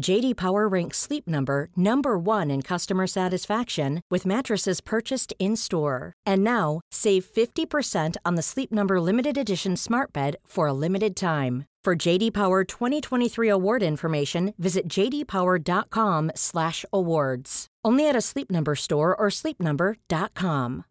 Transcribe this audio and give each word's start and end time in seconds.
JD 0.00 0.34
Power 0.36 0.66
ranks 0.66 0.98
Sleep 0.98 1.28
Number 1.28 1.68
number 1.76 2.18
1 2.18 2.50
in 2.50 2.62
customer 2.62 3.06
satisfaction 3.06 4.00
with 4.10 4.26
mattresses 4.26 4.80
purchased 4.80 5.32
in-store. 5.38 6.12
And 6.26 6.42
now, 6.42 6.80
save 6.90 7.24
50% 7.24 8.16
on 8.24 8.34
the 8.34 8.42
Sleep 8.42 8.72
Number 8.72 9.00
limited 9.00 9.38
edition 9.38 9.76
Smart 9.76 10.12
Bed 10.12 10.34
for 10.46 10.66
a 10.66 10.72
limited 10.72 11.14
time. 11.16 11.64
For 11.84 11.94
JD 12.06 12.32
Power 12.32 12.64
2023 12.64 13.48
award 13.50 13.82
information, 13.82 14.54
visit 14.58 14.88
jdpower.com/awards. 14.88 17.66
Only 17.84 18.08
at 18.08 18.16
a 18.16 18.20
Sleep 18.22 18.50
Number 18.50 18.74
store 18.74 19.14
or 19.14 19.28
sleepnumber.com. 19.30 20.82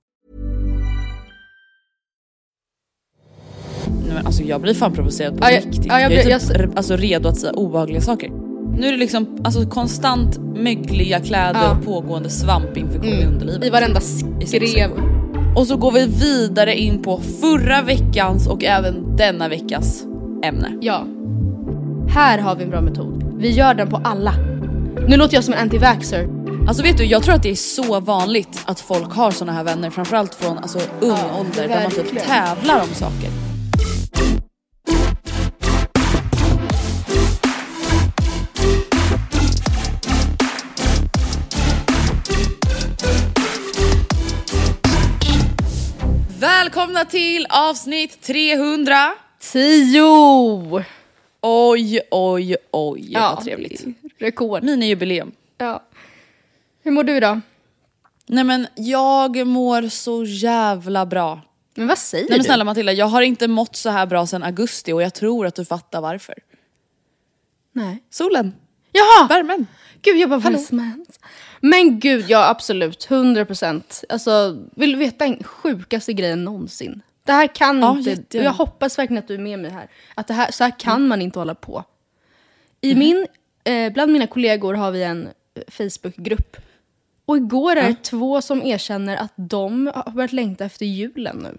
Nej, 4.05 4.13
men 4.13 4.25
alltså 4.25 4.43
jag 4.43 4.61
blir 4.61 4.73
fan 4.73 4.93
provocerad 4.93 5.37
på 5.37 5.43
Ja, 5.45 5.51
jag- 5.51 5.65
riktigt. 5.65 5.85
ja, 5.85 5.93
jag 5.93 6.01
jag, 6.01 6.09
blir- 6.11 6.25
är 6.25 6.29
jag- 6.29 6.41
typ 6.41 6.77
alltså, 6.77 6.95
redo 6.95 7.29
att 7.29 7.37
säga 7.39 7.53
obehagliga 7.53 8.01
saker. 8.01 8.42
Nu 8.77 8.87
är 8.87 8.91
det 8.91 8.97
liksom 8.97 9.37
alltså, 9.43 9.65
konstant 9.65 10.37
mögliga 10.55 11.19
kläder 11.19 11.59
Ja. 11.63 11.71
och 11.77 11.85
pågående 11.85 12.29
svampinfektion 12.29 13.13
i 13.13 13.25
underlivet. 13.25 13.63
I 13.65 13.69
varenda 13.69 13.99
skrev. 14.45 14.91
Och 15.55 15.67
så 15.67 15.77
går 15.77 15.91
vi 15.91 16.05
vidare 16.05 16.79
in 16.79 17.01
på 17.03 17.21
förra 17.41 17.81
veckans 17.81 18.47
och 18.47 18.63
även 18.63 19.15
denna 19.15 19.49
veckas 19.49 20.03
ämne. 20.43 20.67
Ja. 20.81 21.05
Här 22.09 22.39
har 22.39 22.55
vi 22.55 22.63
en 22.63 22.69
bra 22.69 22.81
metod. 22.81 23.23
Vi 23.37 23.51
gör 23.51 23.73
den 23.73 23.89
på 23.89 24.01
alla. 24.03 24.33
Nu 25.07 25.17
låter 25.17 25.35
jag 25.35 25.43
som 25.43 25.53
en 25.53 25.69
anti-vaxxer. 25.69 26.27
Alltså 26.67 26.83
vet 26.83 26.97
du, 26.97 27.05
jag 27.05 27.23
tror 27.23 27.35
att 27.35 27.43
det 27.43 27.51
är 27.51 27.55
så 27.55 27.99
vanligt 27.99 28.61
att 28.65 28.79
folk 28.79 29.13
har 29.13 29.31
såna 29.31 29.51
här 29.51 29.63
vänner, 29.63 29.89
framförallt 29.89 30.35
från 30.35 30.57
alltså, 30.57 30.79
ung 31.01 31.09
Ja, 31.09 31.39
ålder 31.39 31.67
där 31.67 31.83
man 31.83 31.91
typ 31.91 32.25
tävlar 32.27 32.81
om 32.81 32.87
saker. 32.93 33.42
Välkomna 46.83 47.05
till 47.05 47.47
avsnitt 47.49 48.21
300! 48.21 49.13
Tio! 49.39 50.83
Oj, 51.41 51.99
oj, 52.11 52.55
oj 52.71 53.13
vad 53.13 53.43
trevligt. 53.43 53.85
Rekord. 54.19 54.63
Minijubileum. 54.63 55.31
Ja. 55.57 55.83
Hur 56.83 56.91
mår 56.91 57.03
du 57.03 57.17
idag? 57.17 57.41
Nej 58.25 58.43
men 58.43 58.67
jag 58.75 59.47
mår 59.47 59.89
så 59.89 60.23
jävla 60.23 61.05
bra. 61.05 61.41
Men 61.75 61.87
vad 61.87 61.97
säger 61.97 62.23
Nej 62.23 62.29
men 62.29 62.39
du? 62.39 62.43
snälla 62.43 62.63
Matilda, 62.63 62.91
jag 62.91 63.05
har 63.05 63.21
inte 63.21 63.47
mått 63.47 63.75
så 63.75 63.89
här 63.89 64.05
bra 64.05 64.27
sedan 64.27 64.43
augusti 64.43 64.91
och 64.91 65.01
jag 65.03 65.13
tror 65.13 65.45
att 65.47 65.55
du 65.55 65.65
fattar 65.65 66.01
varför. 66.01 66.35
Nej. 67.71 68.03
Solen, 68.09 68.53
Jaha! 68.91 69.27
värmen. 69.27 69.67
Gud 70.01 70.17
jag 70.17 70.29
bara, 70.29 70.39
vad 70.39 70.53
är 70.53 70.57
det 70.57 70.63
som 70.63 70.79
har 70.79 70.85
hänt? 70.85 71.19
Men 71.65 71.99
gud, 71.99 72.25
ja 72.29 72.49
absolut. 72.49 73.07
100 73.11 73.45
procent. 73.45 74.03
Alltså, 74.09 74.57
vill 74.75 74.91
du 74.91 74.97
veta 74.97 75.25
den 75.25 75.43
sjukaste 75.43 76.13
grejen 76.13 76.43
någonsin? 76.43 77.01
Det 77.25 77.31
här 77.31 77.47
kan 77.55 77.79
Ja, 77.79 77.97
inte... 77.97 78.09
jättegärna. 78.09 78.45
Jag 78.49 78.53
hoppas 78.53 78.99
verkligen 78.99 79.23
att 79.23 79.27
du 79.27 79.33
är 79.33 79.39
med 79.39 79.59
mig 79.59 79.71
här. 79.71 79.87
Att 80.15 80.27
det 80.27 80.33
här, 80.33 80.51
så 80.51 80.63
här 80.63 80.79
kan 80.79 81.07
man 81.07 81.21
inte 81.21 81.39
hålla 81.39 81.55
på. 81.55 81.83
I 82.81 82.95
min, 82.95 83.27
eh, 83.63 83.93
bland 83.93 84.11
mina 84.11 84.27
kollegor 84.27 84.73
har 84.73 84.91
vi 84.91 85.03
en 85.03 85.27
eh, 85.27 85.63
Facebookgrupp. 85.67 86.57
Och 87.25 87.37
igår 87.37 87.75
är 87.75 87.87
det 87.89 88.03
två 88.03 88.41
som 88.41 88.61
erkänner 88.65 89.17
att 89.17 89.33
de 89.35 89.91
har 89.95 90.11
börjat 90.11 90.33
längta 90.33 90.65
efter 90.65 90.85
julen 90.85 91.37
nu. 91.37 91.57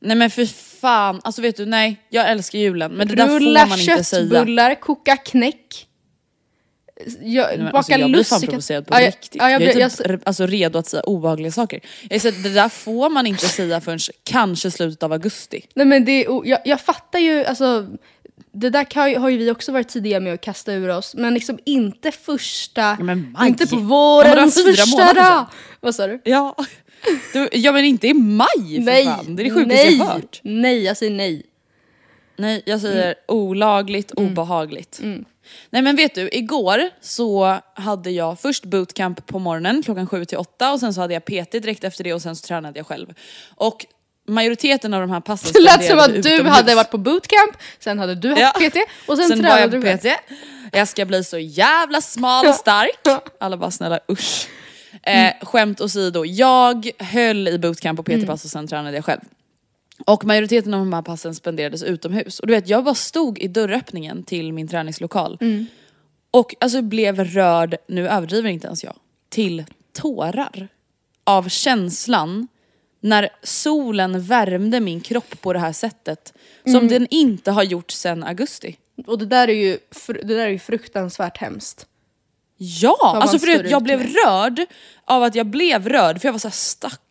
Nej 0.00 0.16
men 0.16 0.30
för 0.30 0.46
fan, 0.80 1.20
alltså 1.24 1.42
vet 1.42 1.56
du, 1.56 1.66
nej 1.66 2.02
jag 2.08 2.30
älskar 2.30 2.58
julen 2.58 2.92
men 2.92 3.08
det 3.08 3.14
där 3.14 3.28
Rulla 3.28 3.60
får 3.60 3.68
man 3.68 3.80
inte 3.80 4.04
säga. 4.04 4.30
köttbullar, 4.30 4.74
koka 4.74 5.16
knäck. 5.16 5.85
Jag, 7.20 7.46
Nej, 7.48 7.58
men 7.58 7.64
baka 7.66 7.76
alltså, 7.76 7.92
jag 7.92 8.10
blir 8.10 8.24
fan 8.24 8.40
provocerad 8.40 8.86
på 8.86 8.94
Ja, 8.94 9.00
jag- 9.00 9.08
riktigt. 9.08 9.34
Ja, 9.34 9.50
jag, 9.50 9.52
jag, 9.52 9.60
blir- 9.60 9.76
är 9.76 9.80
jag, 9.80 9.92
typ 9.96 10.06
r- 10.06 10.20
alltså, 10.24 10.46
redo 10.46 10.78
att 10.78 10.86
säga 10.86 11.02
obehagliga 11.02 11.52
saker. 11.52 11.80
Jag 12.10 12.20
säger, 12.20 12.42
det 12.42 12.48
där 12.54 12.68
får 12.68 13.10
man 13.10 13.26
inte 13.26 13.48
säga 13.48 13.80
förrän 13.80 13.98
kanske 14.24 14.70
slutet 14.70 15.02
av 15.02 15.12
augusti. 15.12 15.60
Nej 15.74 15.86
men 15.86 16.04
det 16.04 16.26
jag, 16.44 16.58
jag 16.64 16.80
fattar 16.80 17.18
ju, 17.18 17.44
alltså 17.44 17.86
det 18.52 18.70
där 18.70 18.84
kan, 18.84 19.16
har 19.16 19.28
ju 19.28 19.36
vi 19.36 19.50
också 19.50 19.72
varit 19.72 19.88
tidiga 19.88 20.20
med 20.20 20.34
att 20.34 20.40
kasta 20.40 20.72
ur 20.72 20.88
oss, 20.88 21.14
men 21.14 21.34
liksom 21.34 21.58
inte 21.64 22.10
första, 22.12 22.96
men 23.00 23.32
maj. 23.38 23.48
inte 23.48 23.66
på 23.66 23.76
Ja, 23.76 23.80
vårens 23.80 24.62
första 24.64 25.12
dag. 25.14 25.46
Vad 25.80 25.94
sa 25.94 26.06
du? 26.06 26.20
Ja. 26.24 26.56
Du, 27.32 27.48
ja 27.52 27.72
men 27.72 27.84
inte 27.84 28.08
i 28.08 28.14
maj 28.14 28.46
för 28.56 29.04
fan, 29.04 29.36
det 29.36 29.42
är 29.42 29.44
det 29.44 29.50
sjukaste 29.50 29.74
nej, 29.84 29.96
jag 29.96 30.04
hört. 30.06 30.40
nej, 30.44 30.84
jag 30.84 30.96
säger 30.96 31.12
nej. 31.16 31.42
Nej, 32.38 32.62
jag 32.66 32.80
säger 32.80 33.14
olagligt, 33.28 34.10
obehagligt. 34.12 35.00
Nej 35.70 35.82
men 35.82 35.96
vet 35.96 36.14
du, 36.14 36.28
igår 36.32 36.80
så 37.00 37.58
hade 37.74 38.10
jag 38.10 38.40
först 38.40 38.64
bootcamp 38.64 39.26
på 39.26 39.38
morgonen 39.38 39.82
klockan 39.82 40.06
7 40.06 40.24
till 40.24 40.38
8 40.38 40.72
och 40.72 40.80
sen 40.80 40.94
så 40.94 41.00
hade 41.00 41.14
jag 41.14 41.24
PT 41.24 41.52
direkt 41.52 41.84
efter 41.84 42.04
det 42.04 42.14
och 42.14 42.22
sen 42.22 42.36
så 42.36 42.46
tränade 42.46 42.78
jag 42.78 42.86
själv. 42.86 43.14
Och 43.54 43.86
majoriteten 44.28 44.94
av 44.94 45.00
de 45.00 45.10
här 45.10 45.20
passen 45.20 45.50
Det 45.54 45.60
lät 45.60 45.84
som 45.86 45.98
att 45.98 46.08
du 46.22 46.34
utomhus. 46.34 46.54
hade 46.56 46.74
varit 46.74 46.90
på 46.90 46.98
bootcamp, 46.98 47.56
sen 47.78 47.98
hade 47.98 48.14
du 48.14 48.28
haft 48.28 48.40
Ja. 48.60 48.70
PT 48.70 48.76
och 49.08 49.16
sen, 49.16 49.28
Sen 49.28 49.40
tränade 49.40 49.78
du. 49.78 49.96
PT. 49.98 50.06
Jag 50.72 50.88
ska 50.88 51.04
bli 51.04 51.24
så 51.24 51.38
jävla 51.38 52.00
smal 52.00 52.46
och 52.46 52.54
stark. 52.54 53.22
Alla 53.40 53.56
bara 53.56 53.70
snälla 53.70 54.00
usch. 54.10 54.48
Eh, 55.02 55.32
skämt 55.42 55.80
åsido, 55.80 56.24
jag 56.24 56.90
höll 56.98 57.48
i 57.48 57.58
bootcamp 57.58 57.98
och 57.98 58.06
PT-pass 58.06 58.44
och 58.44 58.50
sen 58.50 58.66
tränade 58.68 58.96
jag 58.96 59.04
själv. 59.04 59.20
Och 60.04 60.24
majoriteten 60.24 60.74
av 60.74 60.80
de 60.80 60.92
här 60.92 61.02
passen 61.02 61.34
spenderades 61.34 61.82
utomhus. 61.82 62.40
Och 62.40 62.46
du 62.46 62.54
vet, 62.54 62.68
jag 62.68 62.84
bara 62.84 62.94
stod 62.94 63.38
i 63.38 63.48
dörröppningen 63.48 64.22
till 64.22 64.52
min 64.52 64.68
träningslokal. 64.68 65.38
Och 66.30 66.54
alltså 66.60 66.82
blev 66.82 67.24
rörd, 67.24 67.76
nu 67.88 68.08
överdriver 68.08 68.50
inte 68.50 68.66
ens 68.66 68.84
jag, 68.84 68.96
till 69.28 69.64
tårar. 69.92 70.68
Av 71.24 71.48
känslan 71.48 72.48
när 73.00 73.28
solen 73.42 74.22
värmde 74.22 74.80
min 74.80 75.00
kropp 75.00 75.40
på 75.40 75.52
det 75.52 75.58
här 75.58 75.72
sättet. 75.72 76.32
Som 76.64 76.88
den 76.88 77.06
inte 77.10 77.50
har 77.50 77.62
gjort 77.62 77.90
sedan 77.90 78.24
augusti. 78.24 78.76
Och 79.06 79.18
det 79.18 79.26
där 79.26 79.48
är 79.48 79.54
ju, 79.54 79.78
det 80.06 80.34
där 80.34 80.46
är 80.46 80.48
ju 80.48 80.58
fruktansvärt 80.58 81.36
hemskt. 81.36 81.86
Ja, 82.56 83.18
alltså 83.22 83.38
för 83.38 83.70
jag 83.70 83.82
blev 83.82 83.98
med. 83.98 84.14
rörd 84.24 84.60
av 85.04 85.22
att 85.22 85.34
jag 85.34 85.46
blev 85.46 85.88
rörd 85.88 86.20
för 86.20 86.28
jag 86.28 86.32
var 86.32 86.38
såhär 86.38 86.52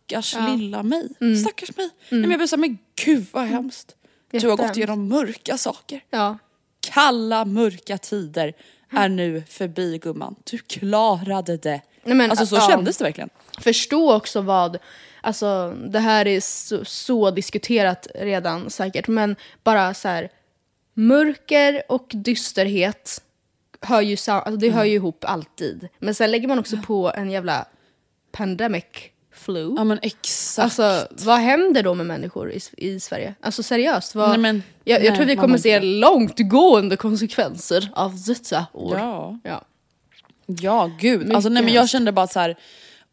stackars 0.06 0.34
lilla 0.58 0.82
mig. 0.82 1.08
Mm. 1.20 1.36
Stackars 1.36 1.76
mig. 1.76 1.90
Nej, 2.08 2.20
men 2.20 2.30
jag 2.30 2.38
blev 2.38 2.46
såhär, 2.46 2.60
men 2.60 2.78
gud 3.04 3.26
vad 3.32 3.44
hemskt. 3.44 3.96
Du 4.30 4.48
har 4.48 4.56
gått 4.56 4.76
igenom 4.76 5.08
mörka 5.08 5.58
saker. 5.58 6.00
Ja. 6.10 6.38
Kalla 6.80 7.44
mörka 7.44 7.98
tider 7.98 8.54
är 8.90 9.08
nu 9.08 9.42
förbi 9.48 9.98
gumman. 9.98 10.36
Du 10.50 10.58
klarade 10.58 11.56
det. 11.56 11.80
Nej, 12.04 12.16
men, 12.16 12.30
alltså 12.30 12.46
så 12.46 12.56
ja. 12.56 12.68
kändes 12.68 12.96
det 12.96 13.04
verkligen. 13.04 13.30
förstå 13.60 14.14
också 14.14 14.40
vad, 14.40 14.78
alltså 15.20 15.74
det 15.88 15.98
här 15.98 16.26
är 16.26 16.40
så, 16.40 16.84
så 16.84 17.30
diskuterat 17.30 18.06
redan 18.14 18.70
säkert, 18.70 19.08
men 19.08 19.36
bara 19.64 19.94
så 19.94 20.08
här 20.08 20.30
mörker 20.94 21.82
och 21.88 22.06
dysterhet 22.14 23.22
hör 23.80 24.00
ju, 24.00 24.12
alltså, 24.12 24.56
det 24.56 24.70
hör 24.70 24.84
ju 24.84 24.94
ihop 24.94 25.24
alltid. 25.24 25.88
Men 25.98 26.14
sen 26.14 26.30
lägger 26.30 26.48
man 26.48 26.58
också 26.58 26.76
på 26.76 27.12
en 27.16 27.30
jävla 27.30 27.66
pandemic 28.32 28.84
flu. 29.46 29.74
Ja 29.76 29.84
men 29.84 29.98
exakt. 30.02 30.64
Alltså 30.64 31.06
vad 31.24 31.38
händer 31.38 31.82
då 31.82 31.94
med 31.94 32.06
människor 32.06 32.52
i, 32.52 32.60
i 32.76 33.00
Sverige? 33.00 33.34
Alltså 33.40 33.62
seriöst, 33.62 34.14
vad, 34.14 34.28
Nej, 34.28 34.38
men- 34.38 34.62
jag, 34.84 35.04
jag 35.04 35.08
nej, 35.10 35.16
tror 35.16 35.26
vi 35.26 35.36
kommer 35.36 35.58
se 35.58 35.80
långtgående 35.80 36.96
konsekvenser 36.96 37.90
av 37.94 38.12
detta 38.26 38.66
år. 38.72 38.98
Ja. 38.98 39.38
Ja. 39.44 39.64
Ja 40.46 40.90
gud, 41.00 41.32
alltså, 41.32 41.48
nej, 41.48 41.62
men 41.62 41.72
jag 41.74 41.88
kände 41.88 42.12
bara 42.12 42.26
så 42.26 42.40
här. 42.40 42.56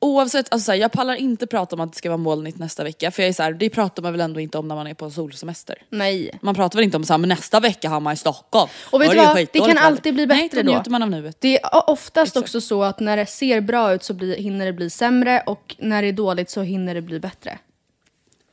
Oavsett, 0.03 0.53
alltså, 0.53 0.65
så 0.65 0.71
här, 0.71 0.79
jag 0.79 0.91
pallar 0.91 1.15
inte 1.15 1.47
prata 1.47 1.75
om 1.75 1.79
att 1.79 1.91
det 1.91 1.97
ska 1.97 2.09
vara 2.09 2.17
molnigt 2.17 2.57
nästa 2.57 2.83
vecka 2.83 3.11
för 3.11 3.23
jag 3.23 3.29
är 3.29 3.33
så 3.33 3.43
här, 3.43 3.53
det 3.53 3.69
pratar 3.69 4.03
man 4.03 4.11
väl 4.11 4.21
ändå 4.21 4.39
inte 4.39 4.57
om 4.57 4.67
när 4.67 4.75
man 4.75 4.87
är 4.87 4.93
på 4.93 5.05
en 5.05 5.11
solsemester. 5.11 5.75
Nej. 5.89 6.39
Man 6.41 6.55
pratar 6.55 6.77
väl 6.77 6.83
inte 6.83 6.97
om 6.97 7.03
så 7.03 7.13
här, 7.13 7.17
men 7.17 7.29
nästa 7.29 7.59
vecka 7.59 7.89
har 7.89 7.99
man 7.99 8.13
i 8.13 8.17
Stockholm. 8.17 8.69
Och 8.91 9.01
vet 9.01 9.11
du 9.11 9.17
vad? 9.17 9.35
Det 9.35 9.59
kan 9.59 9.77
alltid 9.77 10.13
bli 10.13 10.27
bättre 10.27 10.49
Nej, 10.53 10.63
då 10.63 10.71
njuter 10.71 10.91
man 10.91 11.03
av 11.03 11.09
nuet. 11.09 11.37
Det 11.39 11.59
är 11.59 11.89
oftast 11.89 12.35
Exakt. 12.35 12.43
också 12.43 12.61
så 12.61 12.83
att 12.83 12.99
när 12.99 13.17
det 13.17 13.25
ser 13.25 13.61
bra 13.61 13.93
ut 13.93 14.03
så 14.03 14.13
blir, 14.13 14.37
hinner 14.37 14.65
det 14.65 14.73
bli 14.73 14.89
sämre 14.89 15.43
och 15.45 15.75
när 15.79 16.01
det 16.01 16.07
är 16.07 16.13
dåligt 16.13 16.49
så 16.49 16.61
hinner 16.61 16.95
det 16.95 17.01
bli 17.01 17.19
bättre. 17.19 17.59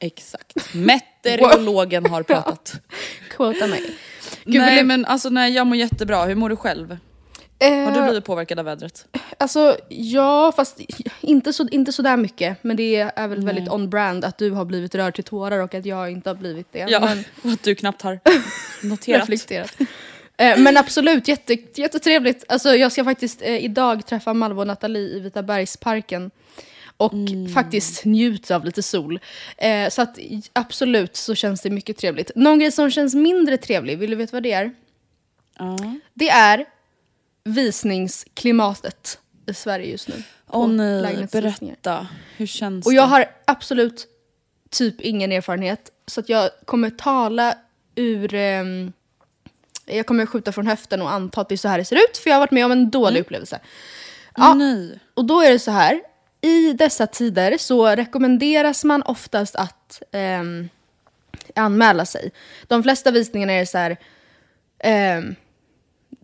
Exakt. 0.00 0.74
Meteorologen 0.74 2.06
har 2.06 2.22
pratat. 2.22 2.72
Quota 3.30 3.66
mig. 3.66 3.82
Gud, 4.44 4.60
nej 4.62 4.84
men 4.84 5.04
alltså 5.04 5.28
nej 5.28 5.52
jag 5.52 5.66
mår 5.66 5.76
jättebra, 5.76 6.24
hur 6.24 6.34
mår 6.34 6.48
du 6.48 6.56
själv? 6.56 6.96
Har 7.60 7.92
du 7.92 7.98
Eh, 7.98 8.04
blivit 8.04 8.24
påverkad 8.24 8.58
av 8.58 8.64
vädret? 8.64 9.06
Alltså 9.38 9.76
ja, 9.88 10.52
fast 10.56 10.80
inte 11.20 11.52
så, 11.52 11.68
inte 11.68 11.92
så 11.92 12.02
där 12.02 12.16
mycket. 12.16 12.64
Men 12.64 12.76
det 12.76 12.96
är 13.16 13.28
väl 13.28 13.44
väldigt 13.46 13.68
on 13.68 13.90
brand 13.90 14.24
att 14.24 14.38
du 14.38 14.50
har 14.50 14.64
blivit 14.64 14.94
rörd 14.94 15.14
till 15.14 15.24
tårar 15.24 15.58
och 15.58 15.74
att 15.74 15.86
jag 15.86 16.10
inte 16.10 16.30
har 16.30 16.34
blivit 16.34 16.66
det. 16.72 16.86
Ja, 16.88 17.00
Men, 17.00 17.24
och 17.44 17.50
att 17.50 17.62
du 17.62 17.74
knappt 17.74 18.02
har 18.02 18.20
noterat. 18.86 19.20
reflekterat. 19.20 19.76
Eh, 20.36 20.58
Men 20.58 20.76
absolut, 20.76 21.28
jätte, 21.28 21.56
jättetrevligt. 21.74 22.44
Alltså, 22.48 22.74
jag 22.76 22.92
ska 22.92 23.04
faktiskt 23.04 23.42
eh, 23.42 23.64
idag 23.64 24.06
träffa 24.06 24.34
Malva 24.34 24.60
och 24.60 24.66
Nathalie 24.66 25.16
i 25.16 25.20
Vitabergsparken. 25.20 26.30
Och 26.96 27.12
faktiskt 27.54 28.04
njuta 28.04 28.56
av 28.56 28.64
lite 28.64 28.82
sol. 28.82 29.20
Eh, 29.56 29.88
så 29.88 30.02
att 30.02 30.18
absolut 30.52 31.16
så 31.16 31.34
känns 31.34 31.60
det 31.60 31.70
mycket 31.70 31.96
trevligt. 31.96 32.30
Någon 32.34 32.58
grej 32.58 32.72
som 32.72 32.90
känns 32.90 33.14
mindre 33.14 33.56
trevlig, 33.56 33.98
vill 33.98 34.10
du 34.10 34.16
veta 34.16 34.36
vad 34.36 34.42
det 34.42 34.52
är? 34.52 34.72
Ja. 35.58 35.76
Det 36.14 36.28
är 36.28 36.64
visningsklimatet 37.44 39.18
i 39.46 39.54
Sverige 39.54 39.90
just 39.90 40.08
nu. 40.08 40.22
Åh 40.48 40.68
nej, 40.68 41.26
berätta. 41.32 42.08
Hur 42.36 42.46
känns 42.46 42.86
Och 42.86 42.92
det? 42.92 42.96
jag 42.96 43.02
har 43.06 43.24
absolut 43.44 44.06
typ 44.70 45.00
ingen 45.00 45.32
erfarenhet. 45.32 45.90
Så 46.06 46.20
att 46.20 46.28
jag 46.28 46.50
kommer 46.64 46.90
tala 46.90 47.54
ur... 47.94 48.34
ehm, 48.34 48.92
jag 49.86 50.06
kommer 50.06 50.26
skjuta 50.26 50.52
från 50.52 50.66
höften 50.66 51.02
och 51.02 51.10
anta 51.12 51.40
att 51.40 51.48
det 51.48 51.54
är 51.54 51.56
så 51.56 51.68
här 51.68 51.78
det 51.78 51.84
ser 51.84 51.96
ut. 51.96 52.18
För 52.18 52.30
jag 52.30 52.34
har 52.36 52.40
varit 52.40 52.50
med 52.50 52.64
om 52.64 52.72
en 52.72 52.90
dålig 52.90 53.20
upplevelse. 53.20 53.60
Åh, 54.38 54.56
nej. 54.56 54.98
Och 55.14 55.24
då 55.24 55.40
är 55.40 55.50
det 55.52 55.58
så 55.58 55.70
här. 55.70 56.00
I 56.40 56.72
dessa 56.72 57.06
tider 57.06 57.58
så 57.58 57.86
rekommenderas 57.88 58.84
man 58.84 59.02
oftast 59.02 59.56
att 59.56 60.02
ehm, 60.12 60.68
anmäla 61.54 62.04
sig. 62.06 62.32
De 62.66 62.82
flesta 62.82 63.10
visningarna 63.10 63.52
är 63.52 63.64
så 63.64 63.78
här. 63.78 63.96
ehm, 64.78 65.34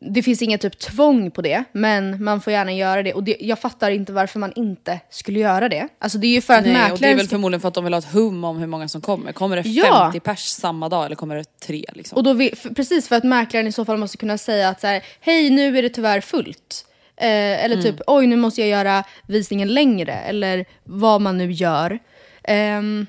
det 0.00 0.22
finns 0.22 0.42
inget 0.42 0.60
typ 0.60 0.78
tvång 0.78 1.30
på 1.30 1.42
det, 1.42 1.64
men 1.72 2.24
man 2.24 2.40
får 2.40 2.52
gärna 2.52 2.72
göra 2.72 3.02
det. 3.02 3.14
Och 3.14 3.24
det, 3.24 3.36
jag 3.40 3.58
fattar 3.58 3.90
inte 3.90 4.12
varför 4.12 4.38
man 4.38 4.52
inte 4.56 5.00
skulle 5.10 5.40
göra 5.40 5.68
det. 5.68 5.88
Alltså 5.98 6.18
det 6.18 6.26
är 6.26 6.32
ju 6.34 6.40
för 6.40 6.54
att 6.54 6.64
Nej, 6.64 6.92
och 6.92 6.98
det 6.98 7.08
är 7.08 7.14
väl 7.14 7.28
förmodligen 7.28 7.60
för 7.60 7.68
att 7.68 7.74
de 7.74 7.84
vill 7.84 7.92
ha 7.92 7.98
ett 7.98 8.12
hum 8.12 8.44
om 8.44 8.58
hur 8.58 8.66
många 8.66 8.88
som 8.88 9.00
kommer. 9.00 9.32
Kommer 9.32 9.56
det 9.56 9.68
Ja. 9.68 10.10
50 10.12 10.20
pers 10.20 10.40
samma 10.40 10.88
dag 10.88 11.06
eller 11.06 11.16
kommer 11.16 11.36
det 11.36 11.58
tre? 11.66 11.84
Liksom? 11.92 12.16
Och 12.16 12.24
då 12.24 12.32
vill, 12.32 12.56
för, 12.56 12.70
precis 12.70 13.08
för 13.08 13.16
att 13.16 13.24
mäklaren 13.24 13.66
i 13.66 13.72
så 13.72 13.84
fall 13.84 13.96
måste 13.96 14.16
kunna 14.16 14.38
säga 14.38 14.68
att 14.68 14.80
så 14.80 14.86
här, 14.86 15.02
hej 15.20 15.50
nu 15.50 15.78
är 15.78 15.82
det 15.82 15.88
tyvärr 15.88 16.20
fullt. 16.20 16.86
Eh, 17.16 17.64
eller 17.64 17.82
typ 17.82 17.96
oj 18.06 18.26
nu 18.26 18.36
måste 18.36 18.60
jag 18.60 18.70
göra 18.70 19.04
visningen 19.26 19.74
längre. 19.74 20.12
Eller 20.12 20.64
vad 20.84 21.20
man 21.20 21.38
nu 21.38 21.52
gör. 21.52 21.98
Ehm, 22.44 23.06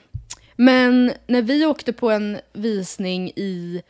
men 0.55 1.11
när 1.27 1.41
vi 1.41 1.65
åkte 1.65 1.93
på 1.93 2.11
en 2.11 2.37
visning 2.53 3.31
i 3.35 3.81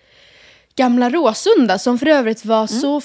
Gamla 0.77 1.09
Råsunda 1.09 1.79
som 1.79 1.99
för 1.99 2.05
övrigt 2.07 2.45
var 2.45 2.67
så 2.67 3.01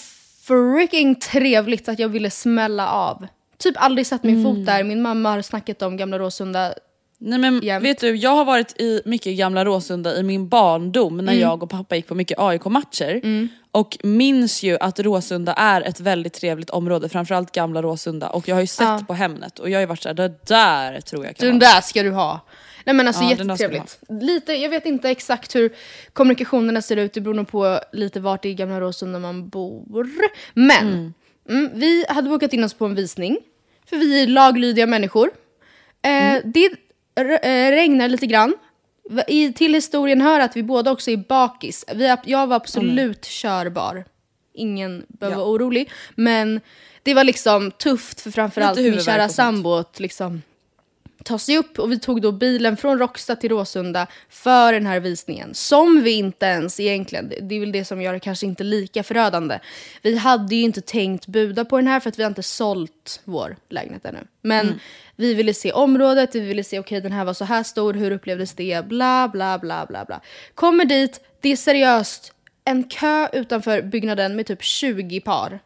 freaking 0.47 1.15
trevligt 1.15 1.89
att 1.89 1.99
jag 1.99 2.09
ville 2.09 2.31
smälla 2.31 2.89
av. 2.89 3.27
Typ 3.59 3.75
aldrig 3.79 4.07
satt 4.07 4.23
min 4.23 4.45
fot 4.45 4.67
där. 4.67 4.85
Min 4.85 5.03
mamma 5.03 5.31
har 5.31 5.43
snackat 5.43 5.83
om 5.83 5.97
Gamla 5.97 6.19
Råsunda. 6.19 6.75
Nej 7.19 7.39
men 7.39 7.61
jämt. 7.63 7.85
vet 7.85 8.01
du, 8.01 8.17
jag 8.17 8.31
har 8.31 8.45
varit 8.45 8.81
i 8.81 9.03
mycket 9.05 9.37
gamla 9.39 9.65
Råsunda 9.65 10.17
i 10.17 10.23
min 10.23 10.49
barndom 10.49 11.13
Mm. 11.13 11.25
när 11.25 11.33
jag 11.33 11.63
och 11.63 11.71
pappa 11.71 11.97
gick 11.97 12.07
på 12.07 12.15
mycket 12.15 12.39
AIK-matcher. 12.39 13.21
Och 13.71 13.99
minns 14.03 14.63
ju 14.63 14.79
att 14.81 15.01
Råsunda 15.01 15.53
är 15.53 15.81
ett 15.83 16.01
väldigt 16.01 16.33
trevligt 16.33 16.71
område, 16.71 17.09
framförallt 17.09 17.53
gamla 17.53 17.83
Råsunda. 17.83 18.29
Och 18.29 18.49
jag 18.49 18.57
har 18.57 18.61
ju 18.61 18.67
sett 18.67 18.87
Ja. 18.87 19.01
på 19.07 19.15
Hemnet 19.15 19.59
och 19.59 19.71
jag 19.71 19.77
har 19.77 19.81
ju 19.81 19.87
varit 19.87 20.03
såhär, 20.03 20.15
det 20.15 20.47
där 20.47 21.01
tror 21.01 21.25
jag 21.27 21.37
kan 21.37 21.49
Den 21.49 21.59
vara. 21.59 21.71
där 21.71 21.81
ska 21.81 22.03
du 22.03 22.11
ha. 22.11 22.41
Nej 22.85 22.95
men 22.95 23.07
alltså 23.09 23.23
Ja, 23.23 23.31
jättetrevligt. 23.31 23.99
Lite, 24.09 24.53
jag 24.53 24.71
vet 24.71 24.87
inte 24.87 25.11
exakt 25.11 25.55
hur 25.55 25.73
kommunikationerna 26.13 26.83
ser 26.83 26.97
ut, 26.97 27.13
det 27.13 27.21
beror 27.21 27.35
nog 27.35 27.49
på 27.49 27.81
lite 27.93 28.21
vart 28.21 28.45
i 28.45 28.55
Gamla 28.55 28.81
Råsunda 28.81 29.19
man 29.19 29.49
bor. 29.49 30.07
Men, 30.55 31.15
mm, 31.49 31.71
vi 31.75 32.05
hade 32.09 32.29
bokat 32.31 32.53
in 32.53 32.65
oss 32.65 32.75
på 32.75 32.85
en 32.85 32.95
visning, 32.95 33.39
för 33.87 33.97
vi 33.97 34.23
är 34.23 34.27
laglydiga 34.27 34.87
människor. 34.87 35.31
Eh, 36.03 36.41
Det 36.45 36.71
r- 37.15 37.39
eh, 37.43 37.71
regnar 37.71 38.09
lite 38.09 38.27
grann. 38.27 38.55
I, 39.29 39.53
till 39.53 39.75
historien 39.75 40.21
hör 40.21 40.41
att 40.41 40.57
vi 40.57 40.63
båda 40.63 40.91
också 40.93 41.11
är 41.11 41.17
bakis. 41.17 41.85
Vi, 41.95 42.17
jag 42.25 42.47
var 42.47 42.57
absolut 42.57 43.25
körbar. 43.25 44.05
Ingen 44.55 45.07
behöver 45.09 45.37
Ja. 45.37 45.45
vara 45.45 45.55
orolig. 45.55 45.91
Men 46.15 46.61
det 47.03 47.15
var 47.15 47.25
liksom 47.25 47.71
tufft 47.71 48.21
för 48.21 48.31
framförallt 48.31 48.79
min 48.79 49.01
kära 49.01 49.29
sambo 49.29 49.75
att 49.75 50.01
liksom 50.01 50.43
ta 51.25 51.39
sig 51.39 51.59
upp 51.59 51.79
och 51.79 51.93
vi 51.93 51.99
tog 51.99 52.23
då 52.23 52.33
bilen 52.33 52.77
från 52.77 52.99
Råcksta 52.99 53.37
till 53.37 53.51
Råsunda 53.51 54.07
för 54.29 54.73
den 54.73 54.87
här 54.87 55.01
visningen. 55.01 55.55
Som 55.55 56.03
vi 56.03 56.11
inte 56.13 56.47
ens 56.47 56.81
egentligen, 56.81 57.29
det- 57.41 57.55
är 57.57 57.61
väl 57.61 57.73
det 57.73 57.85
som 57.85 58.03
gör 58.03 58.13
det 58.13 58.21
kanske 58.21 58.47
inte 58.47 58.65
lika 58.65 59.03
förödande. 59.03 59.59
Vi 60.03 60.17
hade 60.17 60.55
ju 60.55 60.63
inte 60.63 60.81
tänkt 60.81 61.27
buda 61.27 61.65
på 61.65 61.77
den 61.77 61.87
här 61.87 62.01
för 62.01 62.09
att 62.09 62.19
vi 62.19 62.23
har 62.23 62.31
inte 62.31 62.43
sålt 62.43 63.21
vår 63.25 63.57
lägenhet 63.69 64.05
ännu. 64.07 64.19
Men 64.41 64.67
Mm. 64.67 64.79
vi 65.17 65.35
ville 65.35 65.55
se 65.55 65.73
området, 65.73 66.35
vi 66.35 66.41
ville 66.41 66.65
se 66.65 66.79
okej 66.79 67.01
den 67.01 67.13
här 67.13 67.25
var 67.25 67.35
så 67.35 67.45
här 67.45 67.63
stor, 67.63 67.95
hur 67.95 68.11
upplevdes 68.11 68.55
det, 68.55 68.85
bla 68.89 69.29
bla 69.33 69.59
bla 69.59 69.87
bla 69.87 70.05
bla. 70.05 70.21
Kommer 70.55 70.85
dit, 70.85 71.21
det 71.41 71.49
är 71.49 71.57
seriöst 71.57 72.33
en 72.65 72.85
kö 72.85 73.29
utanför 73.33 73.83
byggnaden 73.83 74.37
med 74.37 74.47
typ 74.47 74.63
20 74.63 75.21
par 75.21 75.59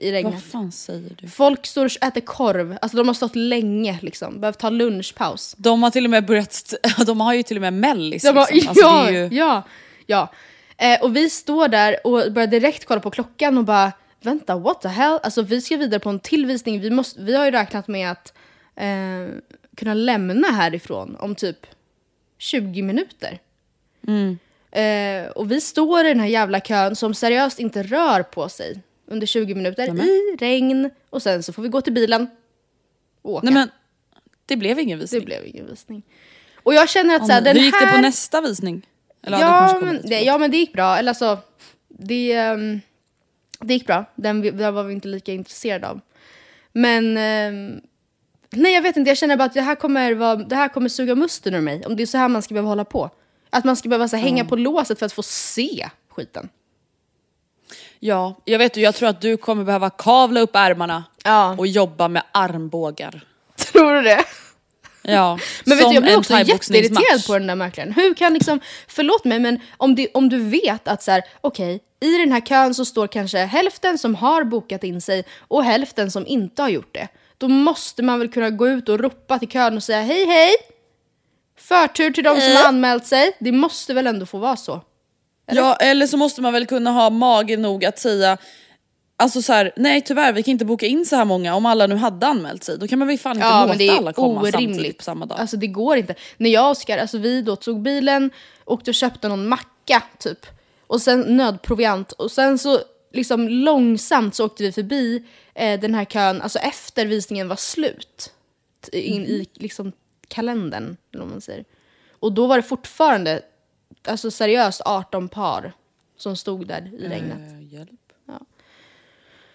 i 0.00 0.12
regnet. 0.12 0.34
Vad 0.34 0.42
fan 0.42 0.72
säger 0.72 1.16
du? 1.20 1.28
Folk 1.28 1.66
står 1.66 1.84
och 1.84 2.02
äter 2.02 2.20
korv, 2.20 2.78
alltså 2.82 2.96
de 2.96 3.06
har 3.06 3.14
stått 3.14 3.36
länge 3.36 3.98
liksom, 4.02 4.40
behövt 4.40 4.58
ta 4.58 4.70
lunchpaus. 4.70 5.54
De 5.58 5.82
har 5.82 5.90
till 5.90 6.04
och 6.04 6.10
med 6.10 6.26
börjat, 6.26 6.74
de 7.06 7.20
har 7.20 7.34
ju 7.34 7.42
till 7.42 7.56
och 7.56 7.60
med 7.60 7.72
mellis 7.72 8.22
De 8.22 8.32
bara, 8.32 8.46
liksom. 8.52 8.68
Alltså, 8.68 8.82
ja, 8.82 9.10
ju, 9.10 9.28
ja, 9.32 9.62
ja. 10.06 10.32
Eh, 10.76 11.02
och 11.02 11.16
vi 11.16 11.30
står 11.30 11.68
där 11.68 12.06
och 12.06 12.32
börjar 12.32 12.46
direkt 12.46 12.84
kolla 12.84 13.00
på 13.00 13.10
klockan 13.10 13.58
och 13.58 13.64
bara, 13.64 13.92
vänta, 14.22 14.56
what 14.56 14.80
the 14.80 14.88
hell? 14.88 15.18
Alltså 15.22 15.42
vi 15.42 15.60
ska 15.60 15.76
vidare 15.76 16.00
på 16.00 16.10
en 16.10 16.20
tillvisning, 16.20 16.80
vi, 16.80 16.90
måste, 16.90 17.22
vi 17.22 17.36
har 17.36 17.44
ju 17.44 17.50
räknat 17.50 17.88
med 17.88 18.10
att 18.10 18.32
eh, 18.76 19.34
kunna 19.76 19.94
lämna 19.94 20.48
härifrån 20.48 21.16
om 21.20 21.34
typ 21.34 21.66
20 22.38 22.82
minuter. 22.82 23.38
Mm. 24.06 24.38
Eh, 24.70 25.30
och 25.30 25.50
vi 25.50 25.60
står 25.60 26.04
i 26.04 26.08
den 26.08 26.20
här 26.20 26.26
jävla 26.26 26.60
kön 26.60 26.96
som 26.96 27.14
seriöst 27.14 27.58
inte 27.58 27.82
rör 27.82 28.22
på 28.22 28.48
sig 28.48 28.82
under 29.08 29.26
20 29.26 29.54
minuter 29.54 29.86
Nämen. 29.86 30.06
i 30.06 30.36
regn 30.40 30.90
och 31.10 31.22
sen 31.22 31.42
så 31.42 31.52
får 31.52 31.62
vi 31.62 31.68
gå 31.68 31.80
till 31.80 31.92
bilen 31.92 32.26
och 33.22 33.32
åka. 33.32 33.44
Nej 33.44 33.54
men, 33.54 33.70
det 34.46 34.56
blev 34.56 34.78
ingen 34.78 34.98
Det 34.98 35.02
visning. 35.04 35.24
blev 35.24 35.46
ingen 35.46 35.66
visning. 35.66 36.02
Och 36.62 36.74
jag 36.74 36.88
känner 36.88 37.16
att 37.16 37.26
så 37.26 37.32
här, 37.32 37.40
den 37.40 37.56
Hur 37.56 37.62
gick 37.64 37.74
här... 37.74 37.86
det 37.86 37.92
på 37.92 38.00
nästa 38.00 38.40
visning? 38.40 38.86
Eller, 39.22 39.38
Ja 39.38 39.78
men, 39.82 40.00
det, 40.04 40.20
ja, 40.20 40.38
men 40.38 40.50
det 40.50 40.56
gick 40.56 40.72
bra. 40.72 40.96
Eller 40.96 41.10
alltså, 41.10 41.38
det, 41.88 42.32
ehm, 42.32 42.80
det 43.60 43.74
gick 43.74 43.86
bra. 43.86 44.04
Den, 44.14 44.56
den 44.56 44.74
var 44.74 44.82
vi 44.84 44.92
inte 44.92 45.08
lika 45.08 45.32
intresserade 45.32 45.88
av. 45.88 46.00
Men, 46.72 47.16
ehm, 47.16 47.80
nej 48.50 48.74
jag 48.74 48.82
vet 48.82 48.96
inte, 48.96 49.10
jag 49.10 49.18
känner 49.18 49.36
bara 49.36 49.44
att 49.44 49.54
det 49.54 49.60
här 49.60 49.74
kommer, 49.74 50.14
vara, 50.14 50.36
det 50.36 50.56
här 50.56 50.68
kommer 50.68 50.88
suga 50.88 51.14
musten 51.14 51.54
ur 51.54 51.60
mig. 51.60 51.86
Om 51.86 51.96
det 51.96 52.02
är 52.02 52.06
så 52.06 52.18
här 52.18 52.28
man 52.28 52.42
ska 52.42 52.54
behöva 52.54 52.68
hålla 52.68 52.84
på. 52.84 53.10
Att 53.50 53.64
man 53.64 53.76
ska 53.76 53.88
behöva 53.88 54.08
så 54.08 54.16
här, 54.16 54.22
hänga 54.22 54.44
på 54.44 54.56
låset 54.56 54.98
för 54.98 55.06
att 55.06 55.12
få 55.12 55.22
se 55.22 55.88
skiten. 56.08 56.48
Ja, 58.00 58.34
jag 58.44 58.58
vet 58.58 58.76
ju, 58.76 58.80
jag 58.80 58.94
tror 58.94 59.08
att 59.08 59.20
du 59.20 59.36
kommer 59.36 59.64
behöva 59.64 59.90
kavla 59.90 60.40
upp 60.40 60.56
ärmarna 60.56 61.04
Ja. 61.24 61.54
och 61.58 61.66
jobba 61.66 62.08
med 62.08 62.22
armbågar. 62.32 63.20
Tror 63.56 63.94
du 63.94 64.02
det? 64.02 64.24
Ja, 65.02 65.38
Men 65.64 65.78
vet 65.78 65.88
du, 65.88 65.94
jag 65.94 66.02
blir 66.02 66.18
också 66.18 66.34
jätteirriterad 66.38 67.26
på 67.26 67.32
den 67.32 67.46
där 67.46 67.54
mäklaren. 67.54 67.92
Hur 67.92 68.14
kan 68.14 68.34
liksom, 68.34 68.60
förlåt 68.88 69.24
mig, 69.24 69.38
men 69.40 69.60
om, 69.76 69.94
det, 69.94 70.08
om 70.14 70.28
du 70.28 70.38
vet 70.38 70.88
att 70.88 71.02
så 71.02 71.10
här, 71.10 71.22
okej, 71.40 71.80
i 72.00 72.18
den 72.18 72.32
här 72.32 72.40
kön 72.40 72.74
så 72.74 72.84
står 72.84 73.06
kanske 73.06 73.38
hälften 73.38 73.98
som 73.98 74.14
har 74.14 74.44
bokat 74.44 74.84
in 74.84 75.00
sig 75.00 75.24
och 75.48 75.64
hälften 75.64 76.10
som 76.10 76.26
inte 76.26 76.62
har 76.62 76.68
gjort 76.68 76.94
det. 76.94 77.08
Då 77.38 77.48
måste 77.48 78.02
man 78.02 78.18
väl 78.18 78.28
kunna 78.32 78.50
gå 78.50 78.68
ut 78.68 78.88
och 78.88 79.00
ropa 79.00 79.38
till 79.38 79.48
kön 79.48 79.76
och 79.76 79.82
säga 79.82 80.00
hej 80.02 80.26
hej! 80.26 80.54
Förtur 81.58 82.10
till 82.10 82.24
de 82.24 82.40
som 82.40 82.56
har 82.56 82.64
anmält 82.68 83.06
sig. 83.06 83.36
Det 83.40 83.52
måste 83.52 83.94
väl 83.94 84.06
ändå 84.06 84.26
få 84.26 84.38
vara 84.38 84.56
så? 84.56 84.80
Ja, 85.56 85.76
eller 85.76 86.06
så 86.06 86.16
måste 86.16 86.42
man 86.42 86.52
väl 86.52 86.66
kunna 86.66 86.90
ha 86.90 87.10
mage 87.10 87.56
nog 87.56 87.84
att 87.84 87.98
säga 87.98 88.38
Alltså 89.20 89.42
så 89.42 89.52
här, 89.52 89.72
nej 89.76 90.00
tyvärr 90.00 90.32
vi 90.32 90.42
kan 90.42 90.52
inte 90.52 90.64
boka 90.64 90.86
in 90.86 91.06
så 91.06 91.16
här 91.16 91.24
många 91.24 91.54
om 91.54 91.66
alla 91.66 91.86
nu 91.86 91.96
hade 91.96 92.26
anmält 92.26 92.64
sig. 92.64 92.78
Då 92.78 92.88
kan 92.88 92.98
man 92.98 93.08
väl 93.08 93.18
fan 93.18 93.36
inte 93.36 93.46
Ja, 93.46 93.66
låta 93.66 93.92
alla 93.92 94.12
komma 94.12 94.40
samtidigt 94.40 94.70
orimligt. 94.76 94.98
på 94.98 95.04
samma 95.04 95.26
dag. 95.26 95.40
Alltså 95.40 95.56
det 95.56 95.66
går 95.66 95.96
inte. 95.96 96.14
När 96.36 96.50
jag 96.50 96.64
och 96.64 96.70
Oskar, 96.70 96.98
alltså 96.98 97.18
vi 97.18 97.42
då 97.42 97.56
tog 97.56 97.82
bilen, 97.82 98.30
åkte 98.64 98.90
och 98.90 98.94
köpte 98.94 99.28
någon 99.28 99.48
macka 99.48 100.02
typ. 100.18 100.46
Och 100.86 101.02
sen 101.02 101.20
nödproviant. 101.20 102.12
Och 102.12 102.30
sen 102.30 102.58
så 102.58 102.78
liksom 103.12 103.48
långsamt 103.48 104.34
så 104.34 104.44
åkte 104.44 104.62
vi 104.62 104.72
förbi 104.72 105.22
eh, 105.54 105.80
den 105.80 105.94
här 105.94 106.04
kön, 106.04 106.42
alltså 106.42 106.58
efter 106.58 107.06
visningen 107.06 107.48
var 107.48 107.56
slut. 107.56 108.32
In 108.92 109.26
i 109.26 109.46
liksom 109.54 109.92
kalendern, 110.28 110.96
eller 111.12 111.22
vad 111.24 111.32
man 111.32 111.40
säger. 111.40 111.64
Och 112.20 112.32
då 112.32 112.46
var 112.46 112.56
det 112.56 112.62
fortfarande, 112.62 113.42
alltså 114.08 114.30
seriöst 114.30 114.80
18 114.84 115.28
par 115.28 115.72
som 116.16 116.36
stod 116.36 116.66
där 116.66 116.90
i 116.98 117.08
regnet. 117.08 117.38
Eh, 117.38 117.74
hjälp. 117.74 117.90
Ja. 118.26 118.40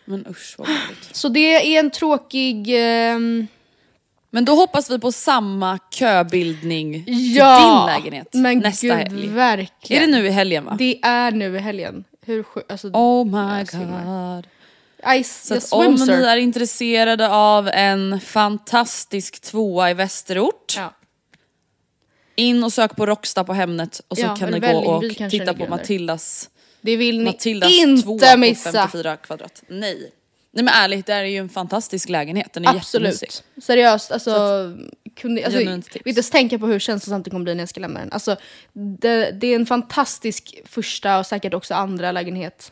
Men 0.05 0.27
usch 0.29 0.55
vad 0.57 0.67
jobbigt. 0.67 1.09
Så 1.15 1.29
det 1.29 1.75
är 1.75 1.79
en 1.79 1.91
tråkig... 1.91 2.65
ehm, 2.69 3.47
Men 4.29 4.45
då 4.45 4.55
hoppas 4.55 4.89
vi 4.89 4.99
på 4.99 5.11
samma 5.11 5.79
köbildning 5.91 7.05
till 7.05 7.35
Ja, 7.35 7.85
din 7.87 7.95
lägenhet 8.03 8.33
men 8.33 8.59
nästa 8.59 8.87
gud, 8.87 8.95
helg. 8.95 9.27
verkligen. 9.27 10.03
Är 10.03 10.07
det 10.07 10.13
nu 10.19 10.27
i 10.27 10.29
helgen 10.29 10.65
va? 10.65 10.75
Det 10.79 10.99
är 11.03 11.31
nu 11.31 11.55
i 11.55 11.59
helgen. 11.59 12.03
Hur? 12.25 12.45
Alltså, 12.69 12.87
Oh 12.87 13.25
my 13.25 13.63
god. 13.63 14.47
I, 15.19 15.23
Så 15.23 15.53
att 15.57 15.71
om 15.73 15.95
ni 15.95 16.11
är 16.13 16.37
intresserade 16.37 17.29
av 17.29 17.67
en 17.67 18.19
fantastisk 18.19 19.39
tvåa 19.41 19.91
i 19.91 19.93
Västerort, 19.93 20.73
Ja. 20.77 20.93
In 22.35 22.63
och 22.63 22.73
sök 22.73 22.95
på 22.95 23.05
Rocksta 23.05 23.43
på 23.43 23.53
Hemnet 23.53 24.01
och 24.07 24.17
så 24.17 24.23
Ja, 24.23 24.35
kan 24.35 24.51
ni 24.51 24.59
gå 24.59 24.77
och 24.77 25.03
titta 25.29 25.53
på. 25.53 25.67
Matildas, 25.67 26.49
Det 26.81 26.95
vill 26.95 27.17
ni 27.17 27.23
Matildas 27.23 27.71
inte 27.71 28.37
missa. 28.37 28.71
54 28.71 29.17
kvadrat. 29.17 29.63
Nej. 29.67 30.11
Nej 30.55 30.63
men 30.63 30.73
ärligt, 30.73 31.05
det 31.05 31.13
här 31.13 31.23
är 31.23 31.27
ju 31.27 31.37
en 31.37 31.49
fantastisk 31.49 32.09
lägenhet, 32.09 32.53
den 32.53 32.65
är 32.65 32.73
jättemysig. 32.73 33.27
Absolut. 33.27 33.43
Seriöst, 33.63 34.11
alltså, 34.11 34.31
kunde, 35.15 35.45
alltså 35.45 35.59
vill 35.59 35.69
inte 35.69 35.99
ens 36.05 36.29
tänka 36.29 36.59
på 36.59 36.67
hur 36.67 36.79
känslosamt 36.79 37.25
det 37.25 37.31
kommer 37.31 37.43
bli 37.43 37.55
när 37.55 37.61
jag 37.61 37.69
ska 37.69 37.79
lämna 37.79 37.99
den. 37.99 38.11
Alltså, 38.11 38.35
det, 38.73 39.31
det 39.31 39.47
är 39.47 39.55
en 39.55 39.65
fantastisk 39.65 40.61
första 40.65 41.19
och 41.19 41.25
säkert 41.25 41.53
också 41.53 41.73
andra 41.73 42.11
lägenhet. 42.11 42.71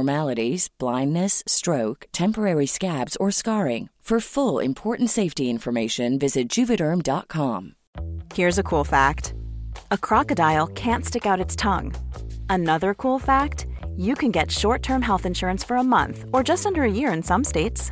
blindness, 0.79 1.43
stroke, 1.47 2.05
temporary 2.11 2.65
scabs, 2.67 3.15
or 3.17 3.31
scarring. 3.31 3.89
For 4.01 4.19
full 4.19 4.59
important 4.59 5.09
safety 5.09 5.49
information, 5.49 6.17
visit 6.17 6.49
juvederm.com. 6.49 7.75
Here's 8.33 8.57
a 8.57 8.63
cool 8.63 8.83
fact 8.83 9.33
a 9.91 9.97
crocodile 9.97 10.67
can't 10.67 11.05
stick 11.05 11.25
out 11.25 11.39
its 11.39 11.55
tongue. 11.55 11.93
Another 12.49 12.93
cool 12.93 13.19
fact 13.19 13.67
you 13.95 14.15
can 14.15 14.31
get 14.31 14.51
short 14.51 14.81
term 14.83 15.01
health 15.01 15.25
insurance 15.25 15.63
for 15.63 15.77
a 15.77 15.83
month 15.83 16.25
or 16.33 16.43
just 16.43 16.65
under 16.65 16.83
a 16.83 16.91
year 16.91 17.13
in 17.13 17.23
some 17.23 17.43
states. 17.43 17.91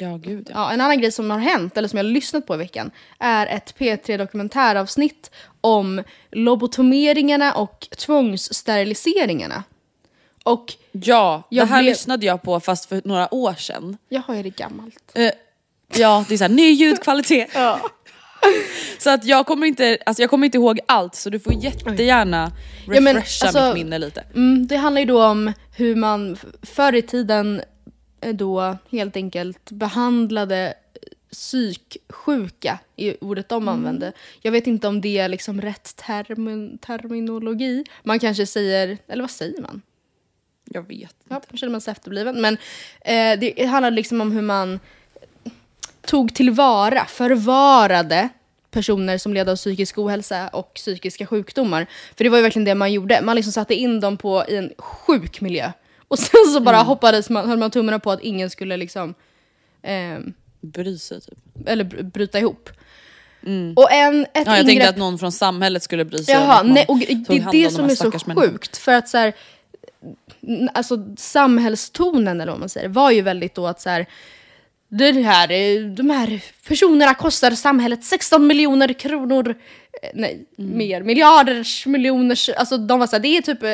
Ja 0.00 0.16
gud 0.22 0.46
ja. 0.50 0.54
Ja, 0.54 0.72
en 0.72 0.80
annan 0.80 1.00
grej 1.00 1.12
som 1.12 1.30
har 1.30 1.38
hänt, 1.38 1.76
eller 1.76 1.88
som 1.88 1.96
jag 1.96 2.04
har 2.04 2.10
lyssnat 2.10 2.46
på 2.46 2.54
i 2.54 2.58
veckan, 2.58 2.90
är 3.18 3.46
ett 3.46 3.74
P3 3.78 4.18
dokumentäravsnitt 4.18 5.30
om 5.60 6.02
lobotomeringarna 6.30 7.52
och 7.54 7.88
tvångssteriliseringarna. 7.96 9.62
Och 10.44 10.72
Ja, 10.92 11.42
det 11.50 11.64
här 11.64 11.82
blev- 11.82 11.92
lyssnade 11.92 12.26
jag 12.26 12.42
på 12.42 12.60
fast 12.60 12.88
för 12.88 13.02
några 13.04 13.34
år 13.34 13.54
sedan. 13.54 13.96
jag 14.08 14.20
har 14.22 14.34
ju 14.34 14.42
det 14.42 14.50
gammalt. 14.56 15.12
Eh, 15.14 15.30
ja, 15.96 16.24
det 16.28 16.34
är 16.34 16.38
såhär 16.38 16.48
ny 16.54 16.70
ljudkvalitet. 16.70 17.50
Så 18.98 19.10
att 19.10 19.24
jag 19.24 19.46
kommer, 19.46 19.66
inte, 19.66 19.98
alltså 20.06 20.22
jag 20.22 20.30
kommer 20.30 20.44
inte 20.46 20.58
ihåg 20.58 20.80
allt 20.86 21.14
så 21.14 21.30
du 21.30 21.40
får 21.40 21.52
jättegärna 21.52 22.52
Ja, 22.86 23.00
men, 23.00 23.14
refresha 23.16 23.46
alltså- 23.46 23.64
mitt 23.66 23.74
minne 23.74 23.98
lite. 23.98 24.24
Mm, 24.34 24.66
det 24.66 24.76
handlar 24.76 25.00
ju 25.00 25.06
då 25.06 25.24
om 25.24 25.52
hur 25.76 25.96
man 25.96 26.36
förr 26.62 26.94
i 26.94 27.02
tiden 27.02 27.62
då 28.32 28.76
helt 28.90 29.16
enkelt 29.16 29.70
behandlade 29.70 30.74
psyksjuka 31.34 32.78
i 32.96 33.16
ordet 33.20 33.48
de 33.48 33.68
använde. 33.68 34.12
Jag 34.40 34.52
vet 34.52 34.66
inte 34.66 34.88
om 34.88 35.00
det 35.00 35.18
är 35.18 35.28
liksom 35.28 35.60
rätt 35.60 35.96
termin, 35.96 36.78
terminologi. 36.78 37.84
Man 38.02 38.18
kanske 38.18 38.46
säger, 38.46 38.98
eller 39.06 39.22
vad 39.22 39.30
säger 39.30 39.62
man? 39.62 39.82
Jag 40.64 40.88
vet 40.88 41.16
Ja, 41.28 41.40
då 41.50 41.56
känner 41.56 41.70
man 41.70 41.80
sig 41.80 41.92
efterbliven. 41.92 42.40
Men 42.40 42.54
eh, 43.00 43.38
det 43.40 43.66
handlar 43.66 43.90
liksom 43.90 44.20
om 44.20 44.32
hur 44.32 44.42
man 44.42 44.80
tog 46.00 46.34
tillvara, 46.34 47.04
förvarade 47.04 48.28
personer 48.70 49.18
som 49.18 49.34
led 49.34 49.48
av 49.48 49.56
psykisk 49.56 49.98
ohälsa 49.98 50.48
och 50.48 50.74
psykiska 50.74 51.26
sjukdomar. 51.26 51.86
För 52.16 52.24
det 52.24 52.30
var 52.30 52.38
ju 52.38 52.42
verkligen 52.42 52.64
det 52.64 52.74
man 52.74 52.92
gjorde. 52.92 53.20
Man 53.22 53.36
liksom 53.36 53.52
satte 53.52 53.74
in 53.74 54.00
dem 54.00 54.16
på, 54.16 54.44
i 54.48 54.56
en 54.56 54.72
sjuk 54.78 55.40
miljö. 55.40 55.72
Och 56.14 56.18
sen 56.18 56.52
så 56.54 56.60
bara 56.60 56.76
hoppades 56.76 57.30
man, 57.30 57.48
höll 57.48 57.58
man 57.58 57.70
tummarna 57.70 57.98
på 57.98 58.10
att 58.10 58.20
ingen 58.20 58.50
skulle 58.50 58.76
liksom, 58.76 59.14
ehm, 59.82 60.32
Bry 60.60 60.98
sig 60.98 61.20
typ. 61.20 61.38
eller 61.66 61.84
br- 61.84 62.02
bryta 62.02 62.38
ihop. 62.38 62.70
Och 63.76 63.92
en, 63.92 64.22
ett 64.22 64.28
Ja, 64.34 64.40
jag 64.46 64.58
ingrepp... 64.58 64.66
tänkte 64.66 64.88
att 64.88 64.96
någon 64.96 65.18
från 65.18 65.32
samhället 65.32 65.82
skulle 65.82 66.04
bry 66.04 66.18
sig 66.24 66.34
Jaha, 66.34 66.62
nej, 66.62 66.84
och 66.88 66.98
det 66.98 67.12
är 67.12 67.16
det 67.28 67.44
om 67.44 67.50
de 67.52 67.70
som 67.70 67.84
är 67.84 67.94
så 67.94 68.10
sjukt. 68.40 68.76
För 68.76 68.92
att 68.92 69.08
så 69.08 69.18
här, 69.18 69.32
alltså 70.74 70.98
samhällstonen 71.16 72.40
eller 72.40 72.52
vad 72.52 72.60
man 72.60 72.68
säger 72.68 72.88
var 72.88 73.10
ju 73.10 73.22
väldigt 73.22 73.54
då 73.54 73.66
att 73.66 73.80
så 73.80 73.90
här, 73.90 74.06
det 74.88 75.12
här, 75.12 75.50
eh, 75.50 75.80
de 75.86 76.10
här 76.10 76.42
personerna 76.68 77.14
kostar 77.14 77.50
samhället 77.50 78.04
16 78.04 78.46
miljoner 78.46 78.92
kronor. 78.92 79.54
Eh, 80.04 80.10
Nej, 80.14 80.46
Mm. 80.58 80.76
mer. 80.78 81.02
Miljarders, 81.02 81.86
miljoners. 81.86 82.48
Alltså 82.48 82.78
de 82.78 82.98
var 82.98 83.06
så 83.06 83.16
här, 83.16 83.20
det 83.22 83.28
är 83.36 83.42
typ 83.42 83.62
eh, 83.62 83.72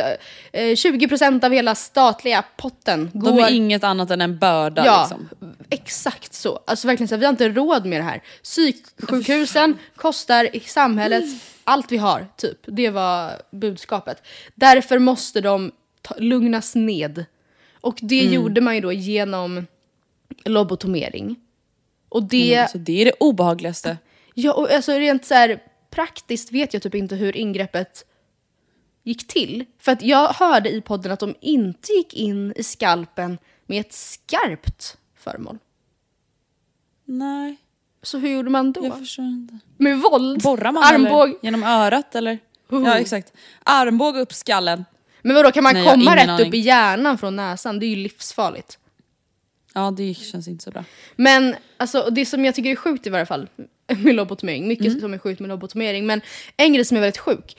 eh, 0.52 0.74
20% 0.74 1.44
av 1.44 1.52
hela 1.52 1.74
statliga 1.74 2.44
potten. 2.56 3.10
De 3.14 3.38
är 3.38 3.50
inget 3.50 3.84
annat 3.84 4.10
än 4.10 4.20
en 4.20 4.38
börda 4.38 4.84
Ja, 4.86 5.00
liksom. 5.00 5.28
exakt 5.70 6.34
så. 6.34 6.60
Alltså 6.66 6.86
verkligen 6.86 7.08
så 7.08 7.14
här, 7.14 7.20
vi 7.20 7.24
har 7.26 7.30
inte 7.32 7.48
råd 7.48 7.86
med 7.86 8.00
det 8.00 8.04
här. 8.04 8.22
Psyksjukhusen 8.42 9.78
kostar 9.96 10.56
i 10.56 10.60
samhället 10.60 11.24
allt 11.64 11.92
vi 11.92 11.96
har, 11.96 12.26
typ. 12.36 12.58
Det 12.66 12.90
var 12.90 13.42
budskapet. 13.50 14.22
Därför 14.54 14.98
måste 14.98 15.40
de 15.40 15.72
ta, 16.02 16.14
lugnas 16.18 16.74
ned. 16.74 17.24
Och 17.80 17.98
det 18.02 18.20
Mm. 18.20 18.32
gjorde 18.34 18.60
man 18.60 18.74
ju 18.74 18.80
då 18.80 18.92
genom 18.92 19.66
lobotomering. 20.44 21.36
Och 22.08 22.22
det... 22.22 22.54
Mm, 22.54 22.68
så 22.68 22.78
det 22.78 23.00
är 23.00 23.04
det 23.04 23.12
obehagligaste. 23.20 23.98
Ja, 24.34 24.52
och 24.52 24.70
alltså 24.70 24.92
rent 24.92 25.24
så 25.24 25.34
här 25.34 25.62
praktiskt 25.90 26.52
vet 26.52 26.72
jag 26.74 26.82
typ 26.82 26.94
inte 26.94 27.14
hur 27.16 27.36
ingreppet 27.36 28.04
gick 29.02 29.26
till. 29.26 29.64
För 29.78 29.92
att 29.92 30.02
jag 30.02 30.28
hörde 30.28 30.70
i 30.70 30.80
podden 30.80 31.12
att 31.12 31.20
de 31.20 31.34
inte 31.40 31.92
gick 31.92 32.14
in 32.14 32.52
i 32.56 32.62
skalpen 32.62 33.38
med 33.66 33.80
ett 33.80 33.92
skarpt 33.92 34.96
föremål. 35.16 35.58
Nej, 37.04 37.56
Så 38.02 38.18
hur 38.18 38.28
gjorde 38.28 38.50
man 38.50 38.72
då? 38.72 38.84
jag 38.84 38.98
förstår 38.98 39.24
inte. 39.24 39.58
Med 39.76 39.98
våld? 39.98 40.42
Borrar 40.42 40.72
man 40.72 40.82
Armbåg? 40.84 41.28
eller? 41.28 41.38
Genom 41.42 41.62
örat 41.62 42.14
eller? 42.14 42.38
Oh. 42.68 42.82
Ja 42.84 42.98
exakt. 42.98 43.32
Armbåg 43.64 44.16
upp 44.16 44.32
skallen. 44.32 44.84
Men 45.22 45.36
vadå, 45.36 45.52
kan 45.52 45.62
man 45.64 45.74
Nej, 45.74 45.86
komma 45.88 46.16
rätt 46.16 46.28
aning. 46.28 46.48
upp 46.48 46.54
i 46.54 46.58
hjärnan 46.58 47.18
från 47.18 47.36
näsan? 47.36 47.78
Det 47.78 47.86
är 47.86 47.88
ju 47.88 47.96
livsfarligt. 47.96 48.78
Ja 49.74 49.90
det 49.96 50.14
känns 50.14 50.48
inte 50.48 50.64
så 50.64 50.70
bra. 50.70 50.84
Men 51.16 51.54
alltså, 51.76 52.08
det 52.10 52.26
som 52.26 52.44
jag 52.44 52.54
tycker 52.54 52.70
är 52.70 52.76
sjukt 52.76 53.06
i 53.06 53.10
varje 53.10 53.26
fall 53.26 53.48
med 54.04 54.14
lobotomering, 54.14 54.68
mycket 54.68 54.86
Mm. 54.86 55.00
som 55.00 55.14
är 55.14 55.18
sjukt 55.18 55.40
med 55.40 55.48
lobotomering, 55.48 56.06
men 56.06 56.20
en 56.56 56.72
grej 56.72 56.84
som 56.84 56.96
är 56.96 57.00
väldigt 57.00 57.18
sjuk 57.18 57.56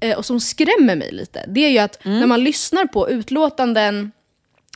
eh, 0.00 0.16
och 0.18 0.24
som 0.26 0.40
skrämmer 0.40 0.96
mig 0.96 1.12
lite, 1.12 1.44
det 1.48 1.60
är 1.64 1.70
ju 1.70 1.78
att 1.78 2.04
Mm. 2.06 2.20
när 2.20 2.26
man 2.26 2.44
lyssnar 2.44 2.84
på 2.86 3.10
utlåtanden 3.10 4.12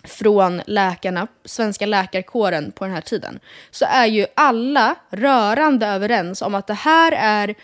från 0.04 0.62
läkarna, 0.66 1.26
svenska 1.44 1.86
läkarkåren 1.86 2.72
på 2.72 2.84
den 2.84 2.94
här 2.94 3.00
tiden, 3.00 3.40
så 3.70 3.84
är 3.88 4.06
ju 4.06 4.26
alla 4.34 4.94
rörande 5.10 5.86
överens 5.86 6.42
om 6.42 6.54
att 6.54 6.66
det 6.66 6.74
här 6.74 7.12
är 7.12 7.54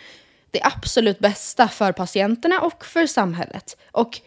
det 0.51 0.59
absolut 0.63 1.19
bästa 1.19 1.67
för 1.67 1.91
patienterna 1.91 2.59
och 2.61 2.85
för 2.85 3.05
samhället. 3.07 3.77
Och 3.91 4.19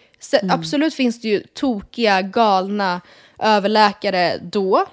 Mm. 0.42 0.50
absolut 0.50 0.94
finns 0.94 1.20
det 1.20 1.28
ju 1.28 1.40
tokiga, 1.40 2.22
galna 2.22 3.00
överläkare 3.38 4.38
då, 4.42 4.86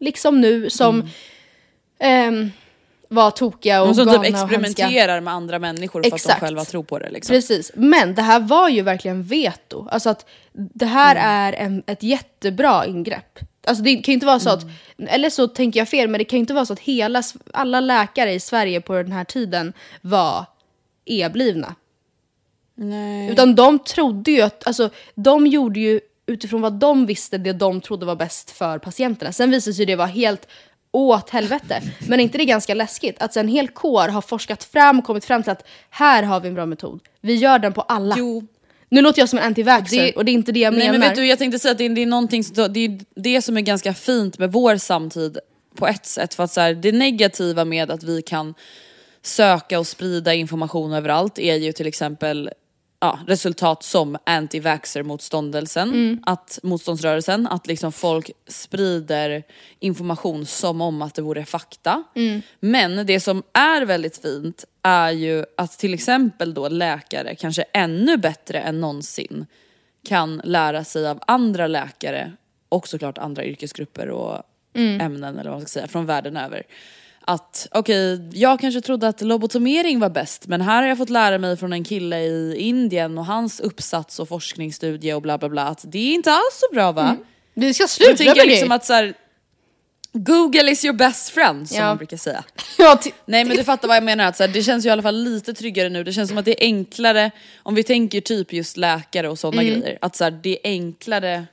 liksom 0.00 0.40
nu, 0.40 0.70
som 0.70 1.08
ehm, 1.98 2.50
var 3.08 3.30
tokiga 3.30 3.82
och 3.82 3.88
De 3.88 3.94
som 3.94 4.04
galna 4.06 4.22
typ 4.24 4.34
och 4.34 4.40
experimenterar 4.42 5.20
med 5.20 5.34
andra 5.34 5.58
människor 5.58 6.02
för 6.02 6.08
att 6.08 6.14
Exakt. 6.14 6.40
de 6.40 6.46
själva 6.46 6.64
tror 6.64 6.82
på 6.82 6.98
det. 6.98 7.10
Liksom. 7.10 7.34
Precis, 7.34 7.72
men 7.74 8.14
det 8.14 8.22
här 8.22 8.40
var 8.40 8.68
ju 8.68 8.82
verkligen 8.82 9.22
veto. 9.22 9.88
Alltså 9.90 10.10
att 10.10 10.26
det 10.52 10.86
här 10.86 11.16
Mm. 11.16 11.26
är 11.28 11.52
en, 11.66 11.82
ett 11.86 12.02
jättebra 12.02 12.86
ingrepp. 12.86 13.38
Alltså 13.66 13.84
det 13.84 13.96
kan 13.96 14.14
inte 14.14 14.26
vara 14.26 14.40
så 14.40 14.50
att, 14.50 14.62
Mm. 14.62 14.74
eller 15.14 15.30
så 15.30 15.48
tänker 15.48 15.80
jag 15.80 15.88
fel, 15.88 16.08
men 16.08 16.18
det 16.18 16.24
kan 16.24 16.38
inte 16.38 16.54
vara 16.54 16.66
så 16.66 16.72
att 16.72 16.78
hela, 16.78 17.22
alla 17.52 17.80
läkare 17.80 18.32
i 18.32 18.40
Sverige 18.40 18.80
på 18.80 18.92
den 18.94 19.12
här 19.12 19.24
tiden 19.24 19.72
var 20.00 20.44
e-blivna. 21.04 21.74
Nej. 22.74 23.30
Utan 23.30 23.54
de 23.54 23.78
trodde 23.78 24.30
ju 24.30 24.40
att, 24.42 24.66
alltså 24.66 24.90
de 25.14 25.46
gjorde 25.46 25.80
ju 25.80 26.00
utifrån 26.26 26.60
vad 26.60 26.72
de 26.72 27.06
visste 27.06 27.38
det 27.38 27.52
de 27.52 27.80
trodde 27.80 28.06
var 28.06 28.16
bäst 28.16 28.50
för 28.50 28.78
patienterna. 28.78 29.32
Sen 29.32 29.50
visade 29.50 29.74
sig 29.74 29.86
det 29.86 29.96
vara 29.96 30.06
helt 30.08 30.48
åt 30.92 31.30
helvete. 31.30 31.82
Men 32.08 32.20
är 32.20 32.24
inte 32.24 32.38
det 32.38 32.44
ganska 32.44 32.74
läskigt 32.74 33.22
att 33.22 33.36
en 33.36 33.48
hel 33.48 33.68
kår 33.68 34.08
har 34.08 34.20
forskat 34.22 34.64
fram 34.64 34.98
och 34.98 35.04
kommit 35.04 35.24
fram 35.24 35.42
till 35.42 35.52
att 35.52 35.66
här 35.90 36.22
har 36.22 36.40
vi 36.40 36.48
en 36.48 36.54
bra 36.54 36.66
metod. 36.66 37.00
Vi 37.20 37.34
gör 37.34 37.58
den 37.58 37.72
på 37.72 37.80
alla. 37.80 38.14
Jo. 38.18 38.46
Nu 38.90 39.02
låter 39.02 39.22
jag 39.22 39.28
som 39.28 39.38
en 39.38 39.54
anti-vaxxer 39.54 39.96
Det- 40.02 40.12
och 40.12 40.24
det 40.24 40.30
är 40.30 40.34
inte 40.34 40.52
det 40.52 40.60
jag 40.60 40.72
Nej 40.74 40.78
menar. 40.86 40.98
men 40.98 41.08
vet 41.08 41.16
du, 41.16 41.26
jag 41.26 41.38
tänkte 41.38 41.58
säga 41.58 41.72
att 41.72 41.78
det, 41.78 41.84
är- 41.84 41.88
det 41.90 42.02
är 42.02 42.06
någonting, 42.06 42.44
som- 42.44 42.72
det 42.72 42.80
är 42.80 43.00
det 43.16 43.42
som 43.42 43.56
är 43.56 43.60
ganska 43.60 43.94
fint 43.94 44.38
med 44.38 44.52
vår 44.52 44.76
samtid 44.76 45.38
på 45.76 45.86
ett 45.86 46.06
sätt. 46.06 46.34
För 46.34 46.44
att 46.44 46.52
så 46.52 46.60
här, 46.60 46.74
det 46.74 46.92
negativa 46.92 47.64
med 47.64 47.90
att 47.90 48.02
vi 48.02 48.22
kan 48.22 48.54
söka 49.22 49.78
och 49.78 49.86
sprida 49.86 50.34
information 50.34 50.92
överallt 50.92 51.38
är 51.38 51.54
ju 51.54 51.72
till 51.72 51.86
exempel 51.86 52.50
ja, 53.00 53.18
resultat 53.26 53.82
som 53.82 54.16
anti-vaxxer-motståndelsen, 54.26 56.18
att 56.26 56.58
motståndsrörelsen, 56.62 57.46
att 57.46 57.66
liksom 57.66 57.92
folk 57.92 58.30
sprider 58.46 59.42
information 59.78 60.46
som 60.46 60.80
om 60.80 61.02
att 61.02 61.14
det 61.14 61.22
vore 61.22 61.44
fakta. 61.44 62.04
Men 62.60 63.06
det 63.06 63.20
som 63.20 63.42
är 63.52 63.84
väldigt 63.84 64.22
fint 64.22 64.64
är 64.82 65.10
ju 65.10 65.44
att 65.56 65.78
till 65.78 65.94
exempel 65.94 66.54
då 66.54 66.68
läkare, 66.68 67.34
kanske 67.34 67.62
ännu 67.72 68.16
bättre 68.16 68.60
än 68.60 68.80
någonsin, 68.80 69.46
kan 70.08 70.40
lära 70.44 70.84
sig 70.84 71.08
av 71.08 71.18
andra 71.26 71.66
läkare 71.66 72.32
och 72.68 72.88
såklart 72.88 73.18
andra 73.18 73.44
yrkesgrupper 73.44 74.08
och 74.08 74.42
ämnen 74.74 75.38
eller 75.38 75.50
vad 75.50 75.58
man 75.58 75.60
ska 75.60 75.80
säga 75.80 75.88
från 75.88 76.06
världen 76.06 76.36
över. 76.36 76.62
Att 77.30 77.68
okej, 77.72 78.28
jag 78.32 78.60
kanske 78.60 78.80
trodde 78.80 79.08
att 79.08 79.20
lobotomering 79.20 79.98
var 80.00 80.10
bäst 80.10 80.46
men 80.46 80.60
här 80.60 80.82
har 80.82 80.88
jag 80.88 80.98
fått 80.98 81.10
lära 81.10 81.38
mig 81.38 81.56
från 81.56 81.72
en 81.72 81.84
kille 81.84 82.18
i 82.20 82.56
Indien 82.58 83.18
och 83.18 83.26
hans 83.26 83.60
uppsats 83.60 84.18
och 84.18 84.28
forskningsstudie 84.28 85.14
och 85.14 85.22
bla 85.22 85.38
bla 85.38 85.48
bla 85.48 85.62
att 85.62 85.84
det 85.88 85.98
är 85.98 86.14
inte 86.14 86.30
alls 86.32 86.60
så 86.68 86.74
bra 86.74 86.92
va? 86.92 87.16
Vi 87.54 87.74
ska 87.74 87.86
sluta 87.88 88.08
tänker 88.16 88.24
jag 88.24 88.36
med 88.36 88.46
liksom 88.46 88.68
det. 88.68 88.74
att 88.74 88.84
så 88.84 88.92
här, 88.92 89.14
Google 90.12 90.70
is 90.70 90.84
your 90.84 90.96
best 90.96 91.28
friend 91.30 91.68
som 91.68 91.78
Ja. 91.78 91.84
man 91.84 91.96
brukar 91.96 92.16
säga. 92.16 92.44
Ja, 92.78 93.00
Nej 93.26 93.44
men 93.44 93.56
du 93.56 93.64
fattar 93.64 93.88
vad 93.88 93.96
jag 93.96 94.04
menar, 94.04 94.24
att 94.24 94.36
så 94.36 94.42
här, 94.42 94.52
det 94.52 94.62
känns 94.62 94.84
ju 94.84 94.88
i 94.88 94.92
alla 94.92 95.02
fall 95.02 95.16
lite 95.24 95.54
tryggare 95.54 95.88
nu. 95.88 96.04
Det 96.04 96.12
känns 96.12 96.28
som 96.28 96.38
att 96.38 96.44
det 96.44 96.64
är 96.64 96.66
enklare, 96.66 97.30
om 97.62 97.74
vi 97.74 97.82
tänker 97.82 98.20
typ 98.20 98.52
just 98.52 98.76
läkare 98.76 99.28
och 99.28 99.38
sådana 99.38 99.62
grejer, 99.64 99.98
att 100.00 100.16
så 100.16 100.24
här, 100.24 100.30
det 100.30 100.50
är 100.50 100.70
enklare 100.70 101.46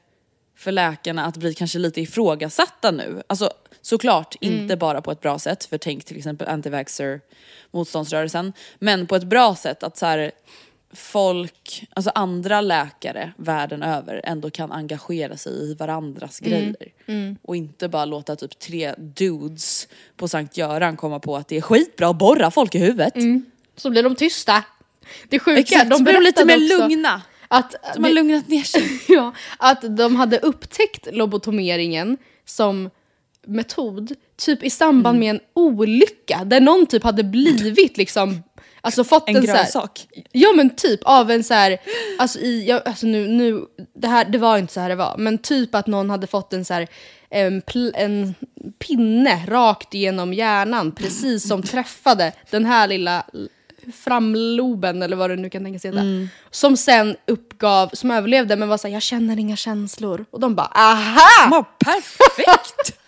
för 0.55 0.71
läkarna 0.71 1.25
att 1.25 1.37
bli 1.37 1.53
kanske 1.53 1.79
lite 1.79 2.01
ifrågasatta 2.01 2.91
nu. 2.91 3.23
Alltså 3.27 3.49
såklart 3.81 4.35
inte 4.39 4.77
bara 4.77 5.01
på 5.01 5.11
ett 5.11 5.21
bra 5.21 5.39
sätt, 5.39 5.65
för 5.65 5.77
tänk 5.77 6.05
till 6.05 6.17
exempel 6.17 6.47
anti-vaxxer 6.47 7.21
motståndsrörelsen, 7.71 8.53
men 8.79 9.07
på 9.07 9.15
ett 9.15 9.23
bra 9.23 9.55
sätt 9.55 9.83
att 9.83 9.97
så 9.97 10.05
här, 10.05 10.31
folk, 10.93 11.87
alltså 11.93 12.11
andra 12.15 12.61
läkare 12.61 13.31
världen 13.37 13.83
över 13.83 14.21
ändå 14.23 14.49
kan 14.49 14.71
engagera 14.71 15.37
sig 15.37 15.53
i 15.53 15.73
varandras 15.73 16.39
grejer. 16.39 16.75
Och 17.41 17.55
inte 17.55 17.89
bara 17.89 18.05
låta 18.05 18.35
typ 18.35 18.59
tre 18.59 18.93
dudes 18.97 19.87
på 20.15 20.27
Sankt 20.27 20.57
Göran 20.57 20.97
komma 20.97 21.19
på 21.19 21.35
att 21.35 21.47
det 21.47 21.57
är 21.57 21.61
skitbra 21.61 22.09
att 22.09 22.17
borra 22.17 22.51
folk 22.51 22.75
i 22.75 22.79
huvudet. 22.79 23.13
Så 23.75 23.89
blir 23.89 24.03
de 24.03 24.15
tysta. 24.15 24.63
Det 25.29 25.39
sjuka, 25.39 25.59
Exakt, 25.59 25.89
de 25.89 26.03
blir 26.03 26.13
de 26.13 26.19
lite 26.19 26.45
mer 26.45 26.55
också 26.55 26.77
lugna. 26.77 27.21
Att, 27.47 27.75
De 27.95 28.03
har 28.03 28.12
lugnat 28.12 28.47
ner 28.47 28.63
sig. 28.63 29.01
ja, 29.08 29.34
att 29.58 29.97
de 29.97 30.15
hade 30.15 30.39
upptäckt 30.39 31.08
lobotomeringen 31.12 32.17
som 32.45 32.89
metod 33.47 34.12
typ 34.38 34.63
i 34.63 34.69
samband 34.69 35.19
med 35.19 35.29
en 35.29 35.39
olycka 35.53 36.43
där 36.45 36.60
någon 36.60 36.86
typ 36.86 37.03
hade 37.03 37.23
blivit 37.23 37.97
liksom 37.97 38.43
Alltså 38.86 39.03
fått 39.03 39.29
en, 39.29 39.36
En 39.36 39.45
grönsak. 39.45 40.08
Ja 40.31 40.53
men 40.55 40.75
typ 40.75 40.99
av 41.03 41.31
en 41.31 41.43
så 41.43 41.53
här, 41.53 41.77
alltså, 42.19 42.39
i, 42.39 42.65
ja, 42.67 42.81
alltså 42.86 43.08
nu, 43.08 43.27
nu, 43.27 43.65
det 43.93 44.08
här 44.08 44.25
det 44.25 44.38
var 44.38 44.58
inte 44.58 44.73
så 44.73 44.79
här 44.79 44.89
det 44.89 44.95
var, 44.95 45.15
men 45.17 45.38
typ 45.38 45.75
att 45.75 45.88
någon 45.88 46.10
hade 46.10 46.27
fått 46.27 46.53
en 46.53 46.65
så 46.65 46.73
här, 46.73 46.88
en, 47.29 47.62
en 47.93 48.36
pinne 48.79 49.45
rakt 49.47 49.93
genom 49.93 50.34
hjärnan 50.34 50.91
precis 50.91 51.47
som 51.47 51.63
träffade 51.63 52.31
den 52.49 52.65
här 52.65 52.88
lilla 52.88 53.25
framloben 53.93 55.01
eller 55.03 55.15
vad 55.15 55.29
det 55.29 55.35
nu 55.35 55.49
kan 55.49 55.63
tänkas 55.63 55.85
heta. 55.85 56.01
Som 56.51 56.77
sen 56.77 57.15
uppgav, 57.27 57.89
som 57.93 58.11
överlevde 58.11 58.55
men 58.55 58.69
var 58.69 58.77
såhär 58.77 58.93
jag 58.93 59.01
känner 59.01 59.39
inga 59.39 59.55
känslor. 59.55 60.25
Och 60.31 60.39
de 60.39 60.55
bara 60.55 60.67
aha! 60.67 61.49
Ja, 61.51 61.63
perfekt! 61.79 62.97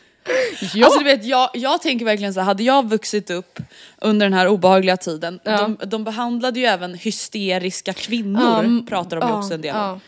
Ja. 0.74 0.86
Alltså 0.86 1.00
du 1.00 1.06
vet, 1.06 1.26
jag, 1.26 1.50
jag 1.54 1.82
tänker 1.82 2.06
verkligen 2.06 2.34
så 2.34 2.40
här, 2.40 2.46
hade 2.46 2.64
jag 2.64 2.90
vuxit 2.90 3.30
upp 3.30 3.60
under 3.98 4.26
den 4.26 4.34
här 4.34 4.48
obehagliga 4.48 4.98
tiden, 4.98 5.40
Ja. 5.44 5.58
de, 5.58 5.78
de 5.90 6.04
behandlade 6.04 6.60
ju 6.60 6.66
även 6.66 6.94
hysteriska 6.94 7.94
kvinnor, 7.94 8.64
Ja, 8.66 8.86
pratar 8.90 9.20
de 9.20 9.28
ju 9.28 9.34
ja, 9.34 9.40
också 9.40 9.54
en 9.54 9.62
del 9.62 9.76
om. 9.76 9.82
ja. 9.82 10.00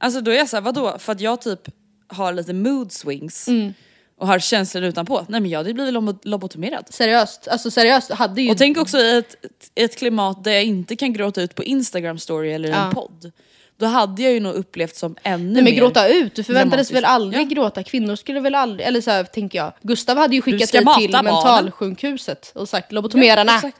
Alltså 0.00 0.20
då 0.20 0.30
är 0.30 0.34
jag 0.36 0.48
såhär, 0.48 0.62
vadå? 0.62 0.96
För 0.98 1.12
att 1.12 1.20
jag 1.20 1.40
typ 1.40 1.60
har 2.08 2.32
lite 2.32 2.52
mood 2.52 2.92
swings 2.92 3.48
Mm. 3.48 3.74
Och 4.22 4.28
har 4.28 4.38
känslor 4.38 4.84
utanpå. 4.84 5.24
Nej 5.28 5.40
men 5.40 5.50
jag 5.50 5.58
hade 5.58 5.74
blivit 5.74 5.94
lobo- 5.94 6.18
lobotomerad. 6.22 6.84
Seriöst, 6.90 7.48
alltså 7.48 7.70
seriöst 7.70 8.10
hade 8.12 8.42
ju... 8.42 8.50
Och 8.50 8.58
tänk 8.58 8.78
också 8.78 8.98
i 8.98 9.18
ett, 9.18 9.36
ett 9.74 9.96
klimat 9.96 10.44
där 10.44 10.52
jag 10.52 10.64
inte 10.64 10.96
kan 10.96 11.12
gråta 11.12 11.42
ut 11.42 11.54
på 11.54 11.64
Instagram 11.64 12.18
story 12.18 12.52
eller 12.52 12.68
i 12.68 12.72
Ja. 12.72 12.86
en 12.86 12.94
podd. 12.94 13.32
Då 13.78 13.86
hade 13.86 14.22
jag 14.22 14.32
ju 14.32 14.40
nog 14.40 14.54
upplevt 14.54 14.96
som 14.96 15.16
ännu 15.22 15.44
Nej 15.44 15.54
men 15.54 15.64
mer 15.64 15.72
gråta 15.72 16.08
ut, 16.08 16.34
du 16.34 16.44
förväntades 16.44 16.70
dramatiskt. 16.88 16.92
väl 16.94 17.04
aldrig 17.04 17.48
gråta? 17.48 17.82
Kvinnor 17.82 18.16
skulle 18.16 18.40
väl 18.40 18.54
aldrig, 18.54 18.86
eller 18.86 19.00
så 19.00 19.10
här, 19.10 19.24
tänker 19.24 19.58
jag. 19.58 19.72
Gustav 19.82 20.16
hade 20.18 20.34
ju 20.36 20.42
skickat 20.42 20.68
ska 20.68 20.78
dig 20.78 20.84
mata 20.84 21.00
till 21.00 21.12
barnen. 21.12 21.34
mentalsjukhuset 21.34 22.52
och 22.54 22.68
sagt 22.68 22.92
lobotomerarna. 22.92 23.54
Exakt. 23.56 23.76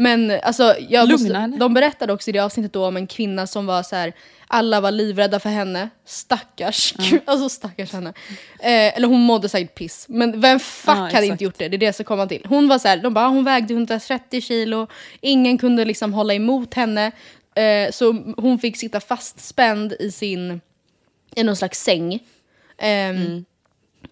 Men 0.00 0.30
alltså, 0.42 0.76
jag 0.88 1.08
Lugna 1.08 1.12
måste, 1.24 1.38
henne. 1.38 1.56
de 1.56 1.74
berättade 1.74 2.12
också 2.12 2.30
i 2.30 2.32
det 2.32 2.38
avsnittet 2.38 2.72
då 2.72 2.86
om 2.86 2.96
en 2.96 3.06
kvinna 3.06 3.46
som 3.46 3.66
var 3.66 3.82
så 3.82 3.96
här. 3.96 4.12
alla 4.46 4.80
var 4.80 4.90
livrädda 4.90 5.40
för 5.40 5.48
henne. 5.48 5.88
Stackars, 6.04 6.94
alltså 7.24 7.48
stackars 7.48 7.92
henne. 7.92 8.08
Eh, 8.60 8.96
eller 8.96 9.08
hon 9.08 9.20
mådde 9.20 9.48
säkert 9.48 9.74
piss. 9.74 10.06
Men 10.08 10.40
vem 10.40 10.60
fuck 10.60 10.88
Ja, 10.88 10.94
hade 10.94 11.08
exakt. 11.08 11.26
inte 11.30 11.44
gjort 11.44 11.58
det? 11.58 11.68
Det 11.68 11.76
är 11.76 11.78
det 11.78 11.92
som 11.92 12.04
kommer 12.04 12.26
till. 12.26 12.46
Hon 12.48 12.68
var 12.68 12.78
så 12.78 12.88
här, 12.88 12.96
de 12.96 13.14
bara, 13.14 13.28
hon 13.28 13.44
vägde 13.44 13.74
130 13.74 14.40
kilo, 14.40 14.86
ingen 15.20 15.58
kunde 15.58 15.84
liksom 15.84 16.14
hålla 16.14 16.34
emot 16.34 16.74
henne. 16.74 17.12
Eh, 17.54 17.90
så 17.90 18.12
hon 18.36 18.58
fick 18.58 18.76
sitta 18.76 19.00
fastspänd 19.00 19.92
i 20.00 20.10
sin, 20.10 20.60
i 21.36 21.42
någon 21.42 21.56
slags 21.56 21.82
säng. 21.82 22.18
Ehm, 22.78 23.44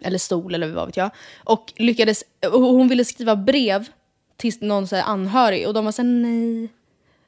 Eller 0.00 0.18
stol 0.18 0.54
eller 0.54 0.68
vad 0.68 0.86
vet 0.86 0.96
jag. 0.96 1.10
Och 1.44 1.72
lyckades, 1.76 2.24
och 2.52 2.60
hon 2.60 2.88
ville 2.88 3.04
skriva 3.04 3.36
brev 3.36 3.88
till 4.38 4.52
någon 4.60 4.86
så 4.86 4.96
anhörig 4.96 5.66
och 5.68 5.74
de 5.74 5.84
var 5.84 5.92
såhär 5.92 6.08
nej. 6.08 6.68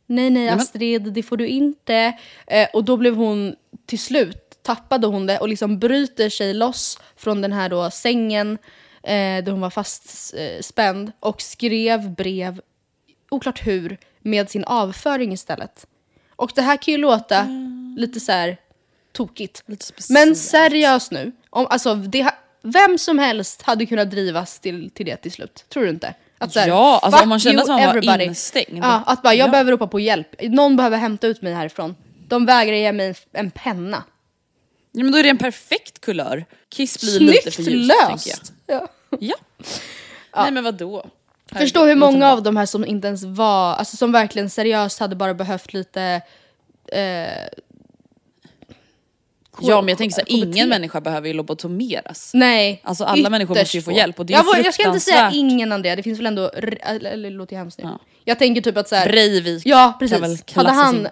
Nej 0.07 0.31
nej 0.31 0.49
Astrid, 0.49 1.13
det 1.13 1.23
får 1.23 1.37
du 1.37 1.47
inte. 1.47 2.19
Eh, 2.47 2.69
och 2.73 2.85
då 2.85 2.97
blev 2.97 3.15
hon 3.15 3.57
till 3.87 3.99
slut, 3.99 4.59
tappade 4.63 5.07
hon 5.07 5.27
det 5.27 5.39
och 5.39 5.49
liksom 5.49 5.79
bryter 5.79 6.29
sig 6.29 6.55
loss 6.55 6.99
från 7.17 7.43
den 7.43 7.53
här 7.53 7.69
då 7.69 7.91
sängen 7.91 8.59
eh, 9.03 9.45
där 9.45 9.51
hon 9.51 9.61
var 9.61 9.71
fastspänd 9.71 11.09
eh, 11.09 11.15
och 11.21 11.43
skrev 11.43 12.11
brev, 12.11 12.61
oklart 13.31 13.67
hur, 13.67 13.99
med 14.21 14.51
sin 14.51 14.65
avföring 14.65 15.33
istället. 15.33 15.87
Och 16.37 16.53
det 16.55 16.63
här 16.63 16.77
kan 16.77 16.93
ju 16.93 16.99
låta 16.99 17.47
lite 17.97 18.21
så 18.21 18.33
här 18.33 18.57
tokigt. 19.13 19.63
Men 20.11 20.37
seriöst 20.37 21.11
nu, 21.11 21.33
om, 21.51 21.67
alltså, 21.71 21.95
det, 21.95 22.35
vem 22.63 22.99
som 22.99 23.19
helst 23.19 23.63
hade 23.63 23.87
kunnat 23.87 24.11
drivas 24.11 24.61
till, 24.61 24.91
till 24.91 25.07
det 25.07 25.17
till 25.17 25.33
slut. 25.33 25.65
Tror 25.69 25.83
du 25.85 25.91
inte? 25.91 26.15
Att, 26.43 26.53
så 26.53 26.61
här, 26.61 26.69
Ja, 26.69 26.99
alltså 27.03 27.23
om 27.23 27.29
man 27.29 27.41
känner 27.41 27.63
att 27.63 27.69
man 27.69 27.81
var 27.81 27.89
everybody. 27.89 28.25
instängd. 28.25 28.79
Ja, 28.85 29.03
att 29.07 29.23
bara, 29.23 29.35
jag 29.35 29.47
Ja. 29.49 29.51
behöver 29.51 29.73
ropa 29.73 29.87
på 29.87 30.01
hjälp. 30.01 30.29
Någon 30.43 30.77
behöver 30.77 30.99
hämta 30.99 31.27
ut 31.27 31.43
mig 31.43 31.53
härifrån. 31.55 31.97
De 32.29 32.47
vägrar 32.47 32.77
ge 32.77 32.93
mig 32.93 33.07
en, 33.09 33.15
en 33.33 33.51
penna. 33.51 34.05
Ja, 34.93 35.03
men 35.03 35.13
då 35.13 35.19
är 35.19 35.23
det 35.23 35.29
en 35.29 35.39
perfekt 35.39 36.01
kulör. 36.01 36.45
Kiss 36.69 37.01
blir 37.01 37.21
lite 37.21 37.51
för 37.51 37.63
Snyggt 37.63 37.71
ljust 37.71 37.89
löst! 38.11 38.53
jag. 38.67 38.81
Ja. 38.81 38.89
Ja. 39.21 39.37
Nej 40.43 40.51
men 40.51 40.65
vadå? 40.65 41.07
Förstå 41.53 41.81
hur 41.81 41.87
Herregud, 41.87 41.99
många 41.99 42.33
av 42.33 42.43
de 42.43 42.57
här 42.57 42.67
som 42.67 42.85
inte 42.87 43.09
ens 43.09 43.25
var, 43.25 43.75
alltså 43.75 43.97
som 43.97 44.13
verkligen 44.13 44.51
seriöst 44.51 45.01
hade 45.01 45.17
bara 45.17 45.35
behövt 45.35 45.73
lite 45.73 46.23
eh, 46.93 47.49
Ja 49.63 49.81
men 49.81 49.89
jag 49.89 49.99
tänker 49.99 50.15
så 50.15 50.21
här, 50.21 50.27
KBT. 50.27 50.33
ingen 50.57 50.69
människa 50.69 51.01
behöver 51.01 51.29
ju 51.29 51.35
lobotomeras. 51.35 52.31
Nej. 52.35 52.81
Alltså, 52.85 53.05
alla 53.05 53.31
människor 53.31 53.55
måste 53.55 53.77
ju 53.77 53.83
få 53.83 53.93
hjälp 53.93 54.19
och 54.19 54.27
det 54.27 54.35
är 54.35 54.45
jag, 54.55 54.67
jag 54.67 54.75
ska 54.75 54.87
inte 54.87 55.01
säga 55.01 55.31
ingen 55.35 55.73
Andrea, 55.73 55.97
det 55.97 56.03
finns 56.03 56.19
väl 56.19 56.27
ändå, 56.27 56.49
eller, 56.49 57.17
det 57.17 57.31
låter 57.31 57.57
hemskt 57.57 57.79
nu. 57.79 57.85
Ja. 57.85 57.99
Jag 58.25 58.39
tänker 58.39 58.61
typ 58.61 58.77
att 58.77 58.89
så 58.89 58.95
här, 58.97 59.09
Breivik 59.09 59.63
Ja 59.67 59.97
precis. 59.99 60.45
Hade 60.55 60.71
han, 60.71 60.97
in. 60.97 61.09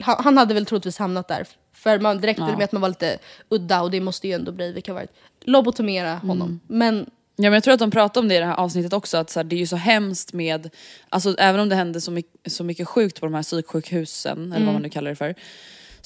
han, 0.00 0.16
han 0.24 0.38
hade 0.38 0.54
väl 0.54 0.66
troligtvis 0.66 0.98
hamnat 0.98 1.28
där. 1.28 1.46
För 1.74 1.98
man 1.98 2.20
direkt 2.20 2.38
Ja. 2.40 2.56
med 2.56 2.64
att 2.64 2.72
man 2.72 2.82
var 2.82 2.88
lite 2.88 3.18
udda 3.48 3.82
och 3.82 3.90
det 3.90 4.00
måste 4.00 4.28
ju 4.28 4.34
ändå 4.34 4.52
Breivik 4.52 4.86
ha 4.88 4.94
varit. 4.94 5.10
Lobotomera 5.44 6.14
honom. 6.14 6.48
Mm. 6.48 6.60
Men 6.66 7.06
Ja 7.40 7.42
men 7.42 7.52
jag 7.52 7.62
tror 7.64 7.74
att 7.74 7.80
de 7.80 7.90
pratade 7.90 8.20
om 8.20 8.28
det 8.28 8.34
i 8.34 8.38
det 8.38 8.44
här 8.44 8.54
avsnittet 8.54 8.92
också, 8.92 9.16
att 9.16 9.30
så 9.30 9.38
här, 9.38 9.44
det 9.44 9.56
är 9.56 9.58
ju 9.58 9.66
så 9.66 9.76
hemskt 9.76 10.32
med, 10.32 10.70
alltså 11.08 11.34
även 11.38 11.60
om 11.60 11.68
det 11.68 11.74
händer 11.76 12.00
så 12.00 12.10
mycket, 12.10 12.52
så 12.52 12.64
mycket 12.64 12.88
sjukt 12.88 13.20
på 13.20 13.26
de 13.26 13.34
här 13.34 13.42
psyksjukhusen, 13.42 14.38
eller 14.38 14.56
Mm. 14.56 14.64
vad 14.66 14.72
man 14.74 14.82
nu 14.82 14.88
kallar 14.88 15.10
det 15.10 15.16
för, 15.16 15.34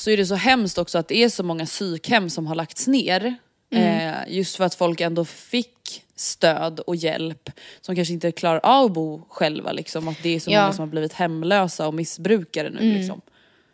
så 0.02 0.10
är 0.10 0.16
det 0.16 0.26
så 0.26 0.34
hemskt 0.34 0.78
också 0.78 0.98
att 0.98 1.08
det 1.08 1.16
är 1.24 1.28
så 1.28 1.42
många 1.42 1.66
psykhem 1.66 2.30
som 2.30 2.46
har 2.46 2.54
lagts 2.54 2.86
ner. 2.86 3.34
Mm. 3.72 4.08
Eh, 4.08 4.14
just 4.28 4.56
för 4.56 4.64
att 4.64 4.74
folk 4.74 5.00
ändå 5.00 5.24
fick 5.24 6.04
stöd 6.16 6.80
och 6.80 6.96
hjälp 6.96 7.50
som 7.80 7.94
kanske 7.96 8.14
inte 8.14 8.32
klarar 8.32 8.60
av 8.62 8.84
att 8.86 8.92
bo 8.92 9.26
själva 9.28 9.72
liksom. 9.72 10.08
Att 10.08 10.22
det 10.22 10.28
är 10.36 10.40
så 10.40 10.50
Ja. 10.50 10.60
många 10.62 10.72
som 10.72 10.80
har 10.82 10.86
blivit 10.90 11.12
hemlösa 11.12 11.86
och 11.86 11.94
missbrukare 11.94 12.70
nu 12.70 12.78
Mm. 12.80 12.94
liksom. 12.94 13.20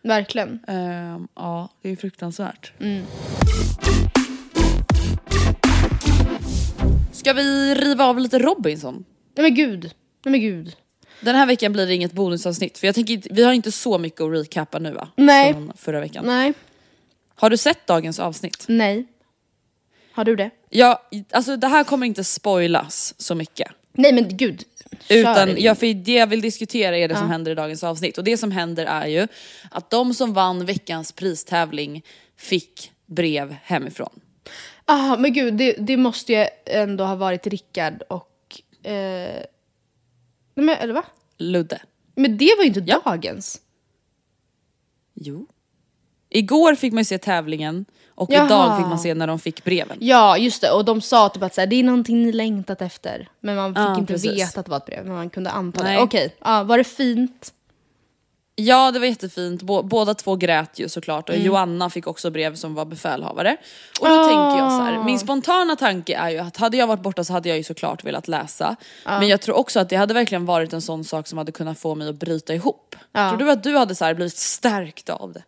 verkligen. 0.02 0.60
Eh, 0.68 1.18
ja, 1.34 1.68
det 1.82 1.90
är 1.90 1.96
fruktansvärt. 1.96 2.72
Mm. 2.80 3.04
Ska 7.12 7.32
vi 7.32 7.74
riva 7.74 8.04
av 8.04 8.18
lite 8.18 8.38
Robinson? 8.38 9.04
Nej 9.36 9.42
men 9.42 9.54
gud. 9.54 9.82
Nej 10.24 10.30
men 10.32 10.40
gud. 10.40 10.76
Den 11.20 11.34
här 11.34 11.46
veckan 11.46 11.72
blir 11.72 11.86
det 11.86 11.94
inget 11.94 12.12
bonusavsnitt 12.12 12.78
för 12.78 12.86
jag 12.86 12.94
tänker 12.94 13.22
vi 13.30 13.42
har 13.42 13.52
inte 13.52 13.72
så 13.72 13.98
mycket 13.98 14.20
att 14.20 14.32
recappa 14.32 14.78
nu 14.78 14.92
va? 14.92 15.08
Nej. 15.16 15.52
Från 15.52 15.72
förra 15.76 16.00
veckan. 16.00 16.24
Nej. 16.26 16.52
Har 17.34 17.50
du 17.50 17.56
sett 17.56 17.86
dagens 17.86 18.18
avsnitt? 18.18 18.64
Nej. 18.68 19.06
Har 20.12 20.24
du 20.24 20.36
det? 20.36 20.50
Ja, 20.70 21.02
alltså 21.30 21.56
det 21.56 21.66
här 21.68 21.84
kommer 21.84 22.06
inte 22.06 22.24
spoilas 22.24 23.14
så 23.18 23.34
mycket. 23.34 23.68
Nej 23.92 24.12
men 24.12 24.36
gud. 24.36 24.64
Kör 25.08 25.16
Utan 25.16 25.54
ja, 25.58 25.74
för 25.74 25.94
det 25.94 26.12
jag 26.12 26.26
vill 26.26 26.40
diskutera 26.40 26.98
är 26.98 27.08
det 27.08 27.14
som 27.14 27.24
Ja. 27.26 27.32
händer 27.32 27.52
i 27.52 27.54
dagens 27.54 27.84
avsnitt. 27.84 28.18
Och 28.18 28.24
det 28.24 28.36
som 28.36 28.50
händer 28.50 28.86
är 28.86 29.06
ju 29.06 29.28
att 29.70 29.90
de 29.90 30.14
som 30.14 30.32
vann 30.32 30.64
veckans 30.66 31.12
pristävling 31.12 32.02
fick 32.36 32.92
brev 33.06 33.56
hemifrån. 33.62 34.20
Ah, 34.84 35.16
men 35.16 35.32
gud, 35.32 35.54
det, 35.54 35.72
det 35.78 35.96
måste 35.96 36.32
ju 36.32 36.46
ändå 36.66 37.04
ha 37.04 37.14
varit 37.14 37.46
Rickard 37.46 38.02
och... 38.08 38.60
Eh, 38.90 39.42
nej 40.58 40.66
men, 40.66 40.76
eller 40.76 40.94
va? 40.94 41.04
Ludde. 41.38 41.82
Men 42.14 42.36
det 42.36 42.54
var 42.56 42.62
ju 42.64 42.68
inte 42.68 42.80
dagens. 42.80 43.60
Jo. 45.14 45.46
Igår 46.30 46.74
fick 46.74 46.92
man 46.92 47.00
ju 47.00 47.04
se 47.04 47.18
tävlingen 47.18 47.84
och 48.08 48.32
Jaha. 48.32 48.46
idag 48.46 48.76
fick 48.78 48.86
man 48.86 48.98
se 48.98 49.14
när 49.14 49.26
de 49.26 49.38
fick 49.38 49.64
breven. 49.64 49.96
Ja, 50.00 50.38
just 50.38 50.60
det. 50.62 50.70
Och 50.70 50.84
de 50.84 51.00
sa 51.00 51.28
typ 51.28 51.42
att 51.42 51.54
så 51.54 51.60
här, 51.60 51.66
det 51.66 51.76
är 51.76 51.82
någonting 51.84 52.22
ni 52.22 52.32
längtat 52.32 52.82
efter. 52.82 53.28
Men 53.40 53.56
man 53.56 53.74
fick 53.74 53.78
Ja, 53.78 53.98
inte 53.98 54.12
precis. 54.12 54.32
veta 54.32 54.60
att 54.60 54.66
det 54.66 54.70
var 54.70 54.76
ett 54.78 54.86
brev, 54.86 55.04
men 55.04 55.14
man 55.14 55.30
kunde 55.30 55.50
anta 55.50 55.78
det. 55.82 55.88
Nej. 55.88 55.98
Okej, 56.02 56.34
ja, 56.40 56.62
var 56.62 56.78
det 56.78 56.84
fint? 56.84 57.54
Ja 58.60 58.90
det 58.90 58.98
var 58.98 59.06
jättefint, 59.06 59.62
Bå- 59.62 59.82
båda 59.82 60.14
två 60.14 60.36
grät 60.36 60.78
ju 60.78 60.88
såklart 60.88 61.28
och 61.28 61.34
Mm. 61.34 61.46
Joanna 61.46 61.90
fick 61.90 62.06
också 62.06 62.30
brev 62.30 62.54
som 62.54 62.74
var 62.74 62.84
befälhavare. 62.84 63.56
Och 64.00 64.08
då 64.08 64.14
Ah. 64.14 64.24
tänker 64.24 64.64
jag 64.64 64.70
så 64.72 64.80
här, 64.82 65.04
min 65.04 65.18
spontana 65.18 65.76
tanke 65.76 66.16
är 66.16 66.28
ju 66.30 66.38
att 66.38 66.56
hade 66.56 66.76
jag 66.76 66.86
varit 66.86 67.02
borta 67.02 67.24
så 67.24 67.32
hade 67.32 67.48
jag 67.48 67.58
ju 67.58 67.64
såklart 67.64 68.04
velat 68.04 68.28
läsa. 68.28 68.76
Men 69.04 69.28
jag 69.28 69.40
tror 69.40 69.56
också 69.56 69.80
att 69.80 69.88
det 69.88 69.96
hade 69.96 70.14
verkligen 70.14 70.46
varit 70.46 70.72
en 70.72 70.80
sån 70.82 71.04
sak 71.04 71.26
som 71.26 71.38
hade 71.38 71.52
kunnat 71.52 71.78
få 71.78 71.94
mig 71.94 72.08
att 72.08 72.14
bryta 72.14 72.54
ihop. 72.54 72.96
Ja. 73.12 73.28
Tror 73.28 73.38
du 73.38 73.50
att 73.50 73.62
du 73.62 73.76
hade 73.76 73.94
så 73.94 74.04
här 74.04 74.14
blivit 74.14 74.36
stärkt 74.36 75.08
av 75.10 75.32
det? 75.32 75.42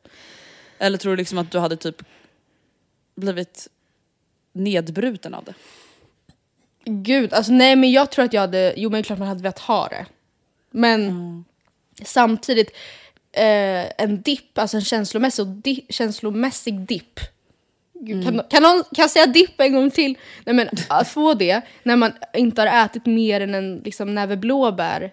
Eller 0.78 0.98
tror 0.98 1.10
du 1.12 1.16
liksom 1.16 1.38
att 1.38 1.50
du 1.50 1.58
hade 1.58 1.76
typ 1.76 2.02
blivit 3.16 3.68
nedbruten 4.52 5.34
av 5.34 5.44
det? 5.44 5.54
Gud, 6.84 7.32
alltså 7.34 7.52
nej 7.52 7.76
men 7.76 7.90
jag 7.92 8.10
tror 8.10 8.24
att 8.24 8.32
jag 8.32 8.40
hade, 8.40 8.74
jo 8.76 8.90
men 8.90 9.02
klart 9.02 9.18
man 9.18 9.28
hade 9.28 9.42
velat 9.42 9.58
ha 9.58 9.88
det. 9.88 10.06
Men 10.70 11.02
Mm. 11.08 11.44
samtidigt, 12.04 12.70
eh, 13.32 14.04
en 14.04 14.22
dipp, 14.22 14.58
alltså 14.58 14.76
en 14.76 14.84
känslomässig, 14.84 15.46
di, 15.46 15.86
känslomässig 15.88 16.80
dipp. 16.80 17.20
Mm. 18.06 18.24
kan, 18.24 18.42
kan, 18.50 18.62
någon, 18.62 18.82
kan 18.82 19.02
jag 19.02 19.10
säga 19.10 19.26
dipp 19.26 19.60
en 19.60 19.72
gång 19.74 19.90
till? 19.90 20.18
Nej 20.44 20.54
men 20.54 20.68
att 20.88 21.08
få 21.08 21.34
det 21.34 21.60
när 21.82 21.96
man 21.96 22.12
inte 22.34 22.60
har 22.62 22.84
ätit 22.84 23.06
mer 23.06 23.40
än 23.40 23.54
en 23.54 23.76
liksom, 23.84 24.14
näve 24.14 24.36
blåbär 24.36 25.12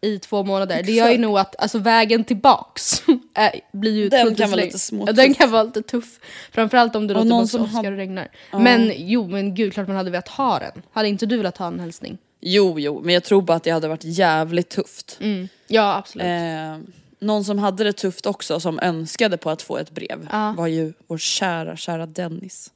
i 0.00 0.18
två 0.18 0.44
månader, 0.44 0.82
det 0.82 0.92
gör 0.92 1.06
ju 1.06 1.10
Exakt. 1.12 1.20
nog 1.20 1.38
att 1.38 1.60
alltså, 1.62 1.78
vägen 1.78 2.24
tillbaks 2.24 3.02
är, 3.34 3.60
blir 3.72 3.92
ju 3.92 4.08
Den 4.08 4.34
kan 4.34 4.50
vara 4.50 4.60
lite 4.60 4.78
småtuff. 4.78 5.16
Ja, 5.16 5.22
den 5.24 5.34
kan 5.34 5.50
vara 5.50 5.62
lite 5.62 5.82
tuff. 5.82 6.20
Framförallt 6.52 6.96
om 6.96 7.06
du 7.06 7.14
Och 7.14 7.20
låter 7.20 7.28
någon 7.28 7.48
som 7.48 7.62
Oskar 7.62 7.76
har- 7.76 7.90
och 7.92 7.96
regnar. 7.98 8.28
Men 8.52 8.92
jo, 8.96 9.26
men 9.28 9.54
gud, 9.54 9.72
klart 9.74 9.86
man 9.88 9.96
hade 9.96 10.10
velat 10.10 10.28
ha 10.28 10.58
den. 10.58 10.82
Hade 10.92 11.08
inte 11.08 11.26
du 11.26 11.36
velat 11.36 11.56
ha 11.58 11.66
en 11.66 11.80
hälsning? 11.80 12.18
Jo 12.40 12.78
jo, 12.80 13.00
men 13.04 13.14
jag 13.14 13.24
tror 13.24 13.42
bara 13.42 13.56
att 13.56 13.64
det 13.64 13.70
hade 13.70 13.88
varit 13.88 14.04
jävligt 14.04 14.68
tufft. 14.68 15.18
Ja, 15.66 15.96
absolut. 15.96 16.24
Eh, 16.26 16.78
någon 17.22 17.44
som 17.44 17.58
hade 17.58 17.84
det 17.84 17.92
tufft 17.92 18.26
också, 18.26 18.60
som 18.60 18.78
önskade 18.82 19.36
på 19.36 19.50
att 19.50 19.62
få 19.62 19.78
ett 19.78 19.90
brev, 19.90 20.28
Ja. 20.32 20.54
var 20.56 20.66
ju 20.66 20.92
vår 21.06 21.18
kära, 21.18 21.76
kära 21.76 22.06
Dennis. 22.06 22.70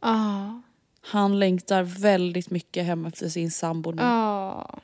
Ah, 0.00 0.44
Han 1.10 1.38
längtar 1.38 1.82
väldigt 1.82 2.50
mycket 2.50 2.84
hem 2.86 3.06
efter 3.06 3.28
sin 3.28 3.50
sambo 3.50 3.90
nu. 3.90 4.02
ah. 4.02 4.78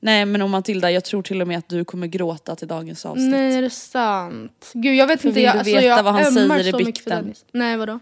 Nej 0.00 0.24
men 0.26 0.42
om 0.42 0.50
Matilda, 0.50 0.90
jag 0.90 1.04
tror 1.04 1.22
till 1.22 1.40
och 1.42 1.48
med 1.48 1.58
att 1.58 1.68
du 1.68 1.84
kommer 1.84 2.06
gråta 2.06 2.56
till 2.56 2.68
dagens 2.68 3.06
avsnitt. 3.06 3.30
Nej, 3.30 3.54
är 3.56 3.62
det 3.62 3.70
sant? 3.70 4.70
Gud, 4.74 4.94
jag 4.96 5.06
vet 5.06 5.20
För 5.20 5.28
inte. 5.28 5.34
vill 5.34 5.44
Jag, 5.44 5.56
alltså, 5.56 5.74
veta 5.74 5.86
jag 5.86 6.02
vad 6.02 6.14
han 6.14 6.24
säger 6.32 6.80
i 6.80 6.84
bikten? 6.84 7.34
Nej, 7.52 7.76
vadå? 7.76 7.98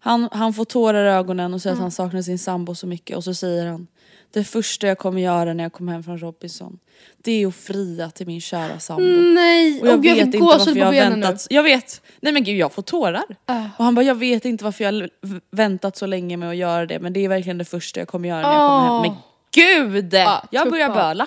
Han, 0.00 0.28
han 0.32 0.52
får 0.54 0.64
tårar 0.64 1.04
i 1.04 1.08
ögonen 1.08 1.54
och 1.54 1.62
säger 1.62 1.74
Mm. 1.74 1.80
att 1.80 1.84
han 1.84 2.06
saknar 2.06 2.22
sin 2.22 2.38
sambo 2.38 2.74
så 2.74 2.86
mycket 2.86 3.16
och 3.16 3.24
så 3.24 3.34
säger 3.34 3.66
han 3.66 3.86
Det 4.32 4.44
första 4.44 4.86
jag 4.86 4.98
kommer 4.98 5.20
göra 5.22 5.54
när 5.54 5.64
jag 5.64 5.72
kommer 5.72 5.92
hem 5.92 6.02
från 6.02 6.18
Robinson 6.18 6.78
Det 7.22 7.42
är 7.42 7.46
att 7.46 7.54
fria 7.54 8.10
till 8.10 8.26
min 8.26 8.40
kära 8.40 8.78
sambo. 8.78 9.02
Nej! 9.34 9.80
Och 9.80 9.86
jag 9.88 9.94
Åh, 9.94 10.00
gud, 10.00 10.10
vet 10.12 10.18
jag 10.18 10.26
inte 10.26 10.38
varför 10.38 10.76
jag 10.76 10.84
har 10.86 10.92
benen 10.92 11.20
nu. 11.20 11.26
väntat. 11.26 11.46
Jag 11.50 11.62
vet, 11.62 12.02
nej 12.20 12.32
men 12.32 12.44
gud 12.44 12.56
jag 12.56 12.72
får 12.72 12.82
tårar. 12.82 13.24
Ah. 13.46 13.62
Och 13.76 13.84
han 13.84 13.94
bara, 13.94 14.02
jag 14.02 14.14
vet 14.14 14.44
inte 14.44 14.64
varför 14.64 14.84
jag 14.84 15.08
väntat 15.50 15.96
så 15.96 16.06
länge 16.06 16.36
med 16.36 16.48
att 16.50 16.56
göra 16.56 16.86
det 16.86 16.98
men 17.00 17.12
det 17.12 17.24
är 17.24 17.28
verkligen 17.28 17.58
det 17.58 17.64
första 17.64 18.00
jag 18.00 18.08
kommer 18.08 18.28
göra 18.28 18.42
när 18.42 18.52
jag 18.52 18.68
kommer 18.68 18.82
hem. 18.82 18.92
Ah. 18.92 19.02
Men 19.02 19.14
gud! 19.54 20.14
Ah, 20.14 20.44
jag 20.50 20.70
börjar 20.70 20.88
böla. 20.94 21.26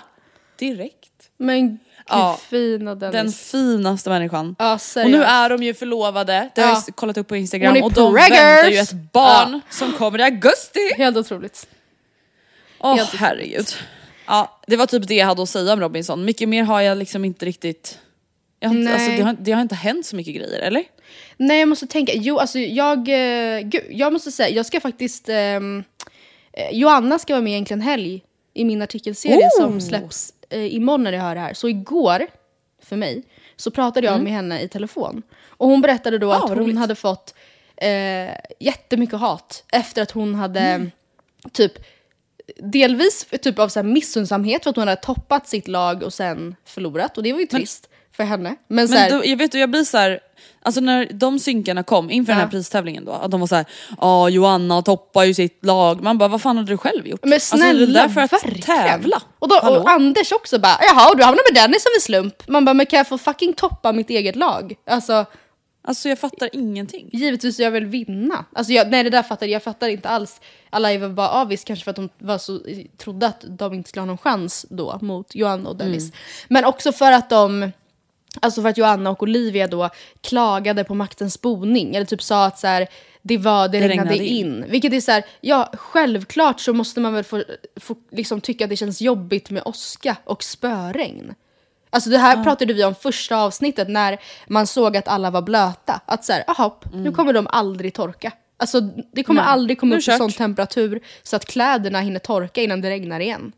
Direkt. 0.60 1.10
Men 1.38 1.68
gud, 1.70 1.78
Ja, 2.08 2.40
fina 2.50 2.96
Dennis. 2.96 3.14
Den 3.14 3.32
finaste 3.32 4.10
människan. 4.10 4.56
Ja, 4.60 4.74
Och 5.04 5.10
nu 5.12 5.24
är 5.24 5.50
de 5.50 5.64
ju 5.64 5.74
förlovade, 5.74 6.50
det 6.56 6.62
har 6.62 6.70
Ja. 6.70 6.84
jag 6.88 6.96
kollat 6.96 7.18
upp 7.18 7.28
på 7.28 7.36
Instagram 7.36 7.84
och 7.84 7.94
de 7.94 8.14
preggers. 8.14 8.32
väntar 8.40 8.70
ju 8.70 8.78
ett 8.78 9.12
barn 9.12 9.62
som 9.70 9.92
kommer 9.92 10.20
i 10.20 10.24
augusti. 10.24 10.80
Helt 10.98 11.18
otroligt. 11.18 11.68
Åh 12.84 12.96
Helt- 12.96 13.16
herregud. 13.16 13.68
Ja, 14.28 14.60
det 14.68 14.76
var 14.78 14.86
typ 14.86 15.08
det 15.08 15.14
jag 15.16 15.26
hade 15.26 15.44
att 15.44 15.50
säga 15.50 15.74
om 15.74 15.80
Robinson. 15.80 16.26
Mycket 16.26 16.50
mer 16.50 16.64
har 16.64 16.82
jag 16.82 16.98
liksom 16.98 17.26
inte 17.26 17.46
riktigt... 17.46 18.00
Jag 18.60 18.70
har 18.70 18.76
inte, 18.76 18.94
alltså, 18.94 19.12
det, 19.12 19.22
har, 19.22 19.36
det 19.40 19.52
har 19.52 19.62
inte 19.62 19.76
hänt 19.76 20.06
så 20.06 20.16
mycket 20.16 20.36
grejer, 20.36 20.60
eller? 20.60 20.84
Nej 21.38 21.60
jag 21.60 21.70
måste 21.70 21.88
tänka, 21.88 22.12
jo 22.16 22.38
alltså 22.40 22.60
jag, 22.60 22.98
eh, 22.98 23.60
gud, 23.62 23.84
jag 23.90 24.14
måste 24.14 24.32
säga, 24.32 24.50
jag 24.50 24.66
ska 24.66 24.80
faktiskt, 24.80 25.30
ehm, 25.30 25.84
eh, 26.54 26.70
Joanna 26.78 27.20
ska 27.20 27.34
vara 27.34 27.42
med 27.42 27.52
egentligen 27.54 27.82
helg 27.82 28.24
i 28.54 28.66
min 28.66 28.82
artikelserie 28.82 29.50
Oh! 29.58 29.62
som 29.62 29.82
släpps 29.82 30.34
eh, 30.50 30.76
imorgon 30.76 31.04
när 31.04 31.14
jag 31.14 31.22
hör 31.22 31.36
det 31.36 31.42
här. 31.42 31.54
Så 31.54 31.70
igår, 31.70 32.28
för 32.84 32.96
mig, 32.96 33.24
så 33.56 33.72
pratade 33.72 34.08
jag 34.08 34.22
med 34.22 34.34
henne 34.34 34.62
i 34.62 34.68
telefon. 34.68 35.22
Och 35.48 35.68
hon 35.68 35.82
berättade 35.82 36.18
då 36.18 36.32
Ah, 36.34 36.36
att 36.36 36.50
hon 36.50 36.58
roligt. 36.58 36.78
hade 36.78 36.96
fått 36.96 37.34
eh, 37.78 37.90
jättemycket 38.60 39.20
hat 39.20 39.64
efter 39.72 40.02
att 40.02 40.12
hon 40.12 40.36
hade 40.36 40.90
typ 41.52 41.74
delvis 42.58 43.26
typ 43.42 43.60
av 43.60 43.70
så 43.70 43.80
här 43.80 43.88
missundsamhet 43.88 44.64
för 44.64 44.70
att 44.70 44.76
hon 44.76 44.88
hade 44.88 45.02
toppat 45.02 45.48
sitt 45.48 45.68
lag 45.68 46.04
och 46.04 46.14
sen 46.14 46.56
förlorat 46.66 47.18
och 47.18 47.24
det 47.24 47.34
var 47.34 47.40
ju 47.40 47.46
trist 47.46 47.90
för 48.18 48.24
henne. 48.24 48.56
Men, 48.68 48.88
så 48.88 48.94
Men 48.94 49.04
här, 49.04 49.10
då, 49.12 49.26
jag 49.26 49.38
vet 49.38 49.54
jag 49.54 49.70
blir 49.70 49.84
så 49.84 49.98
här, 49.98 50.20
alltså 50.62 50.82
när 50.82 51.08
de 51.14 51.40
synkarna 51.40 51.84
kom 51.84 52.12
inför 52.12 52.32
den 52.32 52.40
här 52.40 52.46
Ja. 52.48 52.50
pristävlingen 52.52 53.06
då, 53.06 53.12
att 53.12 53.32
de 53.32 53.40
var 53.40 53.48
så 53.48 53.56
här, 53.56 53.66
ja 54.02 54.30
Joanna 54.30 54.82
toppar 54.82 55.24
ju 55.24 55.34
sitt 55.34 55.66
lag, 55.66 56.02
man 56.04 56.18
bara 56.18 56.30
vad 56.30 56.42
fan 56.42 56.58
hade 56.58 56.70
du 56.72 56.78
själv 56.78 57.08
gjort? 57.08 57.24
Men 57.24 57.34
alltså, 57.34 57.58
snälla, 57.58 57.86
det 58.00 58.06
är 58.06 58.10
för 58.10 58.22
att 58.22 58.34
verkligen. 58.34 58.62
tävla. 58.62 59.22
Och, 59.40 59.48
då, 59.50 59.56
och 59.56 59.90
Anders 59.90 60.32
också 60.32 60.60
bara, 60.60 60.78
jaha 60.82 61.10
och 61.10 61.18
du 61.18 61.24
hamnar 61.24 61.54
med 61.54 61.64
Dennis 61.64 61.84
som 61.84 61.92
en 61.98 62.02
slump. 62.02 62.48
Man 62.48 62.66
bara, 62.66 62.74
men 62.74 62.86
kan 62.86 62.98
jag 62.98 63.08
få 63.08 63.18
fucking 63.18 63.54
toppa 63.54 63.92
mitt 63.92 64.10
eget 64.10 64.36
lag? 64.36 64.74
Alltså, 64.90 65.26
Alltså 65.86 66.10
jag 66.10 66.20
fattar 66.20 66.50
ingenting. 66.54 67.10
givetvis 67.14 67.60
jag 67.60 67.72
vill 67.72 67.86
vinna. 67.86 68.46
Alltså 68.54 68.74
jag, 68.74 68.92
nej 68.92 69.04
det 69.04 69.10
där 69.10 69.24
fattar 69.24 69.46
jag, 69.46 69.52
jag 69.54 69.64
fattar 69.64 69.90
inte 69.90 70.10
alls. 70.10 70.42
Alla 70.70 70.98
var 70.98 71.10
bara 71.10 71.30
avis 71.30 71.64
kanske 71.64 71.84
för 71.84 71.92
att 71.92 71.96
de 71.96 72.10
var 72.18 72.38
så, 72.38 72.60
trodde 72.98 73.28
att 73.28 73.46
de 73.48 73.74
inte 73.74 73.90
skulle 73.90 74.02
ha 74.02 74.06
någon 74.06 74.18
chans 74.18 74.66
då 74.70 75.00
mot 75.02 75.36
Johanna 75.36 75.70
och 75.70 75.76
Dennis. 75.76 76.04
Mm. 76.04 76.16
Men 76.48 76.66
också 76.66 76.92
för 76.92 77.12
att 77.12 77.30
de 77.30 77.72
Alltså 78.40 78.62
för 78.62 78.70
att 78.70 78.78
Joanna 78.78 79.10
och 79.10 79.24
Olivia 79.24 79.68
då 79.68 79.90
klagade 80.22 80.84
på 80.84 80.96
maktens 80.96 81.42
boning. 81.42 81.96
Eller 81.96 82.06
typ 82.06 82.22
sa 82.22 82.46
att 82.46 82.60
så 82.60 82.68
här, 82.68 82.88
det, 83.22 83.38
var, 83.38 83.68
det, 83.68 83.80
regnade, 83.80 84.10
regnade 84.10 84.26
in. 84.26 84.46
in. 84.46 84.66
Vilket 84.70 84.94
är 84.94 85.02
så 85.02 85.12
här, 85.12 85.26
ja 85.42 85.72
självklart 85.74 86.60
så 86.60 86.74
måste 86.74 87.00
man 87.00 87.14
väl 87.14 87.24
få, 87.24 87.44
få 87.76 87.96
liksom 88.12 88.42
tycka 88.42 88.64
att 88.64 88.70
det 88.70 88.76
känns 88.76 89.02
jobbigt 89.02 89.50
med 89.50 89.64
åska 89.66 90.16
och 90.24 90.44
spöregn. 90.44 91.34
Alltså 91.94 92.10
det 92.10 92.18
här 92.18 92.44
pratade 92.44 92.74
vi 92.74 92.84
om 92.84 92.96
första 92.96 93.38
avsnittet 93.38 93.90
när 93.90 94.20
man 94.48 94.68
såg 94.68 94.98
att 94.98 95.08
alla 95.08 95.32
var 95.32 95.42
blöta. 95.42 96.02
Att 96.06 96.26
så 96.26 96.34
här, 96.34 96.44
jaha, 96.48 96.72
nu 96.94 97.12
kommer 97.12 97.34
de 97.34 97.48
aldrig 97.50 97.94
torka. 97.94 98.32
Alltså 98.58 98.82
det 98.82 99.24
kommer 99.24 99.42
Mm. 99.42 99.46
Nej, 99.50 99.54
aldrig 99.54 99.80
komma 99.80 99.90
nu 99.90 99.96
upp 99.96 100.02
i 100.02 100.06
kört. 100.06 100.18
sån 100.18 100.32
temperatur 100.32 101.02
så 101.24 101.36
att 101.36 101.46
kläderna 101.46 102.00
hinner 102.00 102.20
torka 102.20 102.62
innan 102.62 102.82
det 102.82 102.90
regnar 102.90 103.20
igen. 103.20 103.52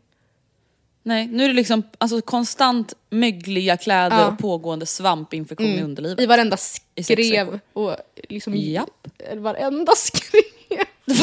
Nej, 1.02 1.26
nu 1.26 1.44
är 1.44 1.48
det 1.48 1.54
liksom 1.54 1.82
alltså, 1.98 2.20
konstant 2.20 2.94
mögliga 3.10 3.76
kläder 3.76 4.16
Ja. 4.16 4.22
Mm. 4.22 4.34
och 4.34 4.40
pågående 4.40 4.86
svampinfektion 4.86 5.66
i 5.66 5.82
underlivet. 5.82 6.20
I 6.20 6.26
varenda 6.26 6.56
skrev 6.56 7.60
och 7.72 7.96
liksom... 8.28 8.54
Japp. 8.56 8.88
Varenda 9.36 9.92
skrev. 9.96 10.84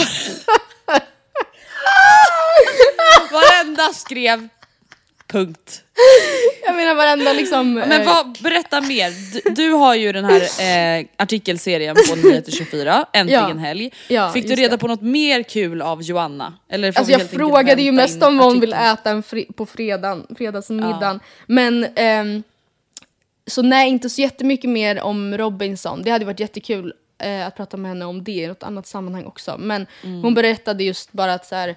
Varenda 3.32 3.94
skrev 3.94 4.50
punkt. 5.34 5.84
Jag 6.66 6.76
menar 6.76 6.96
varenda 6.96 7.34
liksom... 7.34 7.74
Men 7.74 7.92
eh, 7.92 8.06
vad, 8.06 8.38
berätta 8.42 8.82
mer. 8.82 9.12
Du, 9.44 9.54
du 9.54 9.72
har 9.72 9.96
ju 9.96 10.12
den 10.12 10.26
här 10.26 10.42
eh, 11.00 11.06
artikelserien 11.18 11.96
på 12.10 12.16
Nyheter 12.16 12.52
24, 12.52 13.06
Äntligen 13.14 13.50
Ja. 13.50 13.56
helg. 13.56 13.92
Ja, 14.08 14.32
Fick 14.32 14.48
du 14.48 14.56
reda 14.56 14.70
det. 14.70 14.78
på 14.78 14.88
något 14.88 15.02
mer 15.02 15.44
kul 15.44 15.82
av 15.82 16.02
Joanna? 16.02 16.54
Eller 16.70 16.88
Alltså 16.98 17.12
jag 17.12 17.30
frågade 17.30 17.82
ju 17.82 17.92
mest 17.92 18.24
om 18.24 18.38
vad 18.38 18.48
hon 18.52 18.60
vill 18.60 18.74
äta 18.74 19.10
en 19.10 19.24
fri- 19.24 19.54
på 19.56 19.66
fredagen, 19.66 20.26
fredagsmiddagen. 20.38 21.20
Men 21.48 21.88
ehm, 21.96 22.44
så 23.48 23.62
nej, 23.62 23.90
inte 23.90 24.10
så 24.10 24.22
jättemycket 24.22 24.70
mer 24.70 25.02
om 25.02 25.38
Robinson. 25.38 26.02
Det 26.04 26.12
hade 26.12 26.26
varit 26.26 26.40
jättekul 26.40 26.94
eh, 27.24 27.48
att 27.48 27.56
prata 27.58 27.78
med 27.78 27.92
henne 27.92 28.06
om 28.06 28.24
det 28.24 28.32
i 28.32 28.48
något 28.48 28.64
annat 28.64 28.88
sammanhang 28.88 29.26
också. 29.26 29.56
Men 29.60 29.88
Mm. 30.04 30.22
hon 30.22 30.34
berättade 30.34 30.84
just 30.84 31.12
bara 31.12 31.34
att 31.34 31.46
så 31.46 31.56
här. 31.56 31.76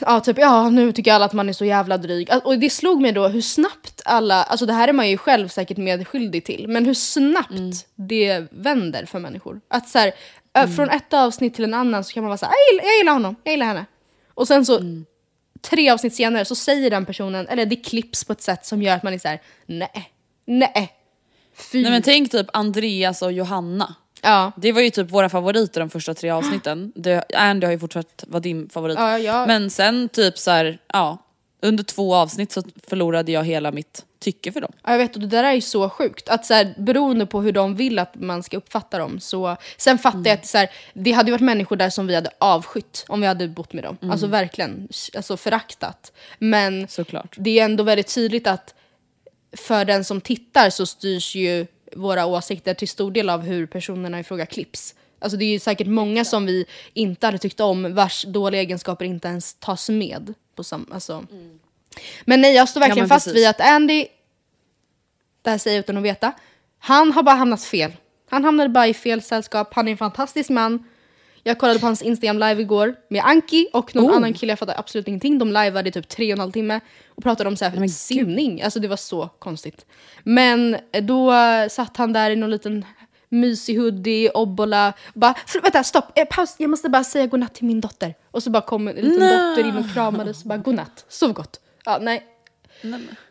Ja, 0.00 0.20
typ 0.20 0.38
ja, 0.38 0.70
nu 0.70 0.92
tycker 0.92 1.12
alla 1.12 1.24
att 1.24 1.32
man 1.32 1.48
är 1.48 1.52
så 1.52 1.64
jävla 1.64 1.98
dryg. 1.98 2.30
Al- 2.30 2.40
Och 2.44 2.58
det 2.58 2.70
slog 2.70 3.00
mig 3.00 3.12
då 3.12 3.28
hur 3.28 3.40
snabbt 3.40 4.02
alla, 4.04 4.42
alltså 4.42 4.66
det 4.66 4.72
här 4.72 4.88
är 4.88 4.92
man 4.92 5.10
ju 5.10 5.16
själv 5.16 5.48
säkert 5.48 5.76
medskyldig 5.76 6.44
till, 6.44 6.68
men 6.68 6.86
hur 6.86 6.94
snabbt 6.94 7.50
Mm. 7.50 7.72
det 7.94 8.46
vänder 8.50 9.06
för 9.06 9.18
människor. 9.18 9.60
Att 9.68 9.88
så 9.88 9.98
här, 9.98 10.12
ö, 10.54 10.68
från 10.68 10.90
ett 10.90 11.12
avsnitt 11.12 11.54
till 11.54 11.64
en 11.64 11.74
annan 11.74 12.04
så 12.04 12.12
kan 12.14 12.22
man 12.22 12.28
vara 12.28 12.38
så 12.38 12.46
här, 12.46 12.52
jag 12.52 12.72
gillar, 12.74 12.84
jag 12.92 12.98
gillar 12.98 13.12
honom, 13.12 13.36
jag 13.44 13.52
gillar 13.52 13.66
henne. 13.66 13.86
Och 14.34 14.48
sen 14.48 14.66
så 14.66 14.78
Mm. 14.78 15.04
tre 15.62 15.90
avsnitt 15.90 16.14
senare 16.14 16.44
så 16.44 16.54
säger 16.54 16.90
den 16.90 17.06
personen, 17.06 17.48
eller 17.48 17.66
det 17.66 17.76
klipps 17.76 18.24
på 18.24 18.32
ett 18.32 18.42
sätt 18.42 18.66
som 18.66 18.82
gör 18.82 18.96
att 18.96 19.02
man 19.02 19.12
är 19.14 19.18
så 19.18 19.28
här, 19.28 19.40
nej, 19.66 20.12
nej, 20.46 20.92
fy. 21.72 21.82
Nej 21.82 21.90
men 21.92 22.02
tänk 22.02 22.30
typ 22.30 22.46
Andreas 22.52 23.22
och 23.22 23.32
Johanna. 23.32 23.94
Ja. 24.22 24.52
Det 24.56 24.72
var 24.72 24.80
ju 24.80 24.90
typ 24.90 25.10
våra 25.10 25.28
favoriter 25.28 25.80
de 25.80 25.90
första 25.90 26.14
tre 26.14 26.30
avsnitten. 26.30 26.92
Det, 26.94 27.24
Andy 27.36 27.66
har 27.66 27.72
ju 27.72 27.78
fortsatt 27.78 28.24
vara 28.28 28.40
din 28.40 28.68
favorit. 28.68 28.98
Ja, 28.98 29.18
ja. 29.18 29.46
Men 29.46 29.70
sen 29.70 30.08
typ 30.08 30.38
så 30.38 30.50
här, 30.50 30.78
ja, 30.92 31.18
under 31.62 31.84
två 31.84 32.14
avsnitt 32.14 32.52
så 32.52 32.62
förlorade 32.88 33.32
jag 33.32 33.44
hela 33.44 33.72
mitt 33.72 34.04
tycke 34.20 34.52
för 34.52 34.60
dem. 34.60 34.72
Ja, 34.84 34.90
jag 34.90 34.98
vet, 34.98 35.14
och 35.14 35.20
det 35.20 35.26
där 35.26 35.44
är 35.44 35.52
ju 35.52 35.60
så 35.60 35.88
sjukt. 35.90 36.28
Att 36.28 36.46
så 36.46 36.54
här, 36.54 36.74
beroende 36.78 37.26
på 37.26 37.42
hur 37.42 37.52
de 37.52 37.74
vill 37.76 37.98
att 37.98 38.14
man 38.14 38.42
ska 38.42 38.56
uppfatta 38.56 38.98
dem. 38.98 39.20
Så, 39.20 39.56
sen 39.76 39.98
fattar 39.98 40.18
Mm. 40.18 40.26
jag 40.30 40.34
att 40.38 40.46
så 40.46 40.58
här, 40.58 40.70
det 40.94 41.12
hade 41.12 41.30
varit 41.32 41.40
människor 41.42 41.76
där 41.76 41.90
som 41.90 42.06
vi 42.06 42.14
hade 42.14 42.30
avskytt 42.38 43.04
om 43.08 43.20
vi 43.20 43.26
hade 43.26 43.48
bott 43.48 43.72
med 43.72 43.84
dem. 43.84 43.96
Mm. 44.02 44.12
Alltså 44.12 44.26
verkligen 44.26 44.88
alltså, 45.16 45.36
föraktat. 45.36 46.12
Men 46.38 46.88
Såklart. 46.88 47.34
det 47.38 47.58
är 47.60 47.64
ändå 47.64 47.84
väldigt 47.84 48.14
tydligt 48.14 48.46
att 48.46 48.74
för 49.56 49.84
den 49.84 50.04
som 50.04 50.20
tittar 50.20 50.70
så 50.70 50.86
styrs 50.86 51.34
ju 51.34 51.66
våra 51.96 52.26
åsikter 52.26 52.74
till 52.74 52.88
stor 52.88 53.10
del 53.10 53.30
av 53.30 53.40
hur 53.40 53.66
personerna 53.66 54.20
i 54.20 54.24
fråga 54.24 54.46
klipps. 54.46 54.94
Alltså 55.18 55.38
det 55.38 55.44
är 55.44 55.50
ju 55.52 55.58
säkert 55.58 55.86
många 55.86 56.24
som 56.24 56.46
vi 56.46 56.66
inte 56.92 57.26
hade 57.26 57.38
tyckt 57.38 57.60
om 57.60 57.94
vars 57.94 58.24
dåliga 58.24 58.60
egenskaper 58.60 59.04
inte 59.04 59.28
ens 59.28 59.54
tas 59.54 59.88
med. 59.88 60.34
På 60.54 60.64
sam, 60.64 60.86
alltså. 60.92 61.26
Men 62.24 62.40
nej, 62.40 62.54
jag 62.54 62.68
står 62.68 62.80
verkligen 62.80 62.98
Mm. 62.98 63.08
men 63.08 63.08
fast 63.08 63.26
precis. 63.26 63.40
vid 63.40 63.48
att 63.48 63.60
Andy, 63.60 64.06
det 65.42 65.50
här 65.50 65.58
säger 65.58 65.76
jag 65.76 65.82
utan 65.82 65.96
att 65.96 66.02
veta, 66.02 66.32
han 66.78 67.12
har 67.12 67.22
bara 67.22 67.36
hamnat 67.36 67.64
fel. 67.64 67.92
Han 68.28 68.44
hamnade 68.44 68.68
bara 68.68 68.86
i 68.86 68.94
fel 68.94 69.22
sällskap, 69.22 69.74
han 69.74 69.88
är 69.88 69.92
en 69.92 69.98
fantastisk 69.98 70.50
man. 70.50 70.84
Jag 71.44 71.58
kollade 71.58 71.78
på 71.78 71.86
hans 71.86 72.02
Instagram 72.02 72.38
live 72.38 72.60
igår 72.62 72.94
med 73.08 73.22
Anki 73.24 73.68
och 73.72 73.94
någon 73.96 74.10
Oh. 74.10 74.16
annan 74.16 74.34
kille, 74.34 74.52
jag 74.52 74.58
fattar 74.58 74.74
absolut 74.78 75.08
ingenting. 75.08 75.38
De 75.38 75.48
liveade 75.48 75.88
i 75.88 75.92
typ 75.92 76.08
tre 76.08 76.26
och 76.26 76.32
en 76.36 76.40
halv 76.40 76.52
timme 76.52 76.80
och 77.08 77.22
pratade 77.22 77.48
om 77.48 77.56
så 77.56 77.64
här 77.64 77.76
gud. 77.76 77.90
simning. 77.90 78.62
Alltså 78.62 78.80
det 78.80 78.88
var 78.88 78.96
så 78.96 79.28
konstigt. 79.38 79.86
Men 80.22 80.76
eh, 80.92 81.04
då 81.04 81.32
eh, 81.32 81.68
satt 81.68 81.96
han 81.96 82.12
där 82.12 82.30
i 82.30 82.36
någon 82.36 82.50
liten 82.50 82.84
mysig 83.28 83.78
hoodie, 83.78 84.30
obbola. 84.30 84.92
Bara, 85.14 85.32
"Fr- 85.46 85.62
vänta 85.62 85.84
stopp, 85.84 86.18
eh, 86.18 86.24
paus, 86.24 86.54
jag 86.58 86.70
måste 86.70 86.88
bara 86.88 87.04
säga 87.04 87.26
godnatt 87.26 87.54
till 87.54 87.64
min 87.64 87.80
dotter. 87.80 88.14
Och 88.30 88.42
så 88.42 88.50
bara 88.50 88.62
kom 88.62 88.88
en 88.88 88.94
liten 88.96 89.18
Nej. 89.28 89.38
dotter 89.56 89.68
in 89.68 89.76
och 89.76 89.94
kramades 89.94 90.42
och 90.42 90.48
bara 90.48 90.58
godnatt, 90.58 91.04
sov 91.08 91.32
gott. 91.32 91.60
Ja, 91.84 91.98
nej. 92.00 92.26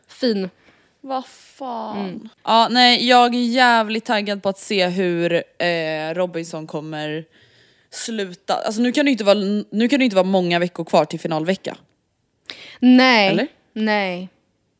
Fin. 0.07 0.49
Vad 1.01 1.25
fan. 1.25 1.97
Mm. 1.99 2.29
Ja, 2.43 2.67
nej, 2.71 3.07
jag 3.07 3.35
är 3.35 3.39
jävligt 3.39 4.05
taggad 4.05 4.43
på 4.43 4.49
att 4.49 4.59
se 4.59 4.87
hur 4.87 5.33
eh, 5.57 6.13
Robinson 6.13 6.67
kommer 6.67 7.25
sluta. 7.91 8.53
Alltså 8.53 8.81
nu 8.81 8.91
kan 8.91 9.05
det 9.05 9.11
inte 9.11 9.23
vara, 9.23 9.63
nu 9.71 9.87
kan 9.89 9.99
det 9.99 10.05
inte 10.05 10.15
vara 10.15 10.25
många 10.25 10.59
veckor 10.59 10.83
kvar 10.85 11.05
till 11.05 11.19
finalvecka. 11.19 11.77
Nej. 12.79 13.29
Eller? 13.29 13.47
Nej. 13.73 14.29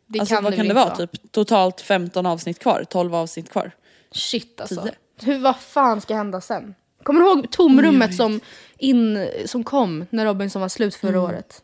Det 0.08 0.19
alltså 0.19 0.36
kan 0.36 0.43
vad 0.43 0.54
det 0.54 0.58
kan 0.58 0.67
det 0.67 0.74
vara? 0.74 0.95
Typ 0.95 1.32
totalt 1.32 1.82
15 1.82 2.26
avsnitt 2.26 2.60
kvar, 2.60 2.86
12 2.89 3.15
avsnitt 3.15 3.50
kvar. 3.50 3.71
Shit 4.12 4.62
alltså. 4.62 4.88
Hur, 5.21 5.39
vad 5.39 5.60
fan 5.60 6.02
ska 6.02 6.15
hända 6.15 6.41
sen? 6.41 6.76
Kommer 7.04 7.21
du 7.21 7.28
ihåg 7.28 7.52
tomrummet 7.52 8.15
som, 8.15 8.39
in, 8.78 9.30
som 9.45 9.63
kom 9.63 10.06
när 10.10 10.26
Robinson 10.26 10.62
var 10.62 10.69
slut 10.69 10.95
förra 10.95 11.21
året? 11.21 11.63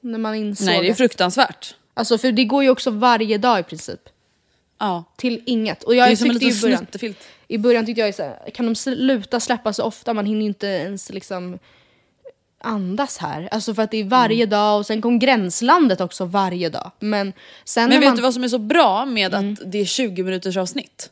När 0.00 0.18
man 0.18 0.34
insåg 0.34 0.68
Mm. 0.68 0.74
Nej 0.74 0.88
det 0.88 0.92
är 0.92 0.94
fruktansvärt. 0.94 1.74
Alltså 1.94 2.18
för 2.18 2.32
det 2.32 2.44
går 2.44 2.62
ju 2.62 2.70
också 2.70 2.90
varje 2.90 3.38
dag 3.38 3.60
i 3.60 3.62
princip. 3.62 4.00
Ja. 4.78 5.04
Till 5.16 5.42
inget. 5.46 5.82
Och 5.82 5.92
Det 5.92 5.96
jag 5.96 6.10
är 6.10 6.16
som 6.16 6.30
en 6.30 6.36
liten 6.36 6.52
snuttefilt. 6.52 7.18
I 7.54 7.58
början 7.58 7.86
tyckte 7.86 8.00
jag 8.00 8.14
så 8.14 8.22
här, 8.22 8.50
kan 8.54 8.66
de 8.66 8.74
sluta 8.74 9.40
släppa 9.40 9.72
så 9.72 9.84
ofta? 9.84 10.14
Man 10.14 10.26
hinner 10.26 10.40
ju 10.40 10.46
inte 10.46 10.66
ens 10.66 11.10
liksom 11.12 11.58
andas 12.64 13.18
här. 13.18 13.48
Alltså 13.52 13.74
för 13.74 13.82
att 13.82 13.90
det 13.90 13.96
är 13.96 14.04
varje 14.04 14.36
Mm. 14.44 14.50
dag 14.50 14.78
och 14.78 14.86
sen 14.86 15.02
kom 15.02 15.18
Gränslandet 15.18 16.00
också 16.00 16.24
varje 16.24 16.68
dag. 16.68 16.90
Men 16.98 17.32
sen 17.64 17.88
Men 17.88 18.00
vet 18.00 18.08
man... 18.08 18.16
du 18.16 18.22
vad 18.22 18.34
som 18.34 18.44
är 18.44 18.48
så 18.48 18.58
bra 18.58 19.04
med 19.06 19.34
att 19.34 19.58
det 19.72 19.78
är 19.78 19.84
20 19.84 20.22
minuters 20.22 20.56
avsnitt? 20.56 21.10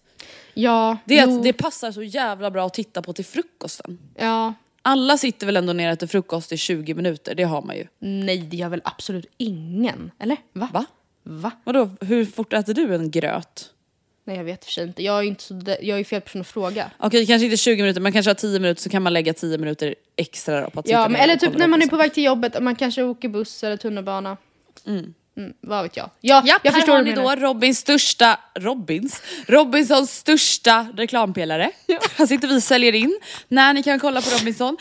Ja, 0.54 0.96
Det 1.04 1.18
är 1.18 1.26
jo, 1.26 1.36
att 1.38 1.42
det 1.42 1.52
passar 1.52 1.92
så 1.92 2.02
jävla 2.02 2.50
bra 2.50 2.66
att 2.66 2.74
titta 2.74 3.02
på 3.02 3.12
till 3.12 3.24
frukosten. 3.24 3.98
ja. 4.18 4.54
Alla 4.82 5.18
sitter 5.18 5.46
väl 5.46 5.56
ändå 5.56 5.72
ner 5.72 5.92
äter 5.92 6.06
frukost 6.06 6.52
i 6.52 6.56
20 6.56 6.94
minuter, 6.94 7.34
det 7.34 7.42
har 7.42 7.62
man 7.62 7.76
ju. 7.76 7.86
Nej, 7.98 8.38
det 8.38 8.56
gör 8.56 8.68
väl 8.68 8.80
absolut 8.84 9.26
ingen? 9.36 10.10
Eller? 10.18 10.36
Va? 10.52 10.68
Va? 10.72 10.84
Va? 11.22 11.50
Vadå, 11.64 11.90
hur 12.00 12.24
fort 12.24 12.52
äter 12.52 12.74
du 12.74 12.94
en 12.94 13.10
gröt? 13.10 13.70
Nej, 14.24 14.36
jag 14.36 14.44
vet 14.44 14.64
för 14.64 14.72
sig 14.72 14.84
inte. 14.84 15.02
Jag 15.02 15.18
är, 15.18 15.22
inte 15.22 15.42
så 15.42 15.60
jag 15.80 16.00
är 16.00 16.04
fel 16.04 16.20
person 16.20 16.40
att 16.40 16.46
fråga. 16.46 16.90
Okej, 16.98 17.26
kanske 17.26 17.44
inte 17.44 17.56
20 17.56 17.82
minuter, 17.82 18.00
men 18.00 18.12
kanske 18.12 18.30
har 18.30 18.34
10 18.34 18.60
minuter 18.60 18.82
så 18.82 18.90
kan 18.90 19.02
man 19.02 19.12
lägga 19.12 19.32
10 19.34 19.58
minuter 19.58 19.94
extra 20.16 20.60
då 20.60 20.70
på 20.70 20.80
att 20.80 20.86
sitta 20.86 20.98
Ja, 20.98 21.02
men, 21.08 21.12
ner 21.12 21.20
eller 21.24 21.36
typ 21.36 21.58
när 21.58 21.66
man 21.66 21.82
är 21.82 21.86
på 21.86 21.96
väg 21.96 22.14
till 22.14 22.24
jobbet, 22.24 22.62
man 22.62 22.76
kanske 22.76 23.02
åker 23.02 23.28
buss 23.28 23.64
eller 23.64 23.76
tunnelbana. 23.76 24.36
Mm, 24.86 25.14
vad 25.60 25.82
vet 25.82 25.96
jag. 25.96 26.10
Ja, 26.20 26.42
Ja, 26.46 26.58
jag 26.62 26.72
här 26.72 26.78
förstår 26.80 26.92
har 26.92 27.04
vad 27.04 27.36
ni 27.36 27.36
då. 27.40 27.46
Robins 27.46 27.78
största, 27.78 28.38
Robins, 28.54 29.22
Robinsons 29.48 30.14
största 30.16 30.86
reklampelare. 30.96 31.70
Här 32.16 32.26
sitter 32.26 32.48
vi 32.48 32.58
och 32.58 32.62
säljer 32.62 32.94
in 32.94 33.18
när 33.48 33.72
ni 33.74 33.82
kan 33.82 33.98
kolla 34.00 34.20
på 34.22 34.30
Robinson. 34.30 34.76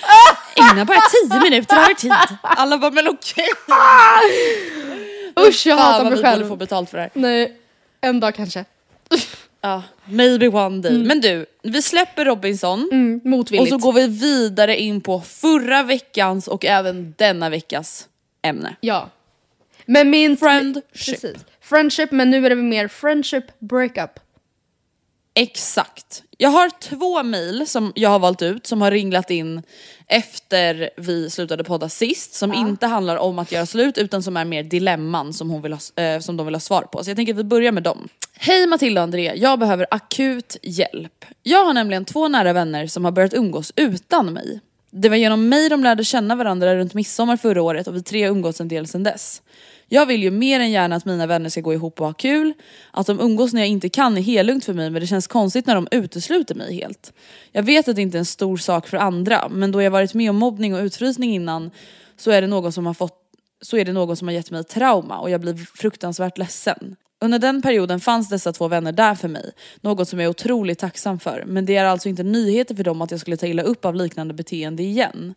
Ägna 0.71 0.85
bara 0.85 0.97
10 1.29 1.39
minuter 1.39 1.75
av 1.83 1.89
er 1.89 1.93
tid. 1.93 2.13
Alla 2.41 2.77
bara 2.77 2.91
men 2.91 3.07
okej. 3.07 3.47
Usch 5.47 5.67
jag 5.67 5.77
Fan 5.77 5.85
hatar 5.87 6.03
vad 6.03 6.11
mig 6.11 6.17
vi 6.17 6.23
själv. 6.23 6.37
borde 6.39 6.49
få 6.49 6.55
betalt 6.55 6.89
för 6.89 6.97
det 6.97 7.01
här. 7.03 7.11
Nej, 7.13 7.57
en 8.01 8.19
dag 8.19 8.35
kanske. 8.35 8.65
Ja, 9.61 9.83
maybe 10.05 10.47
one 10.47 10.81
day. 10.81 11.03
Men 11.03 11.21
du, 11.21 11.45
vi 11.63 11.81
släpper 11.81 12.25
Robinson 12.25 12.89
Mm, 12.91 13.33
och 13.59 13.67
så 13.67 13.77
går 13.77 13.93
vi 13.93 14.07
vidare 14.07 14.81
in 14.81 15.01
på 15.01 15.21
förra 15.21 15.83
veckans 15.83 16.47
och 16.47 16.65
även 16.65 17.13
denna 17.17 17.49
veckas 17.49 18.07
ämne. 18.41 18.75
Ja. 18.81 19.09
Men 19.85 20.09
min... 20.09 20.37
Friendship. 20.37 20.93
Precis. 20.93 21.45
Friendship, 21.61 22.11
men 22.11 22.31
nu 22.31 22.45
är 22.45 22.49
det 22.49 22.55
mer 22.55 22.87
friendship 22.87 23.43
breakup. 23.59 24.19
Exakt. 25.41 26.23
Jag 26.37 26.49
har 26.49 26.69
två 26.69 27.23
mejl 27.23 27.67
som 27.67 27.91
jag 27.95 28.09
har 28.09 28.19
valt 28.19 28.41
ut 28.41 28.67
som 28.67 28.81
har 28.81 28.91
ringlat 28.91 29.29
in 29.29 29.61
efter 30.07 30.89
vi 30.97 31.29
slutade 31.29 31.63
podda 31.63 31.89
sist 31.89 32.33
som 32.33 32.53
inte 32.53 32.87
handlar 32.87 33.17
om 33.17 33.39
att 33.39 33.51
göra 33.51 33.65
slut 33.65 33.97
utan 33.97 34.23
som 34.23 34.37
är 34.37 34.45
mer 34.45 34.63
dilemman 34.63 35.33
som, 35.33 35.49
hon 35.49 35.61
vill 35.61 35.73
ha, 35.73 36.03
eh, 36.03 36.19
som 36.19 36.37
de 36.37 36.45
vill 36.45 36.55
ha 36.55 36.59
svar 36.59 36.81
på. 36.81 37.03
Så 37.03 37.09
jag 37.09 37.17
tänker 37.17 37.33
att 37.33 37.39
vi 37.39 37.43
börjar 37.43 37.71
med 37.71 37.83
dem. 37.83 38.07
Hej 38.33 38.67
Matilda 38.67 39.01
och 39.01 39.03
Andrea, 39.03 39.35
jag 39.35 39.59
behöver 39.59 39.87
akut 39.91 40.57
hjälp. 40.63 41.25
Jag 41.43 41.65
har 41.65 41.73
nämligen 41.73 42.05
två 42.05 42.27
nära 42.27 42.53
vänner 42.53 42.87
som 42.87 43.05
har 43.05 43.11
börjat 43.11 43.33
umgås 43.33 43.73
utan 43.75 44.33
mig. 44.33 44.59
Det 44.91 45.09
var 45.09 45.15
genom 45.15 45.49
mig 45.49 45.69
de 45.69 45.83
lärde 45.83 46.03
känna 46.03 46.35
varandra 46.35 46.75
runt 46.75 46.93
midsommar 46.93 47.37
förra 47.37 47.61
året 47.61 47.87
och 47.87 47.95
vi 47.95 48.03
tre 48.03 48.23
har 48.23 48.31
umgåtts 48.31 48.61
en 48.61 48.67
del 48.67 48.87
sedan 48.87 49.03
dess. 49.03 49.41
Jag 49.89 50.05
vill 50.05 50.23
ju 50.23 50.31
mer 50.31 50.59
än 50.59 50.71
gärna 50.71 50.95
att 50.95 51.05
mina 51.05 51.27
vänner 51.27 51.49
ska 51.49 51.61
gå 51.61 51.73
ihop 51.73 52.01
och 52.01 52.07
ha 52.07 52.13
kul. 52.13 52.53
Att 52.91 53.07
de 53.07 53.19
umgås 53.19 53.53
när 53.53 53.61
jag 53.61 53.69
inte 53.69 53.89
kan 53.89 54.17
är 54.17 54.21
helugnt 54.21 54.65
för 54.65 54.73
mig 54.73 54.89
men 54.89 55.01
det 55.01 55.07
känns 55.07 55.27
konstigt 55.27 55.65
när 55.65 55.75
de 55.75 55.87
utesluter 55.91 56.55
mig 56.55 56.75
helt. 56.75 57.13
Jag 57.51 57.63
vet 57.63 57.87
att 57.87 57.95
det 57.95 58.01
inte 58.01 58.17
är 58.17 58.19
en 58.19 58.25
stor 58.25 58.57
sak 58.57 58.87
för 58.87 58.97
andra 58.97 59.49
men 59.49 59.71
då 59.71 59.81
jag 59.81 59.91
varit 59.91 60.13
med 60.13 60.29
om 60.29 60.35
mobbning 60.35 60.75
och 60.75 60.81
utfrysning 60.81 61.35
innan 61.35 61.71
så 62.17 62.31
är 62.31 62.41
det 62.41 62.47
något 62.47 62.73
som 62.73 62.85
har 62.85 62.93
fått 62.93 63.15
så 63.61 63.77
är 63.77 63.85
det 63.85 63.91
något 63.93 64.19
som 64.19 64.27
har 64.27 64.35
gett 64.35 64.51
mig 64.51 64.63
trauma 64.63 65.19
och 65.19 65.29
jag 65.29 65.41
blir 65.41 65.55
fruktansvärt 65.55 66.37
ledsen. 66.37 66.95
Under 67.21 67.39
den 67.39 67.61
perioden 67.61 67.99
fanns 67.99 68.29
dessa 68.29 68.53
två 68.53 68.67
vänner 68.67 68.91
där 68.91 69.15
för 69.15 69.27
mig, 69.27 69.51
något 69.81 70.09
som 70.09 70.19
jag 70.19 70.25
är 70.25 70.29
otroligt 70.29 70.79
tacksam 70.79 71.19
för. 71.19 71.43
Men 71.47 71.65
det 71.65 71.75
är 71.75 71.85
alltså 71.85 72.09
inte 72.09 72.23
nyheter 72.23 72.75
för 72.75 72.83
dem 72.83 73.01
att 73.01 73.11
jag 73.11 73.19
skulle 73.19 73.37
ta 73.37 73.47
illa 73.47 73.63
upp 73.63 73.85
av 73.85 73.95
liknande 73.95 74.33
beteende 74.33 74.83
igen. 74.83 75.35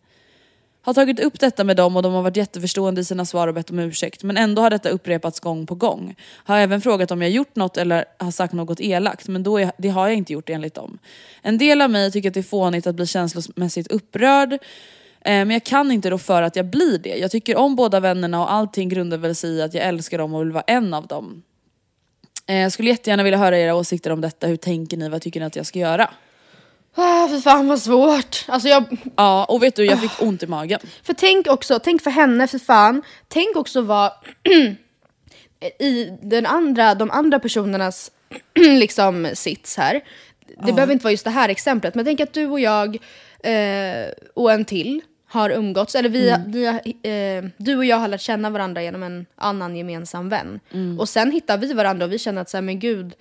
Har 0.84 0.94
tagit 0.94 1.20
upp 1.20 1.40
detta 1.40 1.64
med 1.64 1.76
dem 1.76 1.96
och 1.96 2.02
de 2.02 2.12
har 2.12 2.22
varit 2.22 2.36
jätteförstående 2.36 3.00
i 3.00 3.04
sina 3.04 3.24
svar 3.24 3.48
och 3.48 3.54
bett 3.54 3.70
om 3.70 3.78
ursäkt. 3.78 4.22
Men 4.22 4.36
ändå 4.36 4.62
har 4.62 4.70
detta 4.70 4.88
upprepats 4.88 5.40
gång 5.40 5.66
på 5.66 5.74
gång. 5.74 6.14
Har 6.34 6.58
även 6.58 6.80
frågat 6.80 7.10
om 7.10 7.22
jag 7.22 7.30
gjort 7.30 7.56
något 7.56 7.76
eller 7.76 8.04
har 8.18 8.30
sagt 8.30 8.52
något 8.52 8.80
elakt. 8.80 9.28
Men 9.28 9.42
då 9.42 9.60
är, 9.60 9.72
det 9.78 9.88
har 9.88 10.08
jag 10.08 10.16
inte 10.16 10.32
gjort 10.32 10.50
enligt 10.50 10.74
dem. 10.74 10.98
En 11.42 11.58
del 11.58 11.80
av 11.80 11.90
mig 11.90 12.12
tycker 12.12 12.28
att 12.28 12.34
det 12.34 12.40
är 12.40 12.42
fånigt 12.42 12.86
att 12.86 12.94
bli 12.94 13.06
känslomässigt 13.06 13.86
upprörd. 13.86 14.52
Eh, 14.52 14.58
men 15.20 15.50
jag 15.50 15.64
kan 15.64 15.92
inte 15.92 16.10
då 16.10 16.18
för 16.18 16.42
att 16.42 16.56
jag 16.56 16.66
blir 16.66 16.98
det. 16.98 17.16
Jag 17.16 17.30
tycker 17.30 17.56
om 17.56 17.76
båda 17.76 18.00
vännerna 18.00 18.40
och 18.40 18.52
allting 18.52 18.88
grundar 18.88 19.18
väl 19.18 19.34
sig 19.34 19.50
i 19.50 19.62
att 19.62 19.74
jag 19.74 19.84
älskar 19.84 20.18
dem 20.18 20.34
och 20.34 20.40
vill 20.40 20.52
vara 20.52 20.64
en 20.66 20.94
av 20.94 21.06
dem. 21.06 21.42
Eh, 22.46 22.56
jag 22.56 22.72
skulle 22.72 22.90
jättegärna 22.90 23.22
vilja 23.22 23.38
höra 23.38 23.58
era 23.58 23.74
åsikter 23.74 24.10
om 24.10 24.20
detta. 24.20 24.46
Hur 24.46 24.56
tänker 24.56 24.96
ni? 24.96 25.08
Vad 25.08 25.22
tycker 25.22 25.40
ni 25.40 25.46
att 25.46 25.56
jag 25.56 25.66
ska 25.66 25.78
göra? 25.78 26.10
Ah, 26.94 27.28
för 27.28 27.38
fan 27.38 27.68
vad 27.68 27.78
svårt. 27.82 28.44
Alltså 28.48 28.68
jag, 28.68 28.84
Ja, 29.16 29.44
och 29.44 29.62
vet 29.62 29.76
du, 29.76 29.84
jag 29.84 30.00
fick 30.00 30.22
ont 30.22 30.42
i 30.42 30.46
magen. 30.46 30.80
för 31.02 31.12
tänk 31.14 31.46
också, 31.46 31.78
tänk 31.78 32.02
för 32.02 32.10
henne 32.10 32.46
för 32.46 32.58
fan. 32.58 33.02
Tänk 33.28 33.56
också 33.56 33.80
vad 33.82 34.12
i 35.78 36.04
den 36.22 36.46
andra, 36.46 36.94
de 36.94 37.10
andra 37.10 37.38
personernas 37.38 38.10
liksom 38.54 39.28
sits 39.34 39.76
här. 39.76 40.00
Det 40.66 40.72
behöver 40.72 40.92
inte 40.92 41.04
vara 41.04 41.12
just 41.12 41.24
det 41.24 41.30
här 41.30 41.48
exemplet, 41.48 41.94
men 41.94 42.04
tänk 42.04 42.20
att 42.20 42.32
du 42.32 42.46
och 42.46 42.60
jag 42.60 42.96
eh, 43.42 44.06
och 44.34 44.52
en 44.52 44.64
till 44.64 45.00
har 45.28 45.50
umgåtts, 45.50 45.94
eller 45.94 46.08
vi, 46.08 46.34
vi 46.46 46.66
har, 46.66 46.74
eh, 47.08 47.44
du 47.56 47.76
och 47.76 47.84
jag 47.84 47.96
har 47.96 48.08
lärt 48.08 48.20
känna 48.20 48.50
varandra 48.50 48.82
genom 48.82 49.02
en 49.02 49.26
annan 49.36 49.76
gemensam 49.76 50.28
vän. 50.28 50.60
Och 50.98 51.08
sen 51.08 51.30
hittar 51.32 51.58
vi 51.58 51.72
varandra 51.72 52.06
och 52.06 52.12
vi 52.12 52.18
känner 52.18 52.42
att 52.42 52.50
så 52.50 52.56
här, 52.56 52.62
men 52.62 52.78
gud, 52.78 53.14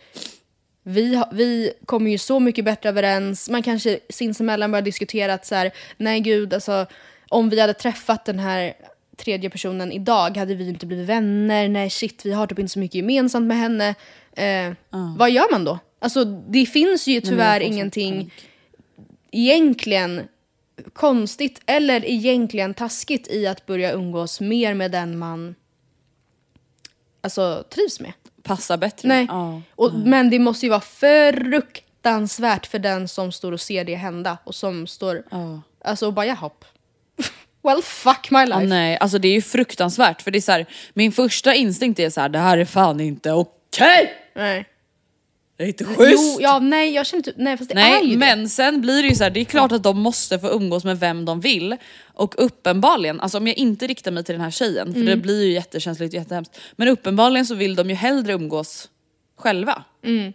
vi, 0.84 1.24
vi 1.32 1.74
kommer 1.86 2.12
ju 2.12 2.17
så 2.17 2.39
mycket 2.39 2.65
bättre 2.65 2.89
överens. 2.89 3.50
Man 3.50 3.63
kanske 3.63 4.00
sinsemellan 4.10 4.72
börjar 4.72 4.84
diskutera 4.84 5.34
att 5.34 5.46
så 5.46 5.56
här, 5.56 5.72
nej 5.98 6.20
gud, 6.20 6.54
alltså 6.54 6.86
om 7.30 7.50
vi 7.50 7.60
hade 7.60 7.74
träffat 7.74 8.26
den 8.26 8.39
här 8.39 8.74
tredje 9.17 9.50
personen 9.50 9.91
idag 9.91 10.38
hade 10.38 10.56
vi 10.56 10.70
inte 10.70 10.86
blivit 10.86 11.10
vänner. 11.10 11.70
Nej 11.70 11.89
shit, 11.89 12.26
vi 12.26 12.32
har 12.32 12.48
typ 12.48 12.60
inte 12.60 12.72
så 12.72 12.80
mycket 12.80 12.96
gemensamt 12.96 13.48
med 13.48 13.58
henne. 13.58 13.96
Eh, 14.34 14.74
Vad 15.17 15.32
gör 15.32 15.52
man 15.52 15.65
då? 15.65 15.80
Alltså 16.00 16.26
det 16.26 16.65
finns 16.65 17.08
ju 17.08 17.22
tyvärr 17.22 17.60
sån 17.60 17.74
ingenting 17.74 18.13
panik. 18.13 18.34
egentligen 19.32 20.22
konstigt 20.94 21.62
eller 21.65 22.06
egentligen 22.06 22.74
taskigt 22.74 23.28
i 23.28 23.48
att 23.48 23.65
börja 23.65 23.91
umgås 23.91 24.41
mer 24.41 24.74
med 24.74 24.91
den 24.91 25.17
man 25.17 25.56
alltså, 27.22 27.63
trivs 27.70 28.00
med. 28.00 28.13
Passar 28.43 28.77
bättre. 28.77 29.08
Nej. 29.08 29.25
Ja. 29.30 29.62
Och, 29.75 29.93
Men 29.93 30.30
det 30.30 30.39
måste 30.39 30.65
ju 30.65 30.69
vara 30.69 30.82
fruktansvärt 30.82 32.65
för 32.65 32.80
den 32.80 33.08
som 33.08 33.32
står 33.32 33.51
och 33.51 33.62
ser 33.62 33.84
det 33.86 33.95
hända 33.95 34.38
och 34.43 34.56
som 34.56 34.88
står 34.88 35.23
Ja. 35.32 35.62
alltså 35.86 36.06
och 36.08 36.13
bara 36.13 36.25
jahopp. 36.25 36.65
well 37.63 37.82
fuck 37.84 38.32
my 38.32 38.39
Ja, 38.39 38.45
life. 38.45 38.63
nej, 38.63 38.97
alltså 38.97 39.17
det 39.17 39.27
är 39.27 39.34
ju 39.34 39.41
fruktansvärt 39.41 40.21
för 40.21 40.32
det 40.32 40.39
är 40.39 40.41
så 40.41 40.51
här, 40.51 40.65
min 40.93 41.12
första 41.12 41.54
instinkt 41.56 41.99
är 41.99 42.10
så 42.10 42.21
här: 42.21 42.30
det 42.30 42.39
här 42.39 42.58
är 42.58 42.65
fan 42.65 42.99
inte 42.99 43.32
okej! 43.32 44.13
nej. 44.36 44.65
Det 45.58 45.63
är 45.65 45.67
inte 45.67 45.86
schysst! 45.86 46.23
Jo, 46.38 46.38
ja, 46.41 46.60
nej 46.60 46.91
jag 46.93 47.06
känner 47.06 47.23
typ, 47.23 47.36
nej 47.38 47.58
fast 47.58 47.69
det 47.69 47.73
är 47.73 47.89
Nej 47.89 48.06
ju 48.06 48.12
det. 48.12 48.17
men 48.17 48.49
sen 48.49 48.82
blir 48.82 49.04
det 49.04 49.10
ju 49.10 49.15
så 49.15 49.23
här, 49.23 49.32
det 49.32 49.39
är 49.39 49.45
klart 49.45 49.71
att 49.71 49.84
de 49.84 49.99
måste 49.99 50.39
få 50.39 50.47
umgås 50.49 50.84
med 50.84 50.99
vem 50.99 51.25
de 51.25 51.39
vill. 51.41 51.75
Och 52.21 52.36
uppenbarligen, 52.38 53.21
alltså 53.21 53.38
om 53.38 53.47
jag 53.47 53.57
inte 53.57 53.88
riktar 53.88 54.12
mig 54.12 54.23
till 54.23 54.34
den 54.34 54.41
här 54.41 54.51
tjejen, 54.51 54.93
för 54.93 54.99
det 55.01 55.12
Mm. 55.12 55.21
blir 55.21 55.43
ju 55.45 55.51
jättekänsligt 55.53 56.13
och 56.13 56.19
jättehemskt. 56.19 56.60
Men 56.75 56.88
uppenbarligen 56.88 57.45
så 57.45 57.55
vill 57.55 57.75
de 57.75 57.89
ju 57.89 57.95
hellre 57.95 58.34
umgås 58.34 58.89
själva. 59.38 59.84
Mm. 60.03 60.34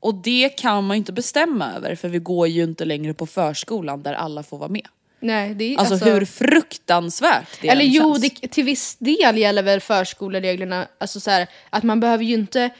Och 0.00 0.14
det 0.14 0.48
kan 0.48 0.86
man 0.86 0.96
ju 0.96 0.98
inte 0.98 1.12
bestämma 1.12 1.72
över 1.72 1.94
för 1.94 2.08
vi 2.08 2.18
går 2.18 2.48
ju 2.48 2.62
inte 2.62 2.84
längre 2.84 3.14
på 3.14 3.26
förskolan 3.26 4.02
där 4.02 4.14
alla 4.14 4.42
får 4.42 4.58
vara 4.58 4.68
med. 4.68 4.88
Nej, 5.20 5.54
det 5.54 5.74
är, 5.74 5.78
Alltså, 5.78 5.94
hur 6.04 6.24
fruktansvärt 6.24 7.48
det 7.60 7.68
Eller 7.68 7.84
jo, 7.84 8.14
känns. 8.14 8.40
det, 8.40 8.48
till 8.48 8.64
viss 8.64 8.96
del 8.98 9.38
gäller 9.38 9.62
väl 9.62 9.80
förskolereglerna, 9.80 10.88
alltså 10.98 11.20
så 11.20 11.30
här, 11.30 11.48
att 11.70 11.82
man 11.82 12.00
behöver 12.00 12.24
ju 12.24 12.34
inte 12.34 12.70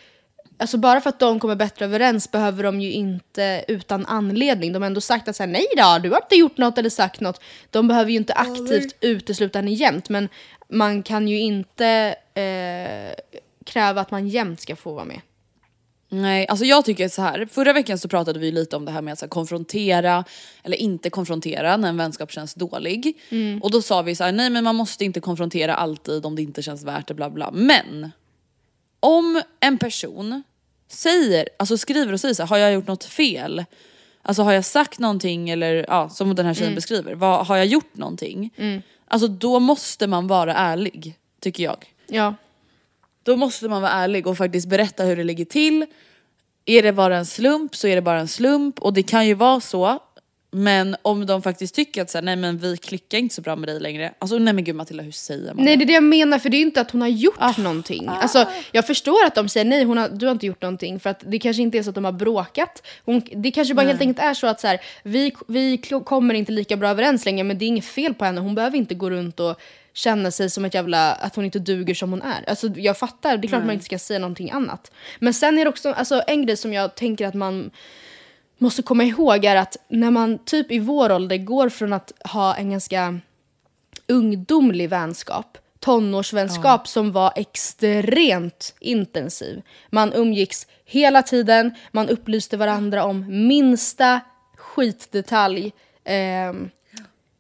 Alltså 0.61 0.79
bara 0.79 1.01
för 1.01 1.09
att 1.09 1.19
de 1.19 1.41
kommer 1.41 1.57
bättre 1.57 1.85
överens 1.85 2.31
behöver 2.31 2.63
de 2.63 2.81
ju 2.81 2.93
inte 2.93 3.65
utan 3.69 4.07
anledning. 4.07 4.73
De 4.73 4.83
har 4.83 4.87
ändå 4.87 5.01
sagt 5.01 5.29
att 5.29 5.37
så 5.37 5.43
här, 5.43 5.51
nej 5.51 5.67
då, 5.77 5.99
du 6.03 6.11
har 6.11 6.21
inte 6.23 6.37
gjort 6.37 6.59
något 6.59 6.79
eller 6.79 6.91
sagt 6.91 7.21
något. 7.21 7.41
De 7.71 7.89
behöver 7.89 8.11
ju 8.11 8.17
inte 8.17 8.33
aktivt 8.33 8.97
utesluta 9.01 9.59
henne 9.59 9.71
jämt, 9.71 10.09
men 10.09 10.29
man 10.69 11.03
kan 11.03 11.29
ju 11.29 11.41
inte 11.41 12.15
eh, 12.35 13.39
kräva 13.65 14.01
att 14.01 14.11
man 14.11 14.29
jämt 14.29 14.61
ska 14.61 14.77
få 14.77 14.93
vara 14.93 15.05
med. 15.05 15.21
Nej, 16.09 16.47
alltså 16.49 16.65
jag 16.65 16.85
tycker 16.85 17.09
så 17.09 17.23
här. 17.23 17.47
Förra 17.51 17.73
veckan 17.73 17.99
så 17.99 18.09
pratade 18.09 18.39
vi 18.39 18.53
lite 18.53 18.77
om 18.77 18.85
det 18.85 18.93
här 18.93 19.03
med 19.03 19.13
att 19.13 19.19
så 19.19 19.25
här, 19.25 19.31
konfrontera 19.31 20.25
eller 20.63 20.77
inte 20.77 21.11
konfrontera 21.11 21.77
när 21.77 21.89
en 21.89 21.97
vänskap 21.97 22.33
känns 22.33 22.55
dålig. 22.55 23.19
Och 23.63 23.71
då 23.71 23.83
sa 23.83 24.03
vi 24.03 24.15
så 24.15 24.25
här, 24.25 24.33
nej 24.33 24.51
men 24.51 24.65
man 24.65 24.77
måste 24.77 25.05
inte 25.05 25.21
konfrontera 25.21 25.75
alltid 25.75 26.27
om 26.27 26.37
det 26.37 26.43
inte 26.43 26.63
känns 26.63 26.85
värt 26.85 27.09
det 27.09 27.15
bla 27.15 27.31
bla. 27.31 27.51
Men 27.51 28.13
om 29.01 29.43
en 29.61 29.79
person 29.79 30.43
säger, 30.93 31.49
alltså 31.59 31.79
skriver 31.79 32.13
och 32.13 32.21
säger 32.21 32.35
så 32.35 32.43
här, 32.43 32.49
har 32.49 32.59
jag 32.59 32.73
gjort 32.73 32.87
något 32.87 33.05
fel? 33.05 33.65
Alltså 34.23 34.43
har 34.43 34.53
jag 34.53 34.65
sagt 34.65 34.99
någonting 34.99 35.51
eller 35.51 35.85
ja, 35.89 36.09
som 36.09 36.35
den 36.35 36.47
här 36.47 36.55
tjejen 36.55 36.75
beskriver, 36.75 37.15
vad, 37.15 37.47
har 37.47 37.57
jag 37.57 37.67
gjort 37.67 37.97
någonting? 37.97 38.51
Alltså 39.09 39.29
då 39.29 39.61
måste 39.61 40.07
man 40.07 40.27
vara 40.27 40.55
ärlig, 40.55 41.15
tycker 41.41 41.65
jag. 41.65 41.95
Ja. 42.07 42.35
Då 43.23 43.37
måste 43.37 43.69
man 43.69 43.83
vara 43.83 43.93
ärlig 43.93 44.27
och 44.27 44.37
faktiskt 44.39 44.69
berätta 44.69 45.05
hur 45.05 45.17
det 45.17 45.25
ligger 45.25 45.45
till. 45.45 45.87
Är 46.65 46.83
det 46.83 46.93
bara 46.93 47.17
en 47.17 47.27
slump 47.27 47.77
så 47.77 47.87
är 47.87 47.95
det 47.97 48.03
bara 48.03 48.21
en 48.21 48.29
slump 48.29 48.79
och 48.79 48.93
det 48.93 49.03
kan 49.03 49.27
ju 49.27 49.35
vara 49.35 49.61
så. 49.61 49.99
Men 50.53 50.97
om 51.03 51.27
de 51.27 51.43
faktiskt 51.43 51.75
tycker 51.75 52.03
att 52.03 52.11
så 52.11 52.19
här, 52.19 52.23
nej 52.23 52.37
men 52.37 52.59
vi 52.59 52.77
klickar 52.77 53.19
inte 53.19 53.35
så 53.35 53.43
bra 53.43 53.57
med 53.57 53.69
dig 53.69 53.81
längre. 53.81 54.15
Alltså 54.19 54.39
nej 54.39 54.55
men 54.55 54.65
gud 54.65 54.75
Matilda 54.75 55.03
hur 55.03 55.13
säger 55.13 55.55
man 55.55 55.65
Nej 55.65 55.77
det? 55.77 55.85
är 55.85 55.87
det 55.87 55.93
jag 55.93 56.03
menar, 56.03 56.39
för 56.39 56.49
det 56.49 56.57
är 56.57 56.59
ju 56.59 56.65
inte 56.65 56.81
att 56.81 56.91
hon 56.91 57.01
har 57.01 57.09
gjort 57.09 57.59
någonting. 57.59 58.09
Alltså, 58.09 58.49
jag 58.73 58.87
förstår 58.87 59.27
att 59.27 59.35
de 59.35 59.49
säger 59.49 59.67
nej, 59.67 59.85
hon 59.85 59.99
har, 59.99 60.09
du 60.09 60.27
har 60.27 60.33
inte 60.33 60.47
gjort 60.47 60.63
någonting. 60.63 61.01
För 61.01 61.11
att 61.11 61.23
det 61.27 61.39
kanske 61.39 61.63
inte 61.63 61.79
är 61.79 61.83
så 61.83 61.89
att 61.89 61.95
de 61.95 62.05
har 62.05 62.13
bråkat. 62.13 62.87
Hon, 63.05 63.23
det 63.35 63.51
kanske 63.51 63.75
bara 63.75 63.87
helt 63.87 64.01
enkelt 64.01 64.27
är 64.27 64.35
så 64.35 64.47
att 64.47 64.61
så 64.61 64.67
här, 64.67 64.81
vi, 65.03 65.33
vi 65.49 65.79
kommer 66.05 66.35
inte 66.35 66.53
lika 66.53 66.77
bra 66.77 66.89
överens 66.89 67.25
längre, 67.25 67.45
men 67.45 67.59
det 67.59 67.65
är 67.65 67.67
inget 67.67 67.85
fel 67.85 68.15
på 68.15 68.25
henne. 68.25 68.41
Hon 68.41 68.55
behöver 68.55 68.79
inte 68.79 68.95
gå 68.95 69.11
runt 69.11 69.41
och 69.41 69.61
känna 69.93 70.31
sig 70.31 70.51
som 70.51 70.65
ett 70.65 70.75
jävla, 70.75 71.13
att 71.13 71.37
hon 71.37 71.45
inte 71.45 71.59
duger 71.59 71.95
som 71.95 72.11
hon 72.11 72.23
är. 72.23 72.51
Alltså 72.51 72.69
jag 72.77 72.99
fattar, 72.99 73.37
det 73.37 73.47
är 73.47 73.49
klart 73.49 73.65
man 73.65 73.73
inte 73.75 73.85
ska 73.85 73.99
säga 73.99 74.19
någonting 74.19 74.51
annat. 74.51 74.93
Men 75.19 75.35
sen 75.35 75.59
är 75.59 75.65
det 75.65 75.69
också, 75.69 75.93
alltså 75.93 76.23
en 76.27 76.47
grej 76.47 76.57
som 76.57 76.73
jag 76.73 76.95
tänker 76.95 77.27
att 77.27 77.35
man 77.35 77.71
måste 78.61 78.83
komma 78.83 79.05
ihåg 79.05 79.45
är 79.45 79.57
att 79.57 79.77
när 79.89 80.11
man 80.11 80.39
typ 80.39 80.73
i 80.73 80.79
vår 80.79 81.13
ålder 81.13 81.37
går 81.37 81.69
från 81.69 81.93
att 81.93 82.13
ha 82.25 82.55
en 82.55 82.71
ganska 82.71 83.21
ungdomlig 84.09 84.89
vänskap 84.89 85.59
tonårsvänskap 85.81 86.89
som 86.89 87.13
var 87.13 87.33
extremt 87.37 88.75
intensiv. 88.81 89.63
Man 89.91 90.13
umgicks 90.13 90.67
hela 90.85 91.23
tiden, 91.23 91.75
man 91.93 92.09
upplyste 92.09 92.57
varandra 92.57 93.05
om 93.05 93.47
minsta 93.49 94.21
skitdetalj 94.57 95.73
eh, 96.05 96.53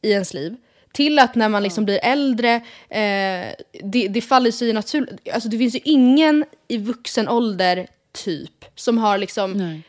i 0.02 0.10
ens 0.12 0.34
liv. 0.34 0.56
Till 0.92 1.18
att 1.18 1.34
när 1.34 1.48
man 1.48 1.62
liksom 1.62 1.84
blir 1.84 2.00
äldre, 2.02 2.54
eh, 2.88 3.54
det, 3.82 4.08
det 4.08 4.20
faller 4.20 4.50
sig 4.50 4.72
naturligt. 4.72 5.28
Alltså 5.34 5.48
det 5.48 5.58
finns 5.58 5.74
ju 5.74 5.80
ingen 5.84 6.44
i 6.68 6.78
vuxen 6.78 7.28
ålder 7.28 7.86
typ 8.12 8.64
som 8.74 8.98
har 8.98 9.18
liksom 9.18 9.52
Nej. 9.52 9.82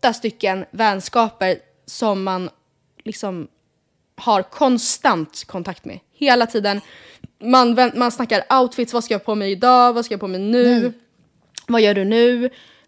Åtta 0.00 0.12
stycken 0.12 0.64
vänskaper 0.70 1.58
som 1.86 2.22
man 2.22 2.50
liksom 3.04 3.48
har 4.16 4.42
konstant 4.42 5.44
kontakt 5.46 5.84
med. 5.84 5.98
Hela 6.12 6.46
tiden. 6.46 6.80
Man, 7.38 7.90
man 7.94 8.10
snackar 8.10 8.60
outfits, 8.60 8.92
vad 8.92 9.04
ska 9.04 9.14
jag 9.14 9.24
på 9.24 9.34
mig 9.34 9.52
idag, 9.52 9.92
vad 9.92 10.04
ska 10.04 10.14
jag 10.14 10.20
på 10.20 10.28
mig 10.28 10.40
nu, 10.40 10.92
vad 11.66 11.80
gör 11.80 11.94
du 11.94 12.04
nu, 12.04 12.44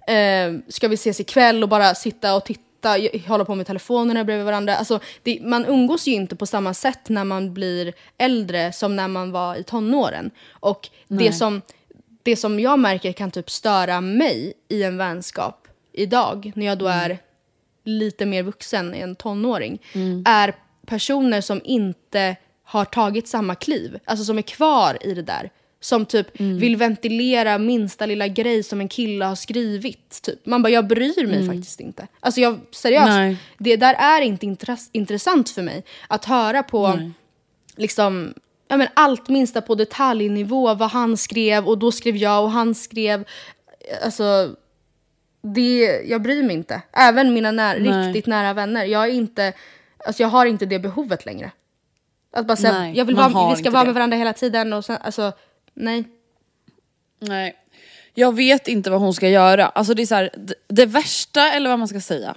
eh, 0.06 0.60
ska 0.68 0.88
vi 0.88 0.94
ses 0.94 1.20
ikväll 1.20 1.62
och 1.62 1.68
bara 1.68 1.94
sitta 1.94 2.34
och 2.34 2.44
titta, 2.44 2.96
hålla 3.26 3.44
på 3.44 3.54
med 3.54 3.66
telefonerna 3.66 4.24
bredvid 4.24 4.46
varandra. 4.46 4.76
Alltså, 4.76 5.00
det, 5.22 5.38
man 5.42 5.64
umgås 5.64 6.08
ju 6.08 6.12
inte 6.12 6.36
på 6.36 6.46
samma 6.46 6.74
sätt 6.74 7.08
när 7.08 7.24
man 7.24 7.54
blir 7.54 7.92
äldre 8.18 8.72
som 8.72 8.96
när 8.96 9.08
man 9.08 9.32
var 9.32 9.56
i 9.56 9.62
tonåren. 9.62 10.30
Och 10.50 10.88
det 11.08 11.32
som, 11.32 11.62
det 12.22 12.36
som 12.36 12.60
jag 12.60 12.78
märker 12.78 13.12
kan 13.12 13.30
typ 13.30 13.50
störa 13.50 14.00
mig 14.00 14.52
i 14.68 14.82
en 14.82 14.96
vänskap 14.96 15.61
idag, 15.92 16.52
när 16.54 16.66
jag 16.66 16.78
då 16.78 16.86
är 16.86 17.18
lite 17.84 18.26
mer 18.26 18.42
vuxen 18.42 18.94
än 18.94 19.16
tonåring, 19.16 19.82
är 20.24 20.54
personer 20.86 21.40
som 21.40 21.60
inte 21.64 22.36
har 22.64 22.84
tagit 22.84 23.28
samma 23.28 23.54
kliv. 23.54 23.98
Alltså 24.04 24.24
som 24.24 24.38
är 24.38 24.42
kvar 24.42 24.98
i 25.00 25.14
det 25.14 25.22
där. 25.22 25.50
Som 25.80 26.06
typ 26.06 26.40
vill 26.40 26.76
ventilera 26.76 27.58
minsta 27.58 28.06
lilla 28.06 28.28
grej 28.28 28.62
som 28.62 28.80
en 28.80 28.88
kille 28.88 29.24
har 29.24 29.34
skrivit. 29.34 30.22
Typ. 30.22 30.46
Man 30.46 30.62
bara, 30.62 30.68
jag 30.68 30.86
bryr 30.86 31.26
mig 31.26 31.46
faktiskt 31.48 31.80
inte. 31.80 32.06
Alltså 32.20 32.40
jag, 32.40 32.60
seriöst, 32.70 33.06
Nej. 33.06 33.36
det 33.58 33.76
där 33.76 33.94
är 33.94 34.20
inte 34.20 34.46
intress- 34.46 34.88
intressant 34.92 35.50
för 35.50 35.62
mig. 35.62 35.84
Att 36.08 36.24
höra 36.24 36.62
på 36.62 37.10
liksom, 37.76 38.34
ja, 38.68 38.76
men 38.76 38.88
allt 38.94 39.28
minsta 39.28 39.60
på 39.60 39.74
detaljnivå, 39.74 40.74
vad 40.74 40.90
han 40.90 41.16
skrev 41.16 41.66
och 41.68 41.78
då 41.78 41.92
skrev 41.92 42.16
jag 42.16 42.44
och 42.44 42.50
han 42.50 42.74
skrev. 42.74 43.24
Alltså, 44.04 44.56
det, 45.42 46.02
jag 46.04 46.22
bryr 46.22 46.42
mig 46.42 46.56
inte. 46.56 46.82
Även 46.92 47.34
mina 47.34 47.50
när, 47.50 47.76
riktigt 47.76 48.26
nära 48.26 48.52
vänner. 48.52 48.84
Jag, 48.84 49.04
är 49.04 49.12
inte, 49.12 49.52
alltså 50.06 50.22
jag 50.22 50.28
har 50.28 50.46
inte 50.46 50.66
det 50.66 50.78
behovet 50.78 51.26
längre. 51.26 51.50
Att 52.32 52.46
bara 52.46 52.56
säga, 52.56 52.78
Nej, 52.78 52.96
jag 52.96 53.04
vill 53.04 53.16
vara, 53.16 53.50
vi 53.50 53.56
ska 53.56 53.70
vara 53.70 53.82
det. 53.82 53.86
med 53.86 53.94
varandra 53.94 54.16
hela 54.16 54.32
tiden 54.32 54.72
och 54.72 54.84
sen, 54.84 54.98
alltså, 55.00 55.32
nej. 55.74 56.04
Nej. 57.18 57.54
Jag 58.14 58.36
vet 58.36 58.68
inte 58.68 58.90
vad 58.90 59.00
hon 59.00 59.14
ska 59.14 59.28
göra. 59.28 59.66
Alltså 59.66 59.94
det, 59.94 60.02
är 60.02 60.06
så 60.06 60.14
här, 60.14 60.30
det, 60.36 60.54
det 60.68 60.86
värsta, 60.86 61.52
eller 61.52 61.70
vad 61.70 61.78
man 61.78 61.88
ska 61.88 62.00
säga, 62.00 62.36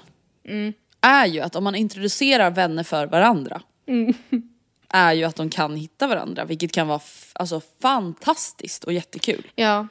är 1.02 1.26
ju 1.26 1.40
att 1.40 1.56
om 1.56 1.64
man 1.64 1.76
introducerar 1.76 2.52
vänner 2.52 2.84
för 2.84 3.08
varandra, 3.08 3.62
är 4.90 5.14
ju 5.14 5.24
att 5.24 5.36
de 5.36 5.50
kan 5.50 5.76
hitta 5.76 6.08
varandra, 6.08 6.46
vilket 6.46 6.72
kan 6.72 6.88
vara 6.88 7.02
alltså, 7.34 7.62
fantastiskt 7.82 8.84
och 8.84 8.94
jättekul. 8.94 9.48
Ja. 9.56 9.88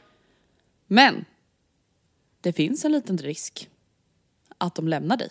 Men 0.86 1.24
det 2.45 2.53
finns 2.53 2.84
en 2.84 2.92
liten 2.92 3.18
risk 3.18 3.68
att 4.59 4.74
de 4.74 4.88
lämnar 4.88 5.16
dig. 5.16 5.28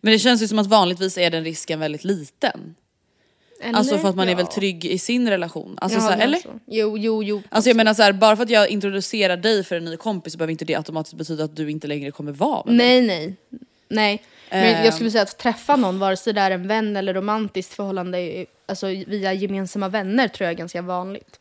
Men 0.00 0.12
det 0.12 0.18
känns 0.18 0.42
ju 0.42 0.48
som 0.48 0.58
att 0.58 0.66
vanligtvis 0.66 1.18
är 1.18 1.30
den 1.30 1.44
risken 1.44 1.80
väldigt 1.80 2.04
liten. 2.04 2.74
Alltså 3.74 3.98
för 3.98 4.08
att 4.08 4.16
man 4.16 4.28
är 4.28 4.34
väl 4.34 4.46
trygg 4.46 4.84
i 4.84 4.98
sin 4.98 5.30
relation. 5.30 5.78
Alltså, 5.80 5.98
Jaha, 5.98 6.06
så 6.06 6.10
här, 6.10 6.18
men 6.18 6.26
eller? 6.28 6.38
Så. 6.38 6.60
Jo, 6.66 6.98
jo, 6.98 7.22
jo. 7.22 7.42
Alltså 7.48 7.70
jag 7.70 7.76
menar 7.76 7.94
så 7.94 8.02
här, 8.02 8.12
bara 8.12 8.36
för 8.36 8.42
att 8.42 8.50
jag 8.50 8.68
introducerar 8.68 9.36
dig 9.36 9.64
för 9.64 9.76
en 9.76 9.84
ny 9.84 9.96
kompis 9.96 10.32
så 10.32 10.36
behöver 10.38 10.50
inte 10.52 10.64
det 10.64 10.74
automatiskt 10.74 11.14
betyda 11.16 11.44
att 11.44 11.56
du 11.56 11.70
inte 11.70 11.86
längre 11.86 12.10
kommer 12.10 12.32
vara 12.32 12.62
med 12.66 12.74
mig. 12.74 13.00
Nej, 13.02 13.06
nej. 13.06 13.36
Nej. 13.88 14.22
Men 14.50 14.74
Ehm. 14.74 14.84
jag 14.84 14.94
skulle 14.94 15.10
säga 15.10 15.22
att 15.22 15.38
träffa 15.38 15.76
någon, 15.76 15.98
vare 15.98 16.16
sig 16.16 16.32
det 16.32 16.40
är 16.40 16.50
en 16.50 16.68
vän 16.68 16.96
eller 16.96 17.14
romantiskt 17.14 17.74
förhållande, 17.74 18.46
alltså 18.66 18.86
via 18.86 19.32
gemensamma 19.32 19.88
vänner 19.88 20.28
tror 20.28 20.44
jag 20.44 20.52
är 20.52 20.58
ganska 20.58 20.82
vanligt. 20.82 21.40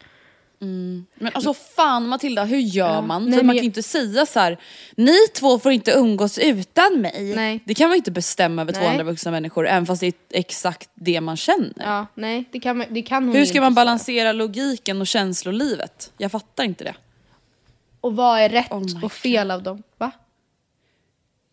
Men 0.66 1.32
alltså 1.34 1.53
fan 1.53 2.07
Matilda, 2.07 2.43
hur 2.43 2.57
gör 2.57 3.01
man? 3.01 3.26
Nej, 3.26 3.39
för 3.39 3.45
man 3.45 3.55
kan 3.55 3.64
ju 3.64 3.66
inte 3.68 3.84
säga 3.84 4.26
så 4.26 4.39
här: 4.39 4.57
ni 4.95 5.18
två 5.36 5.59
får 5.59 5.72
inte 5.72 5.91
umgås 5.91 6.38
utan 6.38 7.01
mig. 7.01 7.34
Nej. 7.36 7.59
Det 7.66 7.74
kan 7.74 7.89
man 7.89 7.95
inte 7.97 8.12
bestämma 8.12 8.62
över 8.62 8.74
två 8.74 8.80
Nej. 8.82 8.89
andra 8.89 9.03
vuxna 9.03 9.32
människor, 9.32 9.68
även 9.68 9.86
fast 9.86 10.01
det 10.01 10.07
är 10.07 10.14
exakt 10.30 10.89
det 10.93 11.22
man 11.22 11.38
känner. 11.38 11.74
Ja, 11.78 12.07
nej, 12.16 12.45
det 12.51 12.59
kan, 12.59 12.86
det 12.89 13.01
kan 13.01 13.24
hon 13.28 13.36
Hur 13.36 13.45
ska 13.45 13.62
man 13.62 13.72
säga. 13.72 13.76
balansera 13.76 14.32
logiken 14.32 15.01
och 15.01 15.07
känslolivet? 15.07 16.14
Jag 16.18 16.32
fattar 16.32 16.64
inte 16.64 16.84
det. 16.84 16.93
Och 18.01 18.16
vad 18.16 18.39
är 18.39 18.49
rätt 18.49 18.72
Oh 18.72 19.03
och 19.05 19.12
fel 19.12 19.51
av 19.51 19.64
dem? 19.64 19.84
Va? 19.97 20.12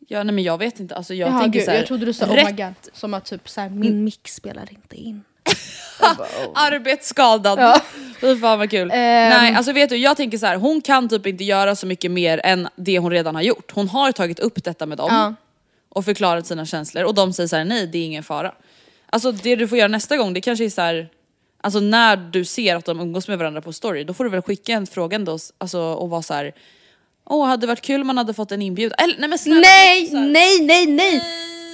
Ja, 0.09 0.23
nej 0.23 0.35
men 0.35 0.45
jag 0.45 0.59
vet 0.59 0.81
inte, 0.81 0.95
alltså 0.97 1.15
jag 1.15 1.31
Jaha, 1.31 1.41
tänker 1.41 1.59
gud, 1.59 1.65
så 1.65 1.71
här, 1.71 1.79
jag 1.79 1.87
trodde 1.87 2.07
du 2.07 2.13
sa 2.13 2.27
oh 2.27 2.35
rätt- 2.35 2.47
my 2.57 2.63
god. 2.65 2.75
Som 2.93 3.15
att 3.15 3.25
typ 3.25 3.49
så 3.49 3.61
här, 3.61 3.69
min 3.71 4.05
mix 4.05 4.35
spelar 4.35 4.73
inte 4.73 4.97
in. 4.97 5.25
Arbetsskadad. 6.55 7.59
Ja. 7.59 7.81
Fy 8.21 8.37
fan 8.37 8.59
vad 8.59 8.71
kul. 8.71 8.89
Nej 8.89 9.55
alltså 9.55 9.73
vet 9.73 9.89
du, 9.91 9.97
jag 9.97 10.17
tänker 10.17 10.39
så 10.39 10.47
här, 10.47 10.57
hon 10.57 10.81
kan 10.81 11.09
typ 11.09 11.27
inte 11.27 11.45
göra 11.45 11.77
så 11.77 11.87
mycket 11.87 12.11
mer 12.11 12.41
än 12.45 12.69
det 12.77 12.99
hon 12.99 13.11
redan 13.13 13.35
har 13.35 13.43
gjort. 13.43 13.73
Hon 13.75 13.89
har 13.89 14.13
tagit 14.13 14.39
upp 14.39 14.65
detta 14.65 14.87
med 14.87 14.99
dem 14.99 15.09
Ja. 15.11 15.35
och 15.89 16.05
förklarat 16.05 16.47
sina 16.47 16.67
känslor 16.67 17.05
och 17.05 17.15
de 17.15 17.33
säger 17.33 17.49
så 17.49 17.57
här: 17.57 17.65
nej 17.65 17.87
det 17.87 17.99
är 17.99 18.05
ingen 18.05 18.23
fara. 18.23 18.53
Alltså 19.11 19.33
det 19.33 19.57
du 19.57 19.69
får 19.69 19.79
göra 19.79 19.89
nästa 19.89 20.17
gång 20.17 20.33
det 20.35 20.41
kanske 20.41 20.65
är 20.65 20.71
så 20.71 20.81
här. 20.81 21.09
Alltså 21.61 21.81
när 21.81 22.17
du 22.17 22.45
ser 22.45 22.77
att 22.77 22.85
de 22.85 23.01
umgås 23.01 23.29
med 23.29 23.39
varandra 23.39 23.63
på 23.63 23.73
story, 23.73 24.05
då 24.05 24.15
får 24.15 24.25
du 24.25 24.31
väl 24.31 24.43
skicka 24.43 24.73
en 24.73 24.87
fråga 24.87 25.15
ändå 25.15 25.39
alltså, 25.59 25.81
och 25.81 26.11
vara 26.11 26.23
så 26.23 26.35
här. 26.35 26.53
Åh 27.31 27.47
hade 27.47 27.61
det 27.61 27.67
varit 27.67 27.81
kul 27.81 28.01
om 28.01 28.07
man 28.07 28.19
hade 28.19 28.35
fått 28.35 28.53
en 28.53 28.63
inbjudan. 28.63 28.97
Eller 28.99 29.15
nej 29.19 29.29
men 29.29 29.39
snälla, 29.39 29.61
Nej, 29.61 30.07
så 30.07 30.17
här, 30.17 30.27
nej, 30.27 30.61
nej, 30.61 30.87
nej! 30.87 31.23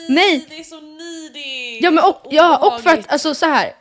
Nej! 0.08 0.46
Det 1.34 1.78
är! 1.78 1.82
Ja, 1.82 1.90
men 1.90 2.04
och, 2.04 2.26
ja, 2.30 2.66
och 2.66 2.80
för 2.80 2.90
att, 2.90 3.12
alltså 3.12 3.34
så 3.34 3.46
här, 3.46 3.72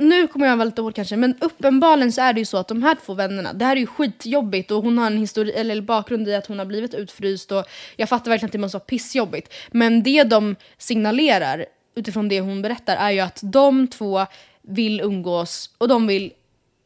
nu 0.00 0.26
kommer 0.26 0.46
jag 0.46 0.56
vara 0.56 0.64
lite 0.64 0.82
hård 0.82 0.94
kanske, 0.94 1.16
men 1.16 1.34
uppenbarligen 1.40 2.12
så 2.12 2.20
är 2.20 2.32
det 2.32 2.38
ju 2.40 2.44
så 2.44 2.56
att 2.56 2.68
de 2.68 2.82
här 2.82 2.96
två 3.06 3.14
vännerna, 3.14 3.52
det 3.52 3.64
här 3.64 3.76
är 3.76 3.80
ju 3.80 3.86
skitjobbigt 3.86 4.70
och 4.70 4.82
hon 4.82 4.98
har 4.98 5.06
en 5.06 5.18
histori- 5.18 5.52
eller 5.56 5.80
bakgrund 5.80 6.28
i 6.28 6.34
att 6.34 6.46
hon 6.46 6.58
har 6.58 6.66
blivit 6.66 6.94
utfryst 6.94 7.52
och 7.52 7.64
jag 7.96 8.08
fattar 8.08 8.30
verkligen 8.30 8.48
att 8.48 8.52
det 8.52 8.58
måste 8.58 8.78
vara 8.78 8.84
pissjobbigt. 8.84 9.54
Men 9.70 10.02
det 10.02 10.22
de 10.22 10.56
signalerar 10.78 11.66
utifrån 11.94 12.28
det 12.28 12.40
hon 12.40 12.62
berättar 12.62 12.96
är 12.96 13.10
ju 13.10 13.20
att 13.20 13.40
de 13.42 13.88
två 13.88 14.26
vill 14.62 15.00
umgås 15.00 15.70
och 15.78 15.88
de 15.88 16.06
vill 16.06 16.32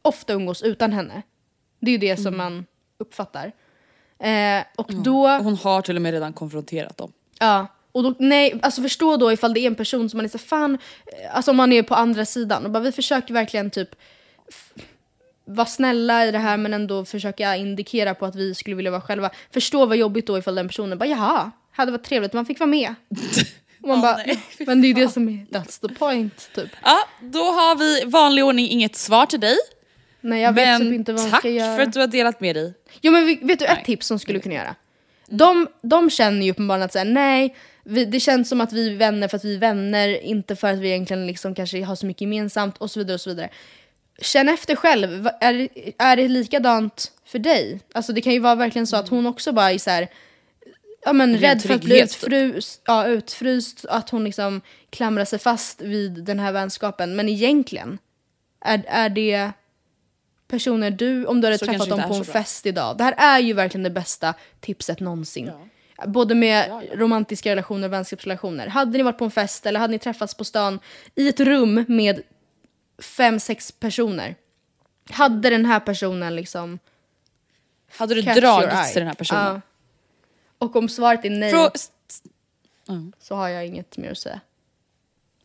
ofta 0.01 0.33
umgås 0.33 0.61
utan 0.61 0.93
henne. 0.93 1.21
Det 1.79 1.91
är 1.91 1.91
ju 1.91 1.97
det 1.97 2.17
som 2.17 2.37
man 2.37 2.65
uppfattar. 2.97 3.51
Eh, 4.19 4.63
och 4.75 4.93
då... 4.93 5.29
Och 5.29 5.43
Hon 5.43 5.55
har 5.55 5.81
till 5.81 5.95
och 5.95 6.01
med 6.01 6.11
redan 6.11 6.33
konfronterat 6.33 6.97
dem. 6.97 7.11
Ja. 7.39 7.67
Och 7.91 8.03
då, 8.03 8.15
nej, 8.19 8.59
alltså 8.61 8.81
förstå 8.81 9.17
då 9.17 9.31
ifall 9.31 9.53
det 9.53 9.59
är 9.59 9.67
en 9.67 9.75
person 9.75 10.09
som 10.09 10.17
man 10.17 10.25
är 10.25 10.29
så 10.29 10.37
fan, 10.37 10.77
eh, 11.05 11.35
alltså 11.35 11.51
om 11.51 11.57
man 11.57 11.73
är 11.73 11.83
på 11.83 11.95
andra 11.95 12.25
sidan 12.25 12.65
och 12.65 12.71
bara 12.71 12.83
vi 12.83 12.91
försöker 12.91 13.33
verkligen 13.33 13.69
typ 13.69 13.89
vara 15.45 15.65
snälla 15.67 16.25
i 16.25 16.31
det 16.31 16.37
här 16.39 16.57
men 16.57 16.73
ändå 16.73 17.05
försöka 17.05 17.55
indikera 17.55 18.13
på 18.15 18.25
att 18.25 18.35
vi 18.35 18.55
skulle 18.55 18.75
vilja 18.75 18.91
vara 18.91 19.01
själva. 19.01 19.29
Förstå 19.53 19.85
vad 19.85 19.97
jobbigt 19.97 20.27
då 20.27 20.37
ifall 20.37 20.55
den 20.55 20.67
personen 20.67 20.97
bara 20.97 21.05
jaha, 21.05 21.51
hade 21.71 21.91
varit 21.91 22.03
trevligt, 22.03 22.33
man 22.33 22.45
fick 22.45 22.59
vara 22.59 22.69
med. 22.69 22.95
Och 23.81 23.87
man 23.87 24.01
bara, 24.01 24.17
nej, 24.17 24.39
men 24.59 24.81
det 24.81 24.85
är 24.85 24.89
ju 24.89 24.93
det 24.93 25.09
som 25.09 25.29
är, 25.29 25.45
that's 25.51 25.87
the 25.87 25.95
point 25.95 26.49
typ. 26.55 26.69
Ja, 26.83 26.97
då 27.21 27.39
har 27.39 27.75
vi 27.75 28.03
vanlig 28.05 28.45
ordning 28.45 28.69
inget 28.69 28.95
svar 28.95 29.25
till 29.25 29.39
dig. 29.39 29.55
Nej 30.21 30.41
jag 30.41 30.53
vet 30.53 30.67
Men 30.67 30.81
typ 30.81 30.93
inte 30.93 31.13
vad 31.13 31.21
man 31.21 31.31
tack 31.31 31.39
ska 31.39 31.49
göra. 31.49 31.75
för 31.75 31.83
att 31.83 31.93
du 31.93 31.99
har 31.99 32.07
delat 32.07 32.39
med 32.41 32.55
dig. 32.55 32.73
Jo 33.01 33.11
men 33.11 33.25
vet 33.25 33.59
du 33.59 33.65
Nej. 33.65 33.77
ett 33.79 33.85
tips 33.85 34.07
som 34.07 34.19
skulle 34.19 34.39
kunna 34.39 34.55
göra? 34.55 34.75
De, 35.31 35.67
de 35.81 36.09
känner 36.09 36.45
ju 36.45 36.51
uppenbarligen 36.51 36.85
att 36.85 36.93
säga 36.93 37.03
nej, 37.03 37.55
vi, 37.83 38.05
det 38.05 38.19
känns 38.19 38.49
som 38.49 38.61
att 38.61 38.73
vi 38.73 38.93
är 38.93 38.97
vänner 38.97 39.27
för 39.27 39.37
att 39.37 39.45
vi 39.45 39.55
är 39.55 39.59
vänner, 39.59 40.23
inte 40.23 40.55
för 40.55 40.67
att 40.67 40.79
vi 40.79 40.87
egentligen 40.87 41.27
liksom 41.27 41.55
kanske 41.55 41.83
har 41.83 41.95
så 41.95 42.05
mycket 42.05 42.21
gemensamt 42.21 42.77
och 42.77 42.91
så 42.91 42.99
vidare 42.99 43.13
och 43.13 43.21
så 43.21 43.29
vidare. 43.29 43.49
Känn 44.21 44.49
efter 44.49 44.75
själv, 44.75 45.29
är, 45.41 45.69
är 45.97 46.15
det 46.15 46.27
likadant 46.27 47.11
för 47.25 47.39
dig? 47.39 47.79
Alltså 47.93 48.13
det 48.13 48.21
kan 48.21 48.33
ju 48.33 48.39
vara 48.39 48.55
verkligen 48.55 48.87
så 48.87 48.95
att 48.95 49.09
hon 49.09 49.25
också 49.25 49.51
bara 49.51 49.71
är 49.71 49.77
så 49.77 49.89
här, 49.89 50.07
ja 51.05 51.13
men 51.13 51.37
rädd 51.37 51.61
för 51.61 51.73
att 51.73 51.83
bli 51.83 51.95
typ. 51.95 52.03
utfryst, 52.03 52.81
ja, 52.85 53.07
utfryst, 53.07 53.85
att 53.89 54.09
hon 54.09 54.23
liksom 54.23 54.61
klamrar 54.89 55.25
sig 55.25 55.39
fast 55.39 55.81
vid 55.81 56.23
den 56.23 56.39
här 56.39 56.51
vänskapen. 56.51 57.15
Men 57.15 57.29
egentligen, 57.29 57.97
är, 58.65 58.83
är 58.87 59.09
det 59.09 59.51
personer 60.51 60.91
du, 60.91 61.25
om 61.25 61.41
du 61.41 61.47
hade 61.47 61.57
Så 61.57 61.65
träffat 61.65 61.89
dem 61.89 62.01
på 62.07 62.13
en 62.13 62.25
fest 62.25 62.65
idag. 62.65 62.97
Det 62.97 63.03
här 63.03 63.13
är 63.17 63.39
ju 63.39 63.53
verkligen 63.53 63.83
det 63.83 63.89
bästa 63.89 64.33
tipset 64.59 64.99
någonsin. 64.99 65.51
Både 66.05 66.35
med 66.35 66.89
romantiska 66.93 67.51
relationer 67.51 67.87
och 67.87 67.93
vänskapsrelationer. 67.93 68.67
Hade 68.67 68.97
ni 68.97 69.03
varit 69.03 69.17
på 69.17 69.25
en 69.25 69.31
fest 69.31 69.65
eller 69.65 69.79
hade 69.79 69.91
ni 69.91 69.99
träffats 69.99 70.33
på 70.35 70.43
stan 70.43 70.79
i 71.15 71.29
ett 71.29 71.39
rum 71.39 71.85
med 71.87 72.21
fem, 72.99 73.39
sex 73.39 73.71
personer. 73.71 74.35
Hade 75.09 75.49
den 75.49 75.65
här 75.65 75.79
personen 75.79 76.35
liksom... 76.35 76.79
Hade 77.97 78.15
du 78.15 78.21
dragits 78.21 78.93
till 78.93 78.99
den 79.01 79.07
här 79.07 79.15
personen? 79.15 79.45
Ja. 79.45 79.61
Och 80.57 80.75
om 80.75 80.89
svaret 80.89 81.25
är 81.25 81.29
nej 81.29 81.53
Frå- 81.53 81.89
så 83.19 83.35
har 83.35 83.49
jag 83.49 83.67
inget 83.67 83.97
mer 83.97 84.11
att 84.11 84.17
säga. 84.17 84.39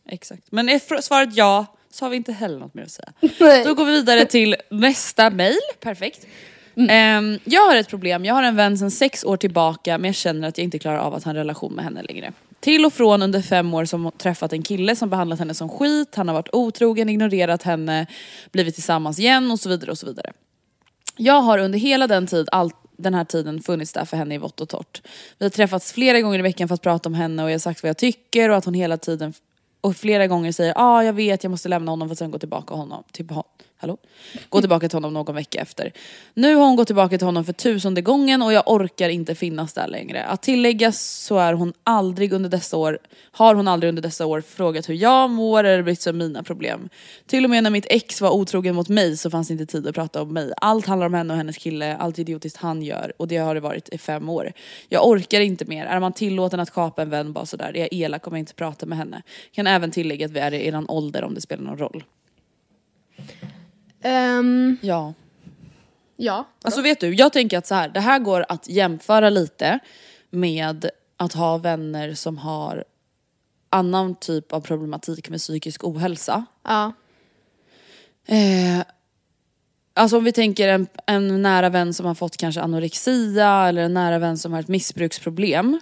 Exakt. 0.09 0.51
Men 0.51 0.69
är 0.69 1.01
svaret 1.01 1.35
ja 1.35 1.76
Så 1.99 2.05
har 2.05 2.09
vi 2.09 2.17
inte 2.17 2.33
heller 2.33 2.59
något 2.59 2.73
mer 2.73 2.83
att 2.83 2.91
säga. 2.91 3.13
Nej. 3.39 3.63
Då 3.63 3.73
går 3.73 3.85
vi 3.85 3.91
vidare 3.91 4.25
till 4.25 4.55
nästa 4.69 5.29
mail. 5.29 5.57
Perfekt. 5.79 6.27
Mm. 6.75 6.89
Ehm, 6.89 7.39
jag 7.43 7.61
har 7.61 7.75
ett 7.75 7.89
problem, 7.89 8.25
jag 8.25 8.33
har 8.33 8.43
en 8.43 8.55
vän 8.55 8.77
sedan 8.77 8.91
sex 8.91 9.23
år 9.23 9.37
tillbaka 9.37 9.97
men 9.97 10.05
jag 10.05 10.15
känner 10.15 10.47
att 10.47 10.57
jag 10.57 10.63
inte 10.63 10.79
klarar 10.79 10.97
av 10.97 11.13
att 11.13 11.23
ha 11.23 11.29
en 11.29 11.35
relation 11.35 11.73
med 11.73 11.85
henne 11.85 12.03
längre. 12.03 12.33
Till 12.59 12.85
och 12.85 12.93
från 12.93 13.21
under 13.21 13.41
fem 13.41 13.73
år 13.73 13.85
som 13.85 14.11
träffat 14.17 14.53
en 14.53 14.63
kille 14.63 14.95
som 14.95 15.09
behandlat 15.09 15.39
henne 15.39 15.53
som 15.53 15.69
skit, 15.69 16.15
han 16.15 16.27
har 16.27 16.35
varit 16.35 16.49
otrogen, 16.53 17.09
ignorerat 17.09 17.63
henne, 17.63 18.07
blivit 18.51 18.73
tillsammans 18.73 19.19
igen 19.19 19.51
och 19.51 19.59
så 19.59 19.69
vidare 19.69 19.91
och 19.91 19.97
så 19.97 20.05
vidare. 20.05 20.31
Jag 21.15 21.41
har 21.41 21.57
under 21.57 21.79
hela 21.79 22.07
den, 22.07 22.27
tid, 22.27 22.49
all, 22.51 22.71
den 22.97 23.13
här 23.13 23.25
tiden 23.25 23.61
funnits 23.61 23.93
där 23.93 24.05
för 24.05 24.17
henne 24.17 24.35
i 24.35 24.37
vått 24.37 24.61
och 24.61 24.69
torrt. 24.69 25.01
Vi 25.37 25.45
har 25.45 25.49
träffats 25.49 25.93
flera 25.93 26.21
gånger 26.21 26.39
i 26.39 26.41
veckan 26.41 26.67
för 26.67 26.75
att 26.75 26.81
prata 26.81 27.09
om 27.09 27.13
henne 27.13 27.43
och 27.43 27.49
jag 27.49 27.53
har 27.53 27.59
sagt 27.59 27.83
vad 27.83 27.89
jag 27.89 27.97
tycker 27.97 28.49
och 28.49 28.57
att 28.57 28.65
hon 28.65 28.73
hela 28.73 28.97
tiden 28.97 29.33
och 29.87 29.95
flera 29.95 30.27
gånger 30.27 30.51
säger 30.51 30.73
ja 30.75 30.81
ah, 30.81 31.03
jag 31.03 31.13
vet 31.13 31.43
jag 31.43 31.51
måste 31.51 31.69
lämna 31.69 31.91
honom 31.91 32.07
för 32.07 32.13
att 32.13 32.19
sen 32.19 32.31
gå 32.31 32.39
tillbaka 32.39 32.73
honom 32.73 33.03
typ 33.11 33.27
till 33.27 33.35
Hallå? 33.79 33.97
Gå 34.49 34.59
tillbaka 34.59 34.89
till 34.89 34.95
honom 34.95 35.13
någon 35.13 35.35
vecka 35.35 35.61
efter. 35.61 35.91
Nu 36.33 36.55
har 36.55 36.65
hon 36.65 36.75
gått 36.75 36.87
tillbaka 36.87 37.17
till 37.17 37.27
honom 37.27 37.45
för 37.45 37.53
tusende 37.53 38.01
gången 38.01 38.41
och 38.41 38.53
jag 38.53 38.63
orkar 38.65 39.09
inte 39.09 39.35
finnas 39.35 39.73
där 39.73 39.87
längre. 39.87 40.23
Att 40.23 40.41
tillägga 40.41 40.91
så 40.91 41.37
är 41.37 41.53
hon 41.53 41.73
aldrig 41.83 42.33
under 42.33 42.49
dessa 42.49 42.77
år, 42.77 42.99
har 43.31 43.55
hon 43.55 43.67
aldrig 43.67 43.89
under 43.89 44.01
dessa 44.01 44.25
år 44.25 44.41
frågat 44.41 44.89
hur 44.89 44.93
jag 44.93 45.29
mår 45.29 45.63
eller 45.63 45.83
brytt 45.83 46.01
sig 46.01 46.11
om 46.11 46.17
mina 46.17 46.43
problem. 46.43 46.89
Till 47.25 47.43
och 47.43 47.49
med 47.49 47.63
när 47.63 47.69
mitt 47.69 47.85
ex 47.89 48.21
var 48.21 48.29
otrogen 48.29 48.75
mot 48.75 48.89
mig 48.89 49.17
så 49.17 49.29
fanns 49.29 49.47
det 49.47 49.51
inte 49.51 49.65
tid 49.65 49.87
att 49.87 49.95
prata 49.95 50.21
om 50.21 50.33
mig. 50.33 50.53
Allt 50.57 50.85
handlar 50.85 51.07
om 51.07 51.13
henne 51.13 51.33
och 51.33 51.37
hennes 51.37 51.57
kille, 51.57 51.97
allt 51.97 52.19
idiotiskt 52.19 52.57
han 52.57 52.81
gör 52.81 53.13
och 53.17 53.27
det 53.27 53.37
har 53.37 53.55
det 53.55 53.61
varit 53.61 53.89
i 53.89 53.97
fem 53.97 54.29
år. 54.29 54.53
Jag 54.89 55.07
orkar 55.07 55.41
inte 55.41 55.65
mer. 55.65 55.85
Är 55.85 55.99
man 55.99 56.13
tillåten 56.13 56.59
att 56.59 56.71
kapa 56.71 57.01
en 57.01 57.09
vän 57.09 57.33
bara 57.33 57.45
sådär, 57.45 57.71
är 57.75 57.79
jag 57.79 57.93
elak 57.93 58.21
kommer 58.21 58.37
jag 58.37 58.41
inte 58.41 58.53
prata 58.53 58.85
med 58.85 58.97
henne. 58.97 59.21
Kan 59.51 59.67
även 59.67 59.91
tillägga 59.91 60.25
att 60.25 60.31
vi 60.31 60.39
är 60.39 60.53
i 60.53 60.67
eran 60.67 60.89
ålder 60.89 61.23
om 61.23 61.33
det 61.33 61.41
spelar 61.41 61.63
någon 61.63 61.77
roll. 61.77 62.03
Ehm, 64.01 64.77
Ja. 64.81 65.13
ja. 66.15 66.47
Alltså 66.63 66.81
vet 66.81 66.99
du, 66.99 67.13
jag 67.13 67.33
tänker 67.33 67.57
att 67.57 67.67
så 67.67 67.75
här, 67.75 67.89
det 67.89 67.99
här 67.99 68.19
går 68.19 68.45
att 68.49 68.69
jämföra 68.69 69.29
lite 69.29 69.79
med 70.29 70.89
att 71.17 71.33
ha 71.33 71.57
vänner 71.57 72.13
som 72.13 72.37
har 72.37 72.83
annan 73.69 74.15
typ 74.15 74.53
av 74.53 74.61
problematik 74.61 75.29
med 75.29 75.39
psykisk 75.39 75.83
ohälsa. 75.83 76.45
ja. 76.63 76.93
Eh, 78.29 78.85
alltså 79.93 80.17
om 80.17 80.23
vi 80.23 80.31
tänker 80.31 80.67
en, 80.67 80.87
en 81.05 81.41
nära 81.41 81.69
vän 81.69 81.93
som 81.93 82.05
har 82.05 82.15
fått 82.15 82.37
kanske 82.37 82.61
anorexia 82.61 83.67
eller 83.67 83.81
en 83.81 83.93
nära 83.93 84.19
vän 84.19 84.37
som 84.37 84.53
har 84.53 84.59
ett 84.59 84.67
missbruksproblem. 84.67 85.79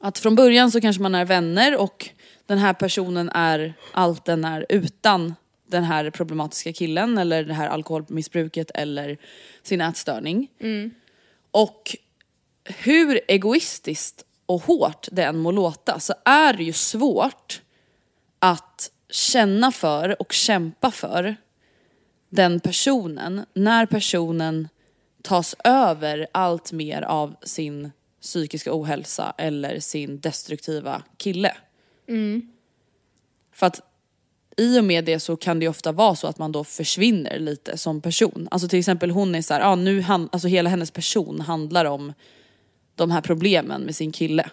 Att 0.00 0.18
från 0.18 0.34
början 0.34 0.70
så 0.70 0.80
kanske 0.80 1.02
man 1.02 1.14
är 1.14 1.24
vänner 1.24 1.76
och 1.76 2.08
den 2.46 2.58
här 2.58 2.72
personen 2.74 3.30
är 3.34 3.74
allt 3.92 4.24
den 4.24 4.44
är 4.44 4.66
utan 4.68 5.34
den 5.68 5.84
här 5.84 6.10
problematiska 6.10 6.72
killen 6.72 7.18
eller 7.18 7.44
det 7.44 7.54
här 7.54 7.68
alkoholmissbruket 7.68 8.70
eller 8.74 9.18
sin 9.62 9.80
ätstörning. 9.80 10.48
Och 11.50 11.96
hur 12.64 13.20
egoistiskt 13.28 14.24
och 14.46 14.62
hårt 14.62 15.08
det 15.12 15.22
än 15.22 15.38
må 15.38 15.50
låta 15.50 16.00
så 16.00 16.14
är 16.24 16.52
det 16.52 16.64
ju 16.64 16.72
svårt 16.72 17.62
att 18.38 18.90
känna 19.10 19.72
för 19.72 20.22
och 20.22 20.32
kämpa 20.32 20.90
för 20.90 21.36
den 22.28 22.60
personen 22.60 23.46
när 23.54 23.86
personen 23.86 24.68
tas 25.22 25.56
över 25.64 26.26
allt 26.32 26.72
mer 26.72 27.02
av 27.02 27.36
sin 27.42 27.90
psykiska 28.20 28.70
ohälsa 28.74 29.34
eller 29.38 29.80
sin 29.80 30.20
destruktiva 30.20 31.02
kille. 31.16 31.56
För 33.52 33.66
att 33.66 33.80
i 34.58 34.80
och 34.80 34.84
med 34.84 35.04
det 35.04 35.20
så 35.20 35.36
kan 35.36 35.58
det 35.58 35.64
ju 35.64 35.70
ofta 35.70 35.92
vara 35.92 36.14
så 36.14 36.26
att 36.26 36.38
man 36.38 36.52
då 36.52 36.64
försvinner 36.64 37.38
lite 37.38 37.78
som 37.78 38.00
person. 38.00 38.48
Alltså 38.50 38.68
till 38.68 38.78
exempel 38.78 39.10
hon 39.10 39.34
är 39.34 39.42
så 39.42 39.54
här, 39.54 39.60
ja 39.60 39.74
nu 39.74 40.00
han, 40.00 40.28
alltså 40.32 40.48
hela 40.48 40.70
hennes 40.70 40.90
person 40.90 41.40
handlar 41.40 41.84
om 41.84 42.12
de 42.94 43.10
här 43.10 43.20
problemen 43.20 43.82
med 43.82 43.96
sin 43.96 44.12
kille. 44.12 44.50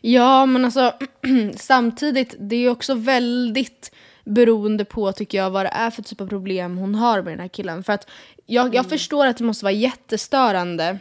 Ja, 0.00 0.46
men 0.46 0.64
alltså 0.64 0.94
samtidigt, 1.56 2.34
det 2.38 2.56
är 2.56 2.60
ju 2.60 2.70
också 2.70 2.94
väldigt 2.94 3.94
beroende 4.24 4.84
på 4.84 5.12
tycker 5.12 5.38
jag 5.38 5.50
vad 5.50 5.64
det 5.64 5.70
är 5.70 5.90
för 5.90 6.02
typ 6.02 6.20
av 6.20 6.26
problem 6.26 6.78
hon 6.78 6.94
har 6.94 7.22
med 7.22 7.32
den 7.32 7.40
här 7.40 7.48
killen. 7.48 7.84
För 7.84 7.92
att 7.92 8.08
jag, 8.46 8.74
jag 8.74 8.86
förstår 8.86 9.26
att 9.26 9.36
det 9.36 9.44
måste 9.44 9.64
vara 9.64 9.72
jättestörande 9.72 10.98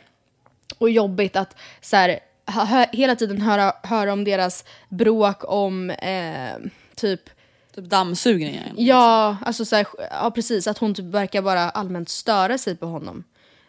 och 0.78 0.90
jobbigt 0.90 1.36
att 1.36 1.58
så 1.82 1.96
här, 1.96 2.20
hö, 2.46 2.86
hela 2.92 3.16
tiden 3.16 3.42
höra, 3.42 3.74
höra 3.84 4.14
om 4.14 4.24
deras 4.24 4.66
bråk 4.90 5.44
om 5.44 5.90
eh, 5.90 6.56
typ 6.96 7.30
Typ 7.76 7.86
dammsugningar. 7.86 8.72
Ja, 8.78 9.38
alltså 9.46 9.66
så 9.66 9.76
här, 9.76 9.88
ja 10.12 10.32
precis. 10.36 10.68
Att 10.68 10.78
hon 10.78 10.94
typ 10.94 11.06
verkar 11.06 11.42
bara 11.42 11.70
allmänt 11.70 12.10
störa 12.10 12.58
sig 12.58 12.76
på 12.76 12.86
honom. 12.86 13.24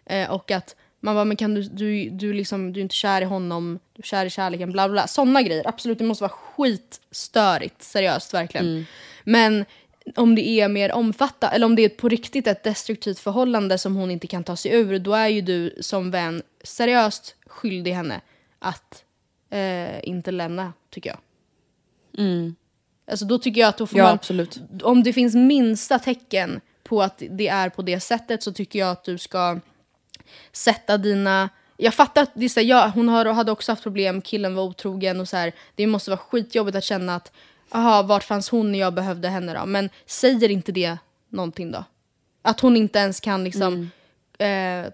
Eh, 0.06 0.30
och 0.30 0.50
att 0.50 0.76
man 1.00 1.14
bara, 1.14 1.24
men 1.24 1.36
kan 1.36 1.54
du, 1.54 1.62
du, 1.62 2.10
du, 2.10 2.32
liksom, 2.32 2.72
du 2.72 2.80
är 2.80 2.82
inte 2.82 2.94
kär 2.94 3.22
i 3.22 3.24
honom, 3.24 3.78
du 3.92 4.00
är 4.00 4.06
kär 4.06 4.26
i 4.26 4.30
kärleken, 4.30 4.72
bla 4.72 4.88
bla. 4.88 5.06
Sådana 5.06 5.42
grejer, 5.42 5.68
absolut 5.68 5.98
det 5.98 6.04
måste 6.04 6.22
vara 6.24 6.32
skitstörigt, 6.32 7.82
seriöst 7.82 8.34
verkligen. 8.34 8.86
Men 9.24 9.64
om 10.16 10.34
det 10.34 10.48
är 10.48 10.68
mer 10.68 10.92
omfattande, 10.92 11.56
eller 11.56 11.66
om 11.66 11.76
det 11.76 11.82
är 11.82 11.88
på 11.88 12.08
riktigt 12.08 12.46
ett 12.46 12.62
destruktivt 12.64 13.18
förhållande 13.18 13.78
som 13.78 13.96
hon 13.96 14.10
inte 14.10 14.26
kan 14.26 14.44
ta 14.44 14.56
sig 14.56 14.72
ur, 14.74 14.98
då 14.98 15.14
är 15.14 15.28
ju 15.28 15.40
du 15.40 15.74
som 15.80 16.10
vän 16.10 16.42
seriöst 16.64 17.36
skyldig 17.46 17.92
henne 17.92 18.20
att 18.58 19.04
eh, 19.50 20.08
inte 20.08 20.30
lämna, 20.30 20.72
tycker 20.90 21.10
jag. 21.10 21.18
Alltså 23.06 23.24
då 23.24 23.38
tycker 23.38 23.60
jag 23.60 23.68
att 23.68 23.78
då 23.78 23.86
får 23.86 23.98
Ja, 23.98 24.04
man, 24.04 24.14
absolut. 24.14 24.60
om 24.82 25.02
det 25.02 25.12
finns 25.12 25.34
minsta 25.34 25.98
tecken 25.98 26.60
på 26.82 27.02
att 27.02 27.22
det 27.30 27.48
är 27.48 27.68
på 27.68 27.82
det 27.82 28.00
sättet 28.00 28.42
så 28.42 28.52
tycker 28.52 28.78
jag 28.78 28.90
att 28.90 29.04
du 29.04 29.18
ska 29.18 29.60
sätta 30.52 30.98
dina... 30.98 31.48
Jag 31.76 31.94
fattar 31.94 32.22
att 32.22 32.30
det 32.34 32.44
är 32.44 32.56
här, 32.56 32.62
ja, 32.62 32.92
hon 32.94 33.08
har, 33.08 33.24
hade 33.24 33.52
också 33.52 33.72
haft 33.72 33.82
problem, 33.82 34.22
killen 34.22 34.54
var 34.54 34.62
otrogen 34.62 35.20
och 35.20 35.28
så 35.28 35.36
här. 35.36 35.52
Det 35.74 35.86
måste 35.86 36.10
vara 36.10 36.18
skitjobbigt 36.18 36.76
att 36.76 36.84
känna 36.84 37.16
att 37.16 37.32
aha, 37.70 38.02
vart 38.02 38.24
fanns 38.24 38.50
hon 38.50 38.72
när 38.72 38.78
jag 38.78 38.94
behövde 38.94 39.28
henne 39.28 39.54
då? 39.54 39.66
Men 39.66 39.90
säger 40.06 40.50
inte 40.50 40.72
det 40.72 40.98
någonting 41.28 41.70
då? 41.70 41.84
Att 42.42 42.60
hon 42.60 42.76
inte 42.76 42.98
ens 42.98 43.20
kan 43.20 43.44
liksom 43.44 43.90
eh, 44.38 44.86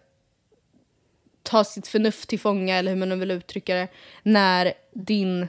ta 1.43 1.65
sitt 1.65 1.89
förnuft 1.89 2.29
till 2.29 2.41
fånga 2.41 2.77
eller 2.77 2.91
hur 2.93 2.99
man 2.99 3.09
nu 3.09 3.17
vill 3.17 3.31
uttrycka 3.31 3.75
det 3.75 3.89
när 4.23 4.73
din, 4.95 5.49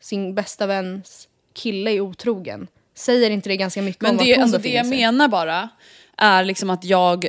sin 0.00 0.34
bästa 0.34 0.66
väns 0.66 1.28
kille 1.54 1.90
är 1.90 2.00
otrogen. 2.00 2.66
Säger 2.94 3.30
inte 3.30 3.48
det 3.48 3.56
ganska 3.56 3.82
mycket 3.82 4.02
Men 4.02 4.10
om 4.10 4.16
det, 4.16 4.24
vart 4.24 4.36
hon 4.36 4.42
alltså 4.42 4.58
det 4.58 4.68
jag 4.68 4.86
menar 4.86 5.28
bara 5.28 5.68
är 6.16 6.44
liksom 6.44 6.70
att 6.70 6.84
jag, 6.84 7.26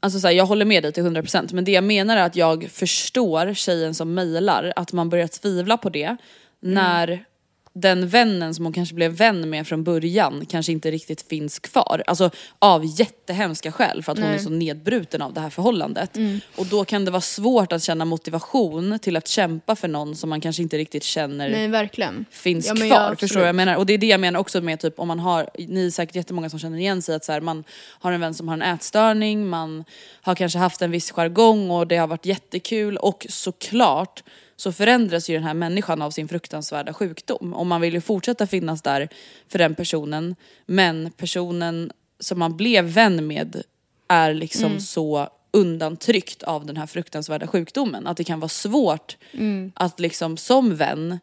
alltså 0.00 0.20
så 0.20 0.26
här, 0.26 0.34
jag 0.34 0.46
håller 0.46 0.64
med 0.64 0.82
dig 0.82 0.92
till 0.92 1.02
100% 1.04 1.54
men 1.54 1.64
det 1.64 1.72
jag 1.72 1.84
menar 1.84 2.16
är 2.16 2.22
att 2.22 2.36
jag 2.36 2.70
förstår 2.70 3.54
tjejen 3.54 3.94
som 3.94 4.14
mejlar 4.14 4.72
att 4.76 4.92
man 4.92 5.08
börjar 5.08 5.26
tvivla 5.26 5.76
på 5.76 5.90
det 5.90 6.16
när 6.60 7.24
den 7.72 8.08
vännen 8.08 8.54
som 8.54 8.64
hon 8.64 8.72
kanske 8.72 8.94
blev 8.94 9.10
vän 9.12 9.50
med 9.50 9.66
från 9.66 9.84
början 9.84 10.46
kanske 10.48 10.72
inte 10.72 10.90
riktigt 10.90 11.22
finns 11.28 11.58
kvar. 11.58 12.02
Alltså 12.06 12.30
av 12.58 13.00
jättehemska 13.00 13.72
skäl 13.72 14.02
för 14.02 14.12
att 14.12 14.18
hon 14.18 14.28
är 14.28 14.38
så 14.38 14.50
nedbruten 14.50 15.22
av 15.22 15.32
det 15.32 15.40
här 15.40 15.50
förhållandet. 15.50 16.16
Och 16.56 16.66
då 16.66 16.84
kan 16.84 17.04
det 17.04 17.10
vara 17.10 17.20
svårt 17.20 17.72
att 17.72 17.82
känna 17.82 18.04
motivation 18.04 18.98
till 18.98 19.16
att 19.16 19.28
kämpa 19.28 19.76
för 19.76 19.88
någon 19.88 20.16
som 20.16 20.30
man 20.30 20.40
kanske 20.40 20.62
inte 20.62 20.78
riktigt 20.78 21.02
känner 21.04 21.50
Nej, 21.50 21.68
verkligen. 21.68 22.24
finns 22.30 22.66
Ja, 22.68 22.74
kvar. 22.74 22.86
ja, 22.86 23.16
förstår 23.18 23.34
du 23.36 23.40
vad 23.40 23.48
jag 23.48 23.54
menar? 23.56 23.76
Och 23.76 23.86
det 23.86 23.92
är 23.94 23.98
det 23.98 24.06
jag 24.06 24.20
menar 24.20 24.40
också 24.40 24.60
med 24.60 24.80
typ 24.80 24.98
om 24.98 25.08
man 25.08 25.18
har, 25.20 25.50
ni 25.58 25.86
är 25.86 25.90
säkert 25.90 26.16
jättemånga 26.16 26.50
som 26.50 26.58
känner 26.58 26.78
igen 26.78 27.02
sig 27.02 27.14
att 27.14 27.24
så 27.24 27.32
här, 27.32 27.40
man 27.40 27.64
har 28.00 28.12
en 28.12 28.20
vän 28.20 28.34
som 28.34 28.48
har 28.48 28.54
en 28.54 28.62
ätstörning, 28.62 29.48
man 29.48 29.84
har 30.22 30.34
kanske 30.34 30.58
haft 30.58 30.82
en 30.82 30.90
viss 30.90 31.10
jargong 31.10 31.70
och 31.70 31.86
det 31.86 31.96
har 31.96 32.06
varit 32.06 32.26
jättekul 32.26 32.96
och 32.96 33.26
såklart 33.28 34.22
så 34.60 34.72
förändras 34.72 35.30
ju 35.30 35.34
den 35.34 35.44
här 35.44 35.54
människan 35.54 36.02
av 36.02 36.10
sin 36.10 36.28
fruktansvärda 36.28 36.94
sjukdom. 36.94 37.54
Och 37.54 37.66
man 37.66 37.80
vill 37.80 37.94
ju 37.94 38.00
fortsätta 38.00 38.46
finnas 38.46 38.82
där 38.82 39.08
för 39.48 39.58
den 39.58 39.74
personen 39.74 40.36
men 40.66 41.10
personen 41.16 41.92
som 42.20 42.38
man 42.38 42.56
blev 42.56 42.84
vän 42.84 43.26
med 43.26 43.62
är 44.08 44.34
liksom 44.34 44.66
Mm. 44.66 44.80
så 44.80 45.28
undantryckt 45.52 46.42
av 46.42 46.66
den 46.66 46.76
här 46.76 46.86
fruktansvärda 46.86 47.46
sjukdomen. 47.46 48.06
Att 48.06 48.16
det 48.16 48.24
kan 48.24 48.40
vara 48.40 48.48
svårt 48.48 49.16
Mm. 49.32 49.72
att 49.74 50.00
liksom 50.00 50.36
som 50.36 50.76
vän 50.76 51.18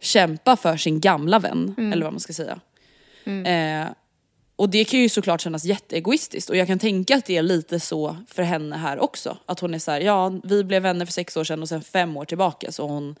kämpa 0.00 0.56
för 0.56 0.76
sin 0.76 1.00
gamla 1.00 1.38
vän, 1.38 1.74
Mm. 1.78 1.92
eller 1.92 2.04
vad 2.04 2.12
man 2.12 2.20
ska 2.20 2.32
säga. 2.32 2.60
Eh, 3.24 3.88
och 4.56 4.68
det 4.70 4.84
kan 4.84 5.00
ju 5.00 5.08
såklart 5.08 5.40
kännas 5.40 5.64
jätteegoistiskt 5.64 6.50
och 6.50 6.56
jag 6.56 6.66
kan 6.66 6.78
tänka 6.78 7.16
att 7.16 7.24
det 7.24 7.36
är 7.36 7.42
lite 7.42 7.80
så 7.80 8.16
för 8.28 8.42
henne 8.42 8.76
här 8.76 8.98
också. 8.98 9.38
Att 9.46 9.60
hon 9.60 9.74
är 9.74 9.78
så 9.78 9.90
här, 9.90 10.00
ja 10.00 10.40
vi 10.44 10.64
blev 10.64 10.82
vänner 10.82 11.06
för 11.06 11.12
sex 11.12 11.36
år 11.36 11.44
sedan 11.44 11.62
och 11.62 11.68
sen 11.68 11.82
fem 11.82 12.16
år 12.16 12.24
tillbaka 12.24 12.72
så 12.72 12.82
har 12.82 12.94
hon 12.94 13.16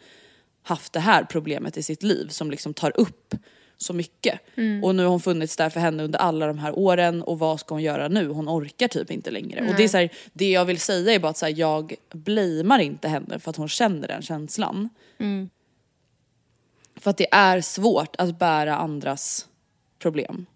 haft 0.62 0.92
det 0.92 1.00
här 1.00 1.24
problemet 1.24 1.76
i 1.76 1.82
sitt 1.82 2.02
liv 2.02 2.28
som 2.28 2.50
liksom 2.50 2.74
tar 2.74 3.00
upp 3.00 3.34
så 3.76 3.92
mycket. 3.92 4.40
Och 4.82 4.94
nu 4.94 5.02
har 5.02 5.10
hon 5.10 5.20
funnits 5.20 5.56
där 5.56 5.70
för 5.70 5.80
henne 5.80 6.02
under 6.02 6.18
alla 6.18 6.46
de 6.46 6.58
här 6.58 6.78
åren 6.78 7.22
och 7.22 7.38
vad 7.38 7.60
ska 7.60 7.74
hon 7.74 7.82
göra 7.82 8.08
nu? 8.08 8.28
Hon 8.28 8.48
orkar 8.48 8.88
typ 8.88 9.10
inte 9.10 9.30
längre. 9.30 9.68
Och 9.68 9.74
det 9.76 9.84
är 9.84 9.88
så 9.88 9.96
här, 9.96 10.10
det 10.32 10.50
jag 10.50 10.64
vill 10.64 10.80
säga 10.80 11.14
är 11.14 11.18
bara 11.18 11.28
att 11.28 11.36
så 11.36 11.46
här, 11.46 11.54
jag 11.56 11.94
blamear 12.12 12.78
inte 12.78 13.08
henne 13.08 13.38
för 13.38 13.50
att 13.50 13.56
hon 13.56 13.68
känner 13.68 14.08
den 14.08 14.22
känslan. 14.22 14.88
För 16.96 17.10
att 17.10 17.16
det 17.16 17.34
är 17.34 17.60
svårt 17.60 18.16
att 18.18 18.38
bära 18.38 18.76
andras 18.76 19.46
problem. 20.04 20.46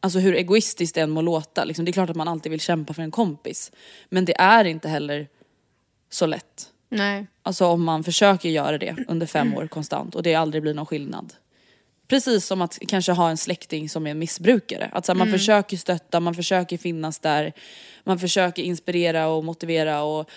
Alltså 0.00 0.18
hur 0.18 0.34
egoistiskt 0.34 0.94
det 0.94 1.00
än 1.00 1.10
må 1.10 1.22
låta. 1.22 1.64
Liksom, 1.64 1.84
det 1.84 1.90
är 1.90 1.92
klart 1.92 2.10
att 2.10 2.16
man 2.16 2.28
alltid 2.28 2.50
vill 2.50 2.60
kämpa 2.60 2.94
för 2.94 3.02
en 3.02 3.10
kompis. 3.10 3.72
Men 4.08 4.24
det 4.24 4.40
är 4.40 4.64
inte 4.64 4.88
heller 4.88 5.28
så 6.10 6.26
lätt. 6.26 6.70
Nej. 6.88 7.26
Alltså 7.42 7.66
om 7.66 7.84
man 7.84 8.04
försöker 8.04 8.48
göra 8.48 8.78
det 8.78 8.96
under 9.08 9.26
fem 9.26 9.54
år 9.54 9.66
konstant 9.66 10.14
och 10.14 10.22
det 10.22 10.34
aldrig 10.34 10.62
blir 10.62 10.74
någon 10.74 10.86
skillnad. 10.86 11.32
Precis 12.08 12.46
som 12.46 12.62
att 12.62 12.78
kanske 12.88 13.12
ha 13.12 13.30
en 13.30 13.36
släkting 13.36 13.88
som 13.88 14.06
är 14.06 14.10
en 14.10 14.18
missbrukare. 14.18 14.90
Att 14.92 15.06
så 15.06 15.12
här, 15.12 15.18
man 15.18 15.30
försöker 15.30 15.76
stötta, 15.76 16.20
man 16.20 16.34
försöker 16.34 16.78
finnas 16.78 17.18
där, 17.18 17.52
man 18.04 18.18
försöker 18.18 18.62
inspirera 18.62 19.28
och 19.28 19.44
motivera 19.44 20.02
och 20.02 20.30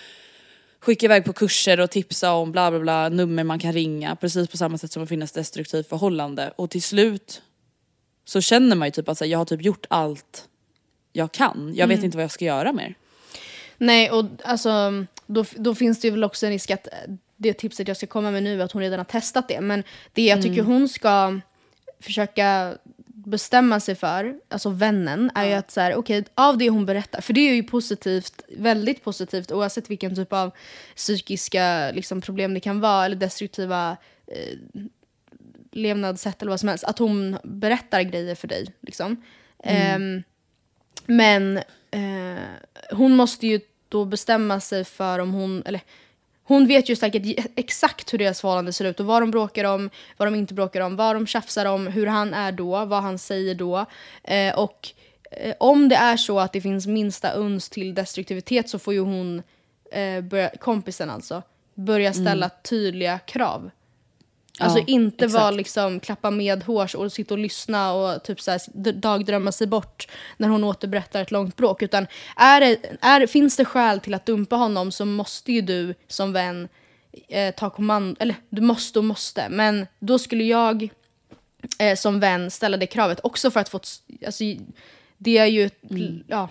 skicka 0.80 1.06
iväg 1.06 1.24
på 1.24 1.32
kurser 1.32 1.80
och 1.80 1.90
tipsa 1.90 2.32
om 2.32 2.52
bla 2.52 2.70
bla 2.70 2.80
bla, 2.80 3.08
nummer 3.08 3.44
man 3.44 3.58
kan 3.58 3.72
ringa. 3.72 4.16
Precis 4.16 4.48
på 4.48 4.56
samma 4.56 4.78
sätt 4.78 4.92
som 4.92 5.02
att 5.02 5.08
finnas 5.08 5.32
destruktivt 5.32 5.88
förhållande. 5.88 6.52
Och 6.56 6.70
till 6.70 6.82
slut 6.82 7.42
så 8.28 8.40
känner 8.40 8.76
man 8.76 8.88
ju 8.88 8.92
typ 8.92 9.08
att 9.08 9.18
så 9.18 9.24
här, 9.24 9.32
jag 9.32 9.38
har 9.38 9.44
typ 9.44 9.62
gjort 9.62 9.86
allt 9.90 10.48
jag 11.12 11.32
kan. 11.32 11.72
Jag 11.74 11.86
vet 11.86 12.02
inte 12.02 12.16
vad 12.16 12.24
jag 12.24 12.30
ska 12.30 12.44
göra 12.44 12.72
mer. 12.72 12.94
Nej, 13.78 14.10
och 14.10 14.24
alltså, 14.44 15.04
då, 15.26 15.44
då 15.56 15.74
finns 15.74 16.00
det 16.00 16.08
ju 16.08 16.12
väl 16.12 16.24
också 16.24 16.46
en 16.46 16.52
risk 16.52 16.70
att 16.70 16.88
det 17.36 17.52
tipset 17.52 17.88
jag 17.88 17.96
ska 17.96 18.06
komma 18.06 18.30
med 18.30 18.42
nu 18.42 18.60
är 18.60 18.64
att 18.64 18.72
hon 18.72 18.82
redan 18.82 18.98
har 18.98 19.04
testat 19.04 19.48
det. 19.48 19.60
Men 19.60 19.84
det 20.12 20.22
jag 20.22 20.42
tycker 20.42 20.62
hon 20.62 20.88
ska 20.88 21.40
försöka 22.00 22.74
bestämma 23.06 23.80
sig 23.80 23.94
för, 23.94 24.34
alltså 24.48 24.70
vännen, 24.70 25.30
är 25.34 25.46
ju 25.46 25.52
att 25.52 25.70
så 25.70 25.80
här, 25.80 25.94
okej, 25.94 26.24
av 26.34 26.58
det 26.58 26.70
hon 26.70 26.86
berättar, 26.86 27.20
för 27.20 27.32
det 27.32 27.40
är 27.40 27.54
ju 27.54 27.62
positivt, 27.62 28.42
väldigt 28.48 29.04
positivt 29.04 29.52
oavsett 29.52 29.90
vilken 29.90 30.16
typ 30.16 30.32
av 30.32 30.50
psykiska 30.96 31.90
liksom, 31.90 32.20
problem 32.20 32.54
det 32.54 32.60
kan 32.60 32.80
vara 32.80 33.04
eller 33.04 33.16
destruktiva 33.16 33.96
eh, 34.26 34.82
levnadssätt 35.78 36.42
eller 36.42 36.50
vad 36.50 36.60
som 36.60 36.68
helst, 36.68 36.84
att 36.84 36.98
hon 36.98 37.38
berättar 37.44 38.02
grejer 38.02 38.34
för 38.34 38.48
dig. 38.48 38.66
Liksom. 38.80 39.22
Ehm, 39.64 40.22
men 41.06 41.56
eh, 41.90 42.42
hon 42.90 43.16
måste 43.16 43.46
ju 43.46 43.60
då 43.88 44.04
bestämma 44.04 44.60
sig 44.60 44.84
för 44.84 45.18
om 45.18 45.32
hon, 45.32 45.62
eller 45.66 45.80
hon 46.42 46.66
vet 46.66 46.88
ju 46.88 46.96
säkert 46.96 47.46
exakt 47.56 48.12
hur 48.12 48.18
deras 48.18 48.40
förhållande 48.40 48.72
ser 48.72 48.84
ut 48.84 49.00
och 49.00 49.06
vad 49.06 49.22
de 49.22 49.30
bråkar 49.30 49.64
om, 49.64 49.90
vad 50.16 50.28
de 50.28 50.34
inte 50.34 50.54
bråkar 50.54 50.80
om, 50.80 50.96
vad 50.96 51.16
de 51.16 51.26
tjafsar 51.26 51.66
om, 51.66 51.86
hur 51.86 52.06
han 52.06 52.34
är 52.34 52.52
då, 52.52 52.84
vad 52.84 53.02
han 53.02 53.18
säger 53.18 53.54
då. 53.54 53.86
Eh, 54.24 54.58
och 54.58 54.88
eh, 55.30 55.54
om 55.60 55.88
det 55.88 55.96
är 55.96 56.16
så 56.16 56.40
att 56.40 56.52
det 56.52 56.60
finns 56.60 56.86
minsta 56.86 57.30
uns 57.30 57.68
till 57.68 57.94
destruktivitet 57.94 58.68
så 58.68 58.78
får 58.78 58.94
ju 58.94 59.00
hon, 59.00 59.42
eh, 59.92 60.20
börja, 60.20 60.50
kompisen 60.60 61.10
alltså, 61.10 61.42
börja 61.74 62.12
ställa 62.12 62.48
tydliga 62.48 63.18
krav. 63.18 63.70
Alltså 64.60 64.78
Ja, 64.78 64.84
inte 64.86 65.24
exakt. 65.24 65.42
vara 65.42 65.50
liksom 65.50 66.00
klappa 66.00 66.30
med 66.30 66.62
hårs 66.62 66.94
och 66.94 67.12
sitta 67.12 67.34
och 67.34 67.38
lyssna 67.38 67.92
och 67.92 68.22
typ 68.24 68.40
så 68.40 68.50
här, 68.50 68.92
dagdrömma 68.92 69.52
sig 69.52 69.66
bort 69.66 70.08
när 70.36 70.48
hon 70.48 70.64
återberättar 70.64 71.22
ett 71.22 71.30
långt 71.30 71.56
bråk. 71.56 71.82
Utan 71.82 72.06
är 72.36 72.60
det, 72.60 72.78
är, 73.00 73.26
finns 73.26 73.56
det 73.56 73.64
skäl 73.64 74.00
till 74.00 74.14
att 74.14 74.26
dumpa 74.26 74.56
honom 74.56 74.92
så 74.92 75.04
måste 75.04 75.52
ju 75.52 75.60
du 75.60 75.94
som 76.08 76.32
vän 76.32 76.68
eh, 77.28 77.54
ta 77.54 77.70
kommando, 77.70 78.16
eller 78.20 78.36
du 78.48 78.62
måste 78.62 78.98
och 78.98 79.04
måste. 79.04 79.48
Men 79.48 79.86
då 79.98 80.18
skulle 80.18 80.44
jag 80.44 80.88
eh, 81.78 81.96
som 81.96 82.20
vän 82.20 82.50
ställa 82.50 82.76
det 82.76 82.86
kravet 82.86 83.20
också 83.22 83.50
för 83.50 83.60
att 83.60 83.68
få, 83.68 83.80
alltså 84.26 84.44
det 85.18 85.38
är 85.38 85.46
ju 85.46 85.64
ett, 85.64 85.82
ja, 86.26 86.48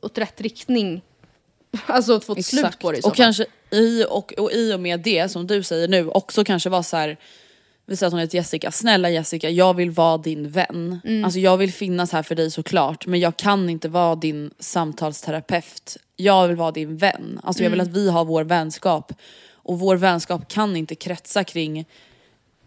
åt 0.00 0.18
rätt 0.18 0.40
riktning. 0.40 1.02
Alltså 1.86 2.12
att 2.12 2.24
få 2.24 2.32
ett 2.36 2.46
slut 2.46 2.78
på 2.78 2.92
det 2.92 2.98
i 2.98 3.02
så 3.02 3.08
Och 3.08 3.16
fall. 3.16 3.24
kanske 3.24 3.46
i 3.70 4.04
och, 4.08 4.32
och 4.38 4.52
i 4.52 4.72
och 4.74 4.80
med 4.80 5.00
det 5.00 5.28
som 5.28 5.46
du 5.46 5.62
säger 5.62 5.88
nu 5.88 6.08
också 6.08 6.44
kanske 6.44 6.68
vara 6.70 6.82
så 6.82 6.96
här. 6.96 7.16
Vi 7.86 7.96
säger 7.96 8.06
att 8.06 8.12
hon 8.12 8.20
heter 8.20 8.38
Jessica, 8.38 8.70
snälla 8.70 9.10
Jessica 9.10 9.50
jag 9.50 9.74
vill 9.74 9.90
vara 9.90 10.18
din 10.18 10.50
vän. 10.50 11.00
Mm. 11.04 11.24
Alltså 11.24 11.40
jag 11.40 11.56
vill 11.56 11.72
finnas 11.72 12.12
här 12.12 12.22
för 12.22 12.34
dig 12.34 12.50
såklart 12.50 13.06
men 13.06 13.20
jag 13.20 13.36
kan 13.36 13.70
inte 13.70 13.88
vara 13.88 14.14
din 14.14 14.50
samtalsterapeut. 14.58 15.96
Jag 16.16 16.48
vill 16.48 16.56
vara 16.56 16.70
din 16.72 16.96
vän. 16.96 17.40
Alltså 17.44 17.62
jag 17.62 17.70
vill 17.70 17.80
Mm. 17.80 17.90
att 17.92 17.96
vi 17.96 18.10
har 18.10 18.24
vår 18.24 18.44
vänskap. 18.44 19.12
Och 19.52 19.78
vår 19.78 19.96
vänskap 19.96 20.48
kan 20.48 20.76
inte 20.76 20.94
kretsa 20.94 21.44
kring 21.44 21.84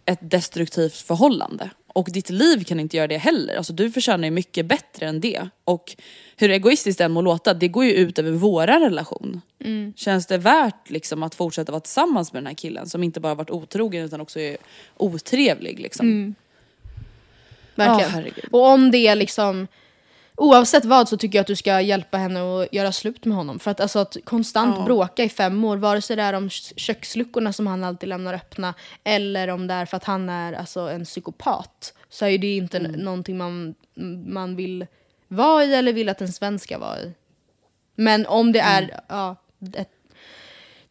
ett 0.05 0.19
destruktivt 0.21 0.95
förhållande. 0.95 1.69
Och 1.93 2.07
ditt 2.11 2.29
liv 2.29 2.63
kan 2.63 2.79
inte 2.79 2.97
göra 2.97 3.07
det 3.07 3.17
heller. 3.17 3.55
Alltså 3.55 3.73
du 3.73 3.91
förtjänar 3.91 4.25
ju 4.25 4.31
mycket 4.31 4.65
bättre 4.65 5.05
än 5.05 5.19
det. 5.21 5.47
Och 5.63 5.95
hur 6.37 6.49
egoistiskt 6.49 6.97
det 6.97 7.03
än 7.03 7.11
må 7.11 7.21
låta, 7.21 7.53
det 7.53 7.67
går 7.67 7.85
ju 7.85 7.91
ut 7.91 8.19
över 8.19 8.31
våra 8.31 8.79
relation. 8.79 9.41
Känns 9.95 10.27
det 10.27 10.37
värt 10.37 10.89
liksom 10.89 11.23
att 11.23 11.35
fortsätta 11.35 11.71
vara 11.71 11.79
tillsammans 11.79 12.33
med 12.33 12.43
den 12.43 12.47
här 12.47 12.53
killen 12.53 12.89
som 12.89 13.03
inte 13.03 13.19
bara 13.19 13.35
varit 13.35 13.49
otrogen 13.49 14.05
utan 14.05 14.21
också 14.21 14.39
är 14.39 14.57
otrevlig 14.97 15.79
liksom. 15.79 16.35
Verkligen. 17.75 17.99
Ja, 17.99 18.07
herregud. 18.07 18.45
och 18.51 18.65
om 18.65 18.91
det 18.91 19.07
är 19.07 19.15
liksom 19.15 19.67
Oavsett 20.41 20.85
vad 20.85 21.09
så 21.09 21.17
tycker 21.17 21.37
jag 21.37 21.41
att 21.41 21.47
du 21.47 21.55
ska 21.55 21.81
hjälpa 21.81 22.17
henne 22.17 22.39
att 22.63 22.73
göra 22.73 22.91
slut 22.91 23.25
med 23.25 23.37
honom. 23.37 23.59
För 23.59 23.71
att, 23.71 23.79
alltså, 23.79 23.99
att 23.99 24.17
konstant 24.23 24.85
bråka 24.85 25.23
i 25.23 25.29
fem 25.29 25.63
år, 25.63 25.77
vare 25.77 26.01
sig 26.01 26.15
det 26.15 26.21
är 26.21 26.33
om 26.33 26.49
kö- 26.49 26.73
köksluckorna 26.75 27.53
som 27.53 27.67
han 27.67 27.83
alltid 27.83 28.09
lämnar 28.09 28.33
öppna 28.33 28.73
eller 29.03 29.47
om 29.47 29.67
det 29.67 29.73
är 29.73 29.85
för 29.85 29.97
att 29.97 30.03
han 30.03 30.29
är 30.29 30.53
alltså, 30.53 30.79
en 30.79 31.05
psykopat 31.05 31.93
så 32.09 32.25
är 32.25 32.37
det 32.37 32.55
inte 32.55 32.77
Mm. 32.77 32.91
någonting 32.91 33.37
man, 33.37 33.75
man 34.27 34.55
vill 34.55 34.87
vara 35.27 35.63
i 35.65 35.73
eller 35.75 35.93
vill 35.93 36.09
att 36.09 36.21
en 36.21 36.33
svensk 36.33 36.63
ska 36.65 36.77
vara 36.77 36.99
i. 37.01 37.13
Men 37.95 38.25
om 38.25 38.51
det 38.51 38.59
är, 38.59 38.81
Mm. 38.83 38.95
ja, 39.07 39.35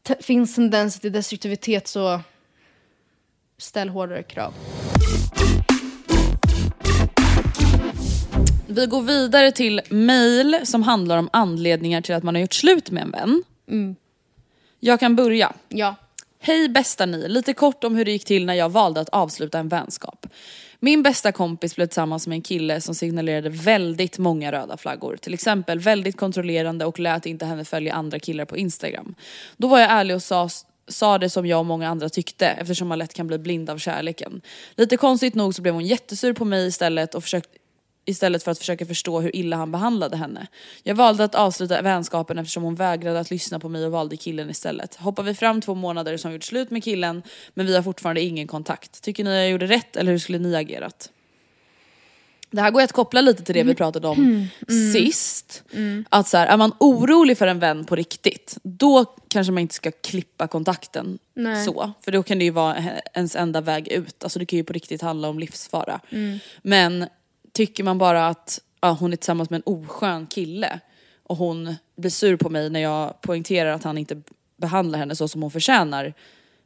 te- 0.02 0.22
finns 0.22 0.54
tendens 0.54 1.00
till 1.00 1.12
destruktivitet 1.12 1.88
så 1.88 2.20
ställ 3.58 3.88
hårdare 3.88 4.22
krav. 4.22 4.54
Vi 8.72 8.86
går 8.86 9.02
vidare 9.02 9.52
till 9.52 9.80
mail 9.90 10.60
som 10.64 10.82
handlar 10.82 11.18
om 11.18 11.28
anledningar 11.32 12.00
till 12.00 12.14
att 12.14 12.22
man 12.22 12.34
har 12.34 12.42
gjort 12.42 12.54
slut 12.54 12.90
med 12.90 13.02
en 13.02 13.10
vän. 13.10 13.42
Jag 14.80 15.00
kan 15.00 15.16
börja. 15.16 15.52
Ja. 15.68 15.94
Hej 16.38 16.68
bästa 16.68 17.06
ni, 17.06 17.28
lite 17.28 17.52
kort 17.54 17.84
om 17.84 17.94
hur 17.94 18.04
det 18.04 18.10
gick 18.10 18.24
till 18.24 18.46
när 18.46 18.54
jag 18.54 18.68
valde 18.68 19.00
att 19.00 19.08
avsluta 19.08 19.58
en 19.58 19.68
vänskap. 19.68 20.26
Min 20.80 21.02
bästa 21.02 21.32
kompis 21.32 21.76
blev 21.76 21.86
tillsammans 21.86 22.26
med 22.26 22.36
en 22.36 22.42
kille 22.42 22.80
som 22.80 22.94
signalerade 22.94 23.48
väldigt 23.48 24.18
många 24.18 24.52
röda 24.52 24.76
flaggor. 24.76 25.16
Till 25.16 25.34
exempel 25.34 25.78
väldigt 25.78 26.16
kontrollerande 26.16 26.84
och 26.84 26.98
lät 26.98 27.26
inte 27.26 27.46
henne 27.46 27.64
följa 27.64 27.94
andra 27.94 28.18
killar 28.18 28.44
på 28.44 28.56
Instagram. 28.56 29.14
Då 29.56 29.68
var 29.68 29.78
jag 29.78 29.90
ärlig 29.90 30.16
och 30.16 30.22
sa 30.22 30.48
sa 30.88 31.18
det 31.18 31.30
som 31.30 31.46
jag 31.46 31.58
och 31.58 31.66
många 31.66 31.88
andra 31.88 32.08
tyckte 32.08 32.46
eftersom 32.46 32.88
man 32.88 32.98
lätt 32.98 33.14
kan 33.14 33.26
bli 33.26 33.38
blind 33.38 33.70
av 33.70 33.78
kärleken. 33.78 34.40
Lite 34.74 34.96
konstigt 34.96 35.34
nog 35.34 35.54
så 35.54 35.62
blev 35.62 35.74
hon 35.74 35.86
jättesur 35.86 36.32
på 36.32 36.44
mig 36.44 36.66
istället 36.66 37.14
och 37.14 37.22
försökte 37.22 37.59
istället 38.04 38.42
för 38.42 38.50
att 38.50 38.58
försöka 38.58 38.86
förstå 38.86 39.20
hur 39.20 39.36
illa 39.36 39.56
han 39.56 39.72
behandlade 39.72 40.16
henne. 40.16 40.46
Jag 40.82 40.94
valde 40.94 41.24
att 41.24 41.34
avsluta 41.34 41.82
vänskapen 41.82 42.38
eftersom 42.38 42.62
hon 42.62 42.74
vägrade 42.74 43.20
att 43.20 43.30
lyssna 43.30 43.60
på 43.60 43.68
mig 43.68 43.86
och 43.86 43.92
valde 43.92 44.16
killen 44.16 44.50
istället. 44.50 44.94
Hoppar 44.94 45.22
vi 45.22 45.34
fram 45.34 45.60
två 45.60 45.74
månader 45.74 46.20
hon 46.22 46.32
gjort 46.32 46.44
slut 46.44 46.70
med 46.70 46.84
killen 46.84 47.22
men 47.54 47.66
vi 47.66 47.76
har 47.76 47.82
fortfarande 47.82 48.20
ingen 48.20 48.46
kontakt. 48.46 49.02
Tycker 49.02 49.24
ni 49.24 49.30
jag 49.30 49.50
gjorde 49.50 49.66
rätt 49.66 49.96
eller 49.96 50.12
hur 50.12 50.18
skulle 50.18 50.38
ni 50.38 50.56
agerat? 50.56 51.10
Det 52.50 52.60
här 52.60 52.70
går 52.70 52.80
ju 52.80 52.84
att 52.84 52.92
koppla 52.92 53.20
lite 53.20 53.42
till 53.42 53.54
det 53.54 53.62
vi 53.62 53.74
pratade 53.74 54.08
om 54.08 54.48
sist. 54.92 55.62
Att 56.08 56.28
så 56.28 56.36
här, 56.36 56.46
är 56.46 56.56
man 56.56 56.72
orolig 56.78 57.38
för 57.38 57.46
en 57.46 57.58
vän 57.58 57.84
på 57.84 57.96
riktigt, 57.96 58.58
då 58.62 59.04
kanske 59.28 59.52
man 59.52 59.60
inte 59.60 59.74
ska 59.74 59.90
klippa 59.90 60.48
kontakten 60.48 61.18
Nej. 61.34 61.64
så. 61.64 61.92
För 62.00 62.12
då 62.12 62.22
kan 62.22 62.38
det 62.38 62.44
ju 62.44 62.50
vara 62.50 62.76
ens 63.14 63.36
enda 63.36 63.60
väg 63.60 63.88
ut. 63.88 64.24
Alltså 64.24 64.38
det 64.38 64.46
kan 64.46 64.56
ju 64.56 64.64
på 64.64 64.72
riktigt 64.72 65.02
handla 65.02 65.28
om 65.28 65.38
livsfara. 65.38 66.00
Men 66.62 67.06
tycker 67.52 67.84
man 67.84 67.98
bara 67.98 68.26
att 68.26 68.60
ja, 68.80 68.96
hon 69.00 69.12
är 69.12 69.16
tillsammans 69.16 69.50
med 69.50 69.58
en 69.66 69.74
oskön 69.74 70.26
kille 70.26 70.80
och 71.22 71.36
hon 71.36 71.74
blir 71.96 72.10
sur 72.10 72.36
på 72.36 72.50
mig 72.50 72.70
när 72.70 72.80
jag 72.80 73.20
poängterar 73.20 73.70
att 73.72 73.84
han 73.84 73.98
inte 73.98 74.22
behandlar 74.56 74.98
henne 74.98 75.16
så 75.16 75.28
som 75.28 75.42
hon 75.42 75.50
förtjänar. 75.50 76.14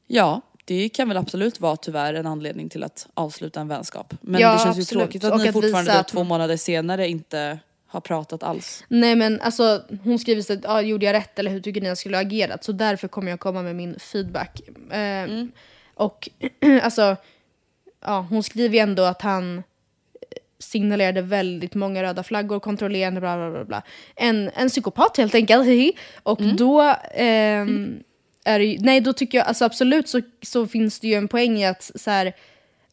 Ja, 0.06 0.40
det 0.64 0.88
kan 0.88 1.08
väl 1.08 1.16
absolut 1.16 1.60
vara 1.60 1.76
tyvärr 1.76 2.14
en 2.14 2.26
anledning 2.26 2.68
till 2.68 2.84
att 2.84 3.08
avsluta 3.14 3.60
en 3.60 3.68
vänskap. 3.68 4.14
Men 4.20 4.40
Ja, 4.40 4.52
det 4.52 4.58
känns 4.58 4.78
ju 4.78 4.80
absolut. 4.82 5.04
tråkigt 5.04 5.24
att 5.24 5.32
Och 5.32 5.40
ni 5.40 5.48
att 5.48 5.52
fortfarande 5.54 5.92
då, 5.92 5.98
att 5.98 6.08
två 6.08 6.24
månader 6.24 6.56
senare 6.56 7.08
inte 7.08 7.58
har 7.86 8.00
pratat 8.00 8.42
alls. 8.42 8.84
Nej 8.88 9.16
men 9.16 9.40
alltså 9.40 9.82
hon 10.04 10.18
skriver 10.18 10.42
så 10.42 10.52
att 10.52 10.66
ah, 10.66 10.80
gjorde 10.80 11.06
jag 11.06 11.12
rätt 11.12 11.38
eller 11.38 11.50
hur 11.50 11.60
tycker 11.60 11.80
ni 11.80 11.88
jag 11.88 11.98
skulle 11.98 12.16
ha 12.16 12.22
agerat? 12.22 12.64
Så 12.64 12.72
därför 12.72 13.08
kommer 13.08 13.30
jag 13.30 13.40
komma 13.40 13.62
med 13.62 13.76
min 13.76 13.98
feedback. 13.98 14.60
Eh, 14.92 15.26
Och 15.94 16.28
alltså, 16.82 17.16
ja, 18.00 18.26
hon 18.30 18.42
skriver 18.42 18.74
ju 18.74 18.80
ändå 18.80 19.02
att 19.02 19.22
han 19.22 19.62
signalerade 20.58 21.22
väldigt 21.22 21.74
många 21.74 22.02
röda 22.02 22.22
flaggor, 22.22 22.60
kontrollerande, 22.60 23.20
bla 23.20 23.36
bla 23.36 23.50
bla. 23.50 23.64
bla. 23.64 23.82
En, 24.16 24.50
en 24.54 24.68
psykopat 24.68 25.16
helt 25.16 25.34
enkelt. 25.34 25.96
Och 26.22 26.42
då 26.42 26.94
ehm, 27.14 28.02
är 28.44 28.58
det 28.58 28.76
nej 28.80 29.00
då 29.00 29.12
tycker 29.12 29.38
jag 29.38 29.46
alltså 29.46 29.64
absolut 29.64 30.08
så, 30.08 30.20
så 30.42 30.66
finns 30.66 31.00
det 31.00 31.08
ju 31.08 31.14
en 31.14 31.28
poäng 31.28 31.58
i 31.58 31.66
att 31.66 31.90
så 31.94 32.10
här, 32.10 32.32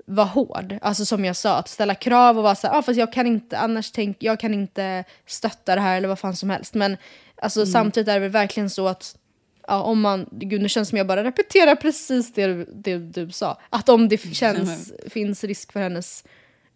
vara 0.05 0.27
hård. 0.27 0.77
Alltså 0.81 1.05
som 1.05 1.25
jag 1.25 1.35
sa, 1.35 1.57
att 1.57 1.67
ställa 1.67 1.95
krav 1.95 2.37
och 2.37 2.43
vara 2.43 2.55
så 2.55 2.67
här, 2.67 2.77
ah, 2.77 2.81
fast 2.81 2.99
jag 2.99 3.13
kan 3.13 3.27
inte, 3.27 3.57
annars 3.57 3.91
tänk, 3.91 4.17
jag 4.19 4.39
kan 4.39 4.53
inte 4.53 5.03
stötta 5.25 5.75
det 5.75 5.81
här 5.81 5.97
eller 5.97 6.07
vad 6.07 6.19
fan 6.19 6.35
som 6.35 6.49
helst. 6.49 6.73
Men 6.73 6.97
alltså, 7.35 7.65
samtidigt 7.65 8.07
är 8.07 8.13
det 8.13 8.19
väl 8.19 8.29
verkligen 8.29 8.69
så 8.69 8.87
att 8.87 9.17
Ja, 9.67 9.81
om 9.81 10.01
man, 10.01 10.29
gud 10.31 10.61
nu 10.61 10.69
känns 10.69 10.87
det 10.87 10.89
som 10.89 10.97
jag 10.97 11.07
bara 11.07 11.23
repeterar 11.23 11.75
precis 11.75 12.33
det, 12.33 12.65
det 12.73 12.97
du 12.97 13.31
sa. 13.31 13.57
Att 13.69 13.89
om 13.89 14.09
det 14.09 14.35
känns, 14.35 14.93
finns 15.09 15.43
risk 15.43 15.71
för 15.71 15.79
hennes 15.79 16.23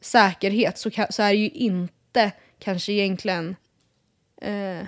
säkerhet 0.05 0.77
så, 0.77 0.89
så 1.09 1.23
är 1.23 1.29
det 1.29 1.35
ju 1.39 1.49
inte 1.49 2.31
kanske 2.59 2.91
egentligen 2.91 3.55
eh, 4.41 4.85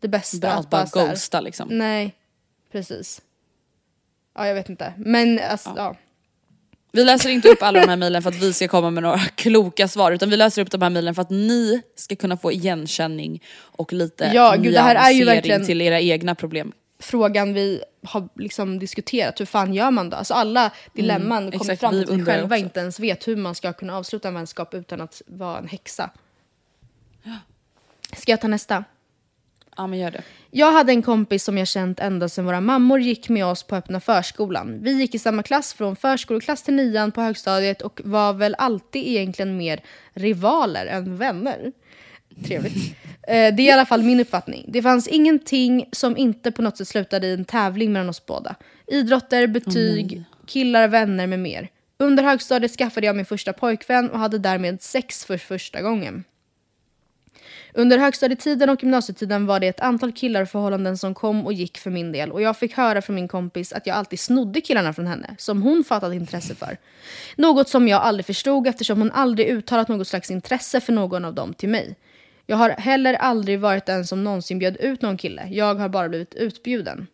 det 0.00 0.08
bästa 0.08 0.38
Bra 0.38 0.50
att 0.50 0.70
bara 0.70 0.86
så 0.86 0.98
här- 1.00 1.08
ghosta 1.08 1.40
liksom. 1.40 1.68
Nej, 1.70 2.14
precis. 2.72 3.22
Ja, 4.34 4.46
jag 4.46 4.54
vet 4.54 4.68
inte. 4.68 4.92
Men 4.96 5.40
alltså, 5.50 5.74
ja. 5.76 5.96
Vi 6.92 7.04
läser 7.04 7.30
inte 7.30 7.48
upp 7.48 7.62
alla 7.62 7.80
de 7.80 7.88
här 7.88 7.96
mejlen 7.96 8.22
för 8.22 8.30
att 8.30 8.42
vi 8.42 8.52
ska 8.52 8.68
komma 8.68 8.90
med 8.90 9.02
några 9.02 9.18
kloka 9.34 9.88
svar 9.88 10.12
utan 10.12 10.30
vi 10.30 10.36
läser 10.36 10.62
upp 10.62 10.70
de 10.70 10.82
här 10.82 10.90
mejlen 10.90 11.14
för 11.14 11.22
att 11.22 11.30
ni 11.30 11.82
ska 11.94 12.16
kunna 12.16 12.36
få 12.36 12.52
igenkänning 12.52 13.42
och 13.58 13.92
lite 13.92 14.30
Ja, 14.34 14.54
gud, 14.58 14.72
det 14.74 14.80
här 14.80 14.94
är 14.94 15.10
ju 15.10 15.24
verkligen- 15.24 15.66
till 15.66 15.80
era 15.82 16.00
egna 16.00 16.34
problem. 16.34 16.72
Frågan 17.02 17.54
vi 17.54 17.82
har 18.02 18.28
liksom 18.34 18.78
diskuterat. 18.78 19.40
Hur 19.40 19.46
fan 19.46 19.74
gör 19.74 19.90
man 19.90 20.10
då? 20.10 20.16
Alltså 20.16 20.34
alla 20.34 20.70
dilemman 20.92 21.28
kommer 21.28 21.48
Mm, 21.48 21.60
exakt, 21.60 21.80
fram 21.80 21.90
till 21.92 22.02
att 22.02 22.10
vi 22.20 22.24
själva 22.24 22.46
också. 22.46 22.56
inte 22.64 22.80
ens 22.80 23.00
vet 23.00 23.28
hur 23.28 23.36
man 23.36 23.54
ska 23.54 23.72
kunna 23.72 23.96
avsluta 23.96 24.28
en 24.28 24.34
vänskap 24.34 24.74
utan 24.74 25.00
att 25.00 25.22
vara 25.26 25.58
en 25.58 25.68
häxa. 25.68 26.10
Ska 28.16 28.32
jag 28.32 28.40
ta 28.40 28.48
nästa? 28.48 28.84
Ja 29.76 29.86
men 29.86 29.98
gör 29.98 30.10
det. 30.10 30.22
Jag 30.50 30.72
hade 30.72 30.92
en 30.92 31.02
kompis 31.02 31.44
som 31.44 31.58
jag 31.58 31.68
känt 31.68 32.00
ända 32.00 32.28
sedan 32.28 32.44
våra 32.44 32.60
mammor 32.60 33.00
gick 33.00 33.28
med 33.28 33.46
oss 33.46 33.62
på 33.62 33.76
öppna 33.76 34.00
förskolan. 34.00 34.78
Vi 34.82 34.92
gick 34.92 35.14
i 35.14 35.18
samma 35.18 35.42
klass 35.42 35.74
från 35.74 35.96
förskoleklass 35.96 36.62
till 36.62 36.74
nian 36.74 37.12
på 37.12 37.20
högstadiet 37.20 37.82
och 37.82 38.00
var 38.04 38.32
väl 38.32 38.54
alltid 38.58 39.06
egentligen 39.06 39.56
mer 39.56 39.80
rivaler 40.12 40.86
än 40.86 41.16
vänner. 41.16 41.72
Trevligt. 42.44 42.96
Eh, 43.28 43.54
Det 43.54 43.62
är 43.62 43.66
i 43.68 43.70
alla 43.70 43.86
fall 43.86 44.02
min 44.02 44.20
uppfattning. 44.20 44.64
Det 44.68 44.82
fanns 44.82 45.08
ingenting 45.08 45.88
som 45.92 46.16
inte 46.16 46.50
på 46.52 46.62
något 46.62 46.76
sätt 46.76 46.88
slutade 46.88 47.26
i 47.26 47.32
en 47.34 47.44
tävling 47.44 47.92
mellan 47.92 48.08
oss 48.08 48.26
båda. 48.26 48.54
Idrotter, 48.86 49.46
betyg, 49.46 50.24
killar, 50.46 50.88
vänner 50.88 51.26
med 51.26 51.38
mer. 51.38 51.68
Under 51.98 52.22
högstadiet 52.22 52.72
skaffade 52.72 53.06
jag 53.06 53.16
min 53.16 53.24
första 53.24 53.52
pojkvän 53.52 54.10
och 54.10 54.18
hade 54.18 54.38
därmed 54.38 54.82
sex 54.82 55.24
för 55.24 55.38
första 55.38 55.82
gången. 55.82 56.24
Under 57.74 57.98
högstadietiden 57.98 58.70
och 58.70 58.82
gymnasietiden 58.82 59.46
var 59.46 59.60
det 59.60 59.68
ett 59.68 59.80
antal 59.80 60.12
killar 60.12 60.42
och 60.42 60.48
förhållanden 60.48 60.98
som 60.98 61.14
kom 61.14 61.46
och 61.46 61.52
gick 61.52 61.78
för 61.78 61.90
min 61.90 62.12
del 62.12 62.32
och 62.32 62.42
jag 62.42 62.56
fick 62.56 62.76
höra 62.76 63.02
från 63.02 63.14
min 63.14 63.28
kompis 63.28 63.72
att 63.72 63.86
jag 63.86 63.96
alltid 63.96 64.20
snodde 64.20 64.60
killarna 64.60 64.92
från 64.92 65.06
henne, 65.06 65.34
som 65.38 65.62
hon 65.62 65.84
fattat 65.84 66.14
intresse 66.14 66.54
för. 66.54 66.76
Något 67.36 67.68
som 67.68 67.88
jag 67.88 68.02
aldrig 68.02 68.26
förstod 68.26 68.66
eftersom 68.66 68.98
hon 68.98 69.10
aldrig 69.12 69.48
uttalat 69.48 69.88
något 69.88 70.08
slags 70.08 70.30
intresse 70.30 70.80
för 70.80 70.92
någon 70.92 71.24
av 71.24 71.34
dem 71.34 71.54
till 71.54 71.68
mig. 71.68 71.96
Jag 72.52 72.56
har 72.56 72.70
heller 72.70 73.14
aldrig 73.14 73.60
varit 73.60 73.86
den 73.86 74.06
som 74.06 74.24
någonsin 74.24 74.58
bjöd 74.58 74.76
ut 74.76 75.02
någon 75.02 75.16
kille, 75.16 75.48
jag 75.50 75.74
har 75.74 75.88
bara 75.88 76.08
blivit 76.08 76.34
utbjuden. 76.34 77.06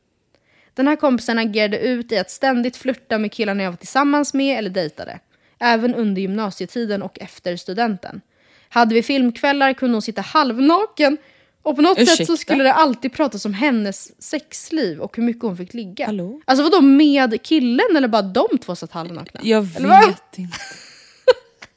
Den 0.75 0.89
här 0.89 0.97
kompisen 0.97 1.39
agerade 1.39 1.79
ut 1.79 2.13
i 2.13 2.19
att 2.19 2.31
ständigt 2.31 2.77
flirta 2.77 3.19
med 3.19 3.33
killarna 3.33 3.63
jag 3.63 3.71
var 3.71 3.77
tillsammans 3.77 4.35
med 4.35 4.59
eller 4.59 4.71
dejtade. 4.71 5.19
Även 5.59 5.95
under 5.95 6.23
gymnasietiden 6.23 7.03
och 7.03 7.19
efter 7.21 7.57
studenten. 7.57 8.21
Hade 8.69 8.95
vi 8.95 9.03
filmkvällar 9.03 9.73
kunde 9.73 9.95
hon 9.95 10.03
sitta 10.03 10.21
halvnaken 10.21 11.19
och 11.63 11.77
på 11.77 11.83
något 11.83 11.99
sätt 11.99 12.09
så 12.09 12.13
Ursäkta? 12.13 12.37
skulle 12.37 12.65
det 12.65 12.73
alltid 12.73 13.13
pratas 13.13 13.45
om 13.45 13.55
hennes 13.55 14.23
sexliv 14.23 15.01
och 15.01 15.17
hur 15.17 15.23
mycket 15.23 15.43
hon 15.43 15.57
fick 15.57 15.75
ligga. 15.75 16.07
Hallå? 16.07 16.41
Alltså 16.45 16.63
vadå 16.63 16.81
med 16.81 17.43
killen 17.43 17.97
eller 17.97 18.09
bara 18.09 18.23
de 18.23 18.47
två 18.65 18.77
satt 18.77 18.93
halvnakna? 18.93 19.41
Jag 19.43 19.63
vet 19.63 20.39
inte. 20.39 20.57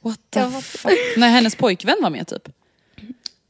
What 0.00 0.20
the 0.30 0.50
fuck? 0.50 0.92
Nej 1.16 1.30
hennes 1.30 1.56
pojkvän 1.56 1.96
var 2.00 2.10
med 2.10 2.26
typ. 2.26 2.48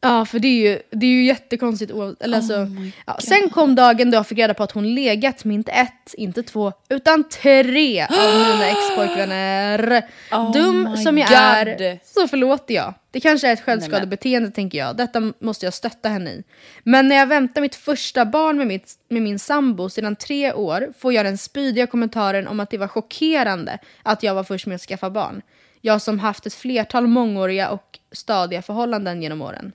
Ja, 0.04 0.24
för 0.24 0.38
det 0.38 0.48
är 0.48 0.70
ju, 0.70 0.82
det 0.90 1.06
är 1.06 1.10
ju 1.10 1.24
jättekonstigt. 1.24 1.92
Eller 2.20 2.36
alltså, 2.36 2.54
Oh 2.54 2.68
my 2.68 2.92
ja, 3.06 3.18
sen 3.20 3.50
kom 3.50 3.74
dagen 3.74 4.10
då 4.10 4.16
jag 4.16 4.26
fick 4.26 4.38
reda 4.38 4.54
på 4.54 4.62
att 4.62 4.72
hon 4.72 4.94
legat 4.94 5.44
med 5.44 5.54
inte 5.54 5.72
ett, 5.72 6.14
inte 6.14 6.42
två, 6.42 6.72
utan 6.88 7.24
tre 7.28 8.02
av 8.02 8.10
mina 8.10 8.66
ex-pojkvänner. 8.70 10.02
Oh 10.32 10.52
Dum 10.52 10.96
som 10.96 11.18
jag 11.18 11.28
God. 11.28 11.38
är 11.38 11.98
så 12.04 12.28
förlåter 12.28 12.74
jag. 12.74 12.94
Det 13.10 13.20
kanske 13.20 13.48
är 13.48 13.52
ett 13.52 13.60
självskadebeteende 13.60 14.50
tänker 14.50 14.78
jag. 14.78 14.96
Detta 14.96 15.32
måste 15.38 15.66
jag 15.66 15.74
stötta 15.74 16.08
henne 16.08 16.30
i. 16.30 16.44
Men 16.82 17.08
när 17.08 17.16
jag 17.16 17.26
väntar 17.26 17.60
mitt 17.60 17.74
första 17.74 18.24
barn 18.24 18.58
med, 18.58 18.66
mitt, 18.66 18.92
med 19.08 19.22
min 19.22 19.38
sambo 19.38 19.88
sedan 19.88 20.16
tre 20.16 20.52
år 20.52 20.92
får 20.98 21.12
jag 21.12 21.26
den 21.26 21.38
spydiga 21.38 21.86
kommentaren 21.86 22.48
om 22.48 22.60
att 22.60 22.70
det 22.70 22.78
var 22.78 22.88
chockerande 22.88 23.78
att 24.02 24.22
jag 24.22 24.34
var 24.34 24.44
först 24.44 24.66
med 24.66 24.74
att 24.74 24.80
skaffa 24.80 25.10
barn. 25.10 25.42
Jag 25.80 26.02
som 26.02 26.18
haft 26.18 26.46
ett 26.46 26.54
flertal 26.54 27.06
mångåriga 27.06 27.70
och 27.70 27.98
stadiga 28.12 28.62
förhållanden 28.62 29.22
genom 29.22 29.42
åren. 29.42 29.72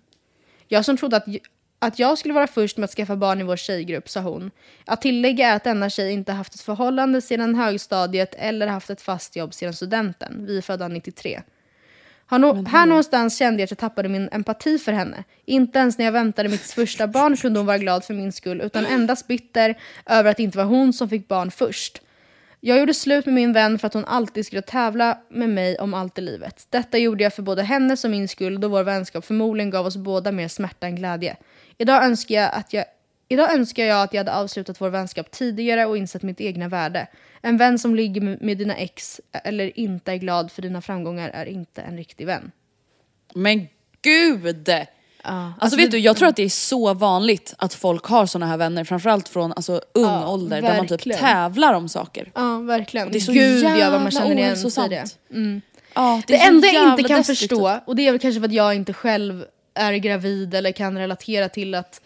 Jag 0.68 0.86
som 0.86 0.97
trodde 0.97 1.18
att, 1.18 1.26
att 1.80 1.99
jag 1.99 2.18
skulle 2.18 2.34
vara 2.34 2.47
först 2.47 2.78
med 2.78 2.84
att 2.84 2.91
skaffa 2.91 3.15
barn 3.15 3.41
i 3.41 3.43
vår 3.43 3.55
tjejgrupp, 3.55 4.09
sa 4.09 4.20
hon. 4.20 4.51
Att 4.86 5.01
tillägga 5.01 5.47
är 5.47 5.55
att 5.55 5.63
denna 5.63 5.89
tjej 5.89 6.11
inte 6.11 6.32
haft 6.32 6.55
ett 6.55 6.61
förhållande 6.61 7.22
sedan 7.22 7.55
högstadiet 7.55 8.36
eller 8.38 8.68
haft 8.68 8.89
ett 8.89 9.01
fast 9.01 9.36
jobb 9.36 9.53
sedan 9.53 9.74
studenten. 9.74 10.45
Vi 10.45 10.57
är 10.57 10.61
födda 10.61 10.88
93. 10.88 11.41
Har 12.30 12.39
nå- 12.39 12.65
här 12.68 12.86
någonstans 12.86 13.38
kände 13.38 13.61
jag 13.61 13.63
att 13.65 13.72
jag 13.72 13.78
tappade 13.78 14.09
min 14.09 14.30
empati 14.32 14.78
för 14.80 14.91
henne. 14.91 15.24
Inte 15.45 15.80
ens 15.80 15.97
när 15.97 16.05
jag 16.05 16.11
väntade 16.11 16.49
mitt 16.49 16.61
första 16.61 17.07
barn 17.07 17.38
kunde 17.38 17.59
hon 17.59 17.65
vara 17.68 17.78
glad 17.78 18.05
för 18.05 18.13
min 18.13 18.32
skull, 18.32 18.61
utan 18.61 18.86
endast 18.86 19.28
bitter 19.28 19.78
över 20.05 20.32
att 20.32 20.38
det 20.38 20.43
inte 20.43 20.57
var 20.57 20.65
hon 20.65 20.93
som 20.93 21.09
fick 21.09 21.28
barn 21.28 21.51
först. 21.51 22.01
Jag 22.68 22.80
gjorde 22.80 22.93
slut 22.93 23.26
med 23.26 23.36
min 23.36 23.53
vän 23.53 23.80
för 23.80 23.88
att 23.88 23.93
hon 23.93 24.05
alltid 24.05 24.45
skulle 24.45 24.61
tävla 24.61 25.18
med 25.30 25.49
mig 25.49 25.80
om 25.80 25.93
allt 25.93 26.18
i 26.18 26.22
livet. 26.22 26.68
Detta 26.70 26.97
gjorde 26.97 27.24
jag 27.24 27.34
för 27.34 27.41
både 27.41 27.63
hennes 27.63 28.05
och 28.05 28.11
min 28.11 28.28
skull 28.28 28.61
då 28.61 28.68
vår 28.68 28.84
vänskap 28.84 29.26
förmodligen 29.26 29.70
gav 29.70 29.86
oss 29.86 29.97
båda 29.97 30.32
mer 30.32 30.47
smärta 30.47 30.88
än 30.88 30.95
glädje. 30.95 31.38
Idag 31.78 32.03
önskar 32.05 32.36
jag 32.36 32.49
att 32.53 32.74
jag 32.74 32.86
Idag 33.28 33.53
önskar 33.53 33.86
jag 33.86 34.03
att 34.03 34.13
jag 34.13 34.20
hade 34.20 34.34
avslutat 34.34 34.82
vår 34.82 34.89
vänskap 34.89 35.32
tidigare 35.32 35.86
och 35.86 35.97
insett 35.97 36.24
mitt 36.24 36.41
egna 36.41 36.68
värde. 36.68 37.07
En 37.41 37.57
vän 37.57 37.80
som 37.80 37.95
ligger 37.95 38.22
med- 38.22 38.41
med 38.41 38.57
dina 38.57 38.76
ex 38.76 39.22
eller 39.43 39.80
inte 39.80 40.11
är 40.11 40.18
glad 40.18 40.51
för 40.51 40.61
dina 40.61 40.82
framgångar 40.82 41.30
är 41.30 41.45
inte 41.45 41.82
en 41.82 41.97
riktig 41.97 42.26
vän. 42.26 42.51
Men 43.36 43.68
gud! 44.01 44.70
Alltså, 45.24 45.78
vet 45.78 45.91
du, 45.91 45.97
jag 45.99 46.18
tror 46.18 46.28
att 46.28 46.36
det 46.36 46.43
är 46.43 46.49
så 46.49 46.93
vanligt 46.93 47.53
att 47.57 47.74
folk 47.74 48.05
har 48.05 48.26
såna 48.26 48.45
här 48.45 48.57
vänner, 48.57 48.84
framförallt 48.84 49.30
från 49.30 49.53
alltså, 49.53 49.82
ung 49.93 50.03
Ja, 50.05 50.28
ålder, 50.28 50.61
där 50.61 50.78
man 50.78 50.88
typ 50.88 50.91
verkligen. 50.91 51.20
tävlar 51.20 51.74
om 51.74 51.89
saker. 51.89 52.32
Ja, 52.36 52.59
verkligen. 52.59 53.11
Det 53.11 53.18
är 53.18 53.20
så 53.20 53.32
Gud 53.32 53.63
ja, 53.63 53.89
vad 53.91 54.01
man 54.01 54.11
känner 54.11 54.36
igen 54.36 54.57
sig 54.57 54.86
i 54.86 54.89
det. 54.89 55.05
Ja, 55.93 56.22
Det, 56.28 56.39
så 56.39 56.47
enda 56.47 56.68
jag 56.68 56.89
inte 56.89 57.03
kan 57.03 57.24
förstå, 57.24 57.80
och 57.86 57.95
det 57.95 58.07
är 58.07 58.11
väl 58.11 58.20
kanske 58.20 58.41
för 58.41 58.47
att 58.47 58.53
jag 58.53 58.76
inte 58.76 58.93
själv 58.93 59.45
är 59.74 59.93
gravid 59.93 60.53
eller 60.53 60.72
kan 60.72 60.97
relatera 60.97 61.49
till 61.49 61.76
att 61.76 62.01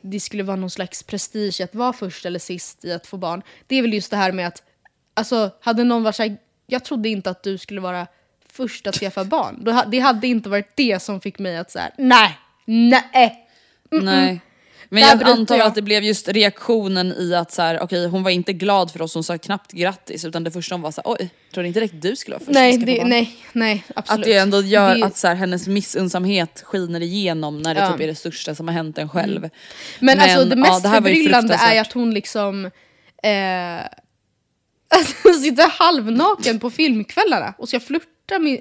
det 0.00 0.20
skulle 0.20 0.42
vara 0.42 0.56
någon 0.56 0.70
slags 0.70 1.02
prestige 1.02 1.60
att 1.60 1.74
vara 1.74 1.92
först 1.92 2.26
eller 2.26 2.38
sist 2.38 2.84
i 2.84 2.92
att 2.92 3.06
få 3.06 3.16
barn. 3.16 3.42
Det 3.66 3.76
är 3.76 3.82
väl 3.82 3.94
just 3.94 4.10
det 4.10 4.16
här 4.16 4.32
med 4.32 4.46
att, 4.46 4.62
alltså 5.14 5.50
hade 5.60 5.84
någon 5.84 6.02
varit 6.02 6.16
såhär, 6.16 6.36
jag 6.66 6.84
trodde 6.84 7.08
inte 7.08 7.30
att 7.30 7.42
du 7.42 7.58
skulle 7.58 7.80
vara 7.80 8.06
först 8.52 8.86
att 8.86 8.94
skaffa 8.94 9.24
barn. 9.24 9.84
Det 9.90 9.98
hade 9.98 10.26
inte 10.26 10.48
varit 10.48 10.76
det 10.76 11.02
som 11.02 11.20
fick 11.20 11.38
mig 11.38 11.56
att 11.56 11.70
säga 11.70 11.90
nej, 11.98 12.38
nej. 12.90 13.46
Nej. 13.90 14.40
Men 14.92 15.02
jag 15.02 15.22
antar 15.22 15.56
jag. 15.56 15.66
att 15.66 15.74
det 15.74 15.82
blev 15.82 16.02
just 16.04 16.28
reaktionen 16.28 17.12
i 17.12 17.34
att 17.34 17.52
så 17.52 17.62
här, 17.62 17.80
okej 17.80 18.06
hon 18.08 18.22
var 18.22 18.30
inte 18.30 18.52
glad 18.52 18.90
för 18.90 19.02
oss, 19.02 19.14
hon 19.14 19.24
sa 19.24 19.38
knappt 19.38 19.72
grattis 19.72 20.24
utan 20.24 20.44
det 20.44 20.50
första 20.50 20.74
hon 20.74 20.82
var 20.82 20.90
så 20.90 21.02
här, 21.04 21.12
oj, 21.20 21.30
tror 21.54 21.66
inte 21.66 21.80
direkt 21.80 21.94
du 22.02 22.16
skulle 22.16 22.34
vara 22.36 22.44
först 22.44 22.54
Nej, 22.54 22.78
det, 22.78 22.96
barn?" 22.98 23.08
nej, 23.08 23.36
nej, 23.52 23.84
absolut. 23.94 24.20
Att 24.20 24.24
det 24.24 24.34
ändå 24.36 24.62
gör 24.62 24.94
Det- 24.94 25.04
att 25.04 25.16
så 25.16 25.28
här, 25.28 25.34
hennes 25.34 25.66
missunnsamhet 25.66 26.62
skiner 26.66 27.00
igenom 27.02 27.62
när 27.62 27.74
det 27.74 27.80
Ja. 27.80 27.86
Mm. 27.86 27.98
typ 27.98 28.04
är 28.04 28.08
det 28.08 28.14
största 28.14 28.54
som 28.54 28.68
har 28.68 28.74
hänt 28.74 28.98
en 28.98 29.08
själv. 29.08 29.48
Men, 30.00 30.20
alltså 30.20 30.44
det 30.44 30.50
ja, 30.50 30.56
mest 30.56 30.82
det 30.82 30.88
var 30.88 30.96
ju 30.96 31.02
förbryllande 31.02 31.54
är 31.54 31.80
att 31.80 31.92
hon 31.92 32.14
liksom 32.14 32.64
eh, 33.22 33.80
alltså, 34.88 35.32
sitter 35.42 35.68
halvnaken 35.78 36.58
på 36.60 36.70
filmkvällarna 36.70 37.54
och 37.58 37.68
ska 37.68 37.80
flirta 37.80 38.38
med... 38.38 38.60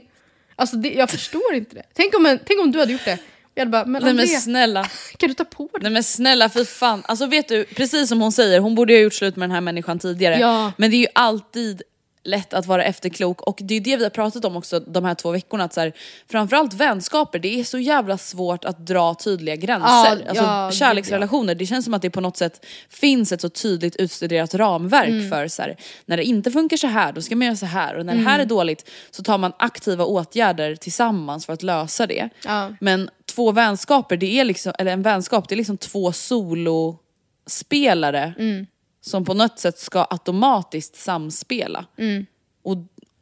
Alltså 0.56 0.76
det, 0.76 0.90
jag 0.94 1.10
förstår 1.10 1.54
inte 1.54 1.76
det. 1.76 1.84
Tänk 1.94 2.16
om, 2.16 2.26
en, 2.26 2.40
tänk 2.46 2.60
om 2.62 2.72
du 2.72 2.80
hade 2.80 2.92
gjort 2.92 3.06
det. 3.06 3.18
Jag 3.60 3.66
hade 3.66 3.72
bara, 3.72 3.86
men 3.86 4.04
Nej 4.04 4.14
men 4.14 4.28
snälla. 4.28 4.90
kan 5.18 5.30
du 5.30 5.34
ta 5.36 5.46
på 5.46 5.64
dig? 5.64 5.80
Nej 5.82 5.92
men 5.92 6.04
snälla 6.04 6.50
för 6.50 6.64
fan. 6.66 7.04
Alltså 7.06 7.26
vet 7.26 7.48
du, 7.48 7.66
precis 7.66 8.10
som 8.10 8.22
hon 8.22 8.32
säger, 8.32 8.60
hon 8.60 8.76
borde 8.76 8.94
ju 8.94 9.00
ha 9.00 9.04
gjort 9.04 9.14
slut 9.14 9.36
med 9.36 9.50
den 9.50 9.54
här 9.54 9.62
människan 9.62 10.00
tidigare. 10.00 10.40
Ja. 10.40 10.72
Men 10.78 10.92
det 10.92 10.96
är 10.96 11.00
ju 11.00 11.08
alltid 11.16 11.82
lätt 12.24 12.54
att 12.54 12.66
vara 12.66 12.84
efterklok 12.84 13.42
och 13.42 13.60
det 13.62 13.76
är 13.76 13.82
det 13.82 13.98
vi 13.98 14.04
har 14.04 14.10
pratat 14.10 14.46
om 14.46 14.56
också 14.58 14.80
de 14.80 15.06
här 15.06 15.16
två 15.16 15.32
veckorna. 15.32 15.64
Att 15.64 15.74
så 15.74 15.82
här, 15.82 15.94
framförallt 16.32 16.74
vänskaper, 16.74 17.40
det 17.40 17.60
är 17.60 17.64
så 17.64 17.80
jävla 17.80 18.18
svårt 18.18 18.66
att 18.66 18.88
dra 18.88 19.16
tydliga 19.16 19.56
gränser. 19.56 19.88
Ja, 19.88 20.18
alltså, 20.30 20.44
ja, 20.44 20.72
kärleksrelationer, 20.72 21.56
det 21.56 21.66
känns 21.66 21.86
som 21.86 21.94
att 21.94 22.02
det 22.02 22.10
på 22.10 22.22
något 22.22 22.38
sätt 22.38 22.66
finns 22.90 23.32
ett 23.32 23.42
så 23.42 23.50
tydligt 23.50 23.96
utstuderat 23.96 24.54
ramverk 24.54 25.10
Mm. 25.10 25.30
för 25.30 25.48
så 25.48 25.62
här, 25.62 25.76
när 26.06 26.18
det 26.18 26.24
inte 26.24 26.52
funkar 26.52 26.78
så 26.78 26.88
här 26.88 27.14
då 27.14 27.22
ska 27.22 27.36
man 27.36 27.46
göra 27.48 27.56
så 27.56 27.66
här 27.66 27.96
och 27.98 28.06
när 28.06 28.14
det 28.14 28.20
Mm. 28.20 28.32
här 28.32 28.40
är 28.40 28.46
dåligt 28.46 28.90
så 29.12 29.24
tar 29.24 29.38
man 29.38 29.54
aktiva 29.60 30.06
åtgärder 30.06 30.76
tillsammans 30.76 31.46
för 31.46 31.54
att 31.54 31.64
lösa 31.64 32.08
det. 32.08 32.30
Ja. 32.46 32.74
Men 32.80 33.10
två 33.36 33.52
vänskaper, 33.52 34.18
det 34.18 34.40
är 34.40 34.46
liksom, 34.46 34.74
eller 34.80 34.92
en 34.92 35.02
vänskap, 35.02 35.50
det 35.50 35.56
är 35.56 35.58
liksom 35.58 35.78
två 35.78 36.12
solospelare 36.12 38.34
Mm. 38.40 38.66
Som 39.02 39.26
på 39.26 39.34
något 39.34 39.60
sätt 39.60 39.80
ska 39.80 40.08
automatiskt 40.10 40.96
samspela. 40.96 41.86
Mm. 41.98 42.26
Och 42.62 42.78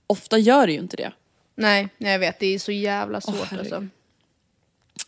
ofta 0.08 0.38
gör 0.38 0.68
det 0.68 0.74
ju 0.74 0.80
inte 0.80 0.98
det. 0.98 1.12
Nej, 1.56 1.90
nej, 1.98 2.12
jag 2.12 2.20
vet. 2.20 2.40
Det 2.40 2.48
är 2.48 2.60
så 2.60 2.72
jävla 2.72 3.22
svårt 3.22 3.36
herregud. 3.36 3.74
alltså. 3.74 3.88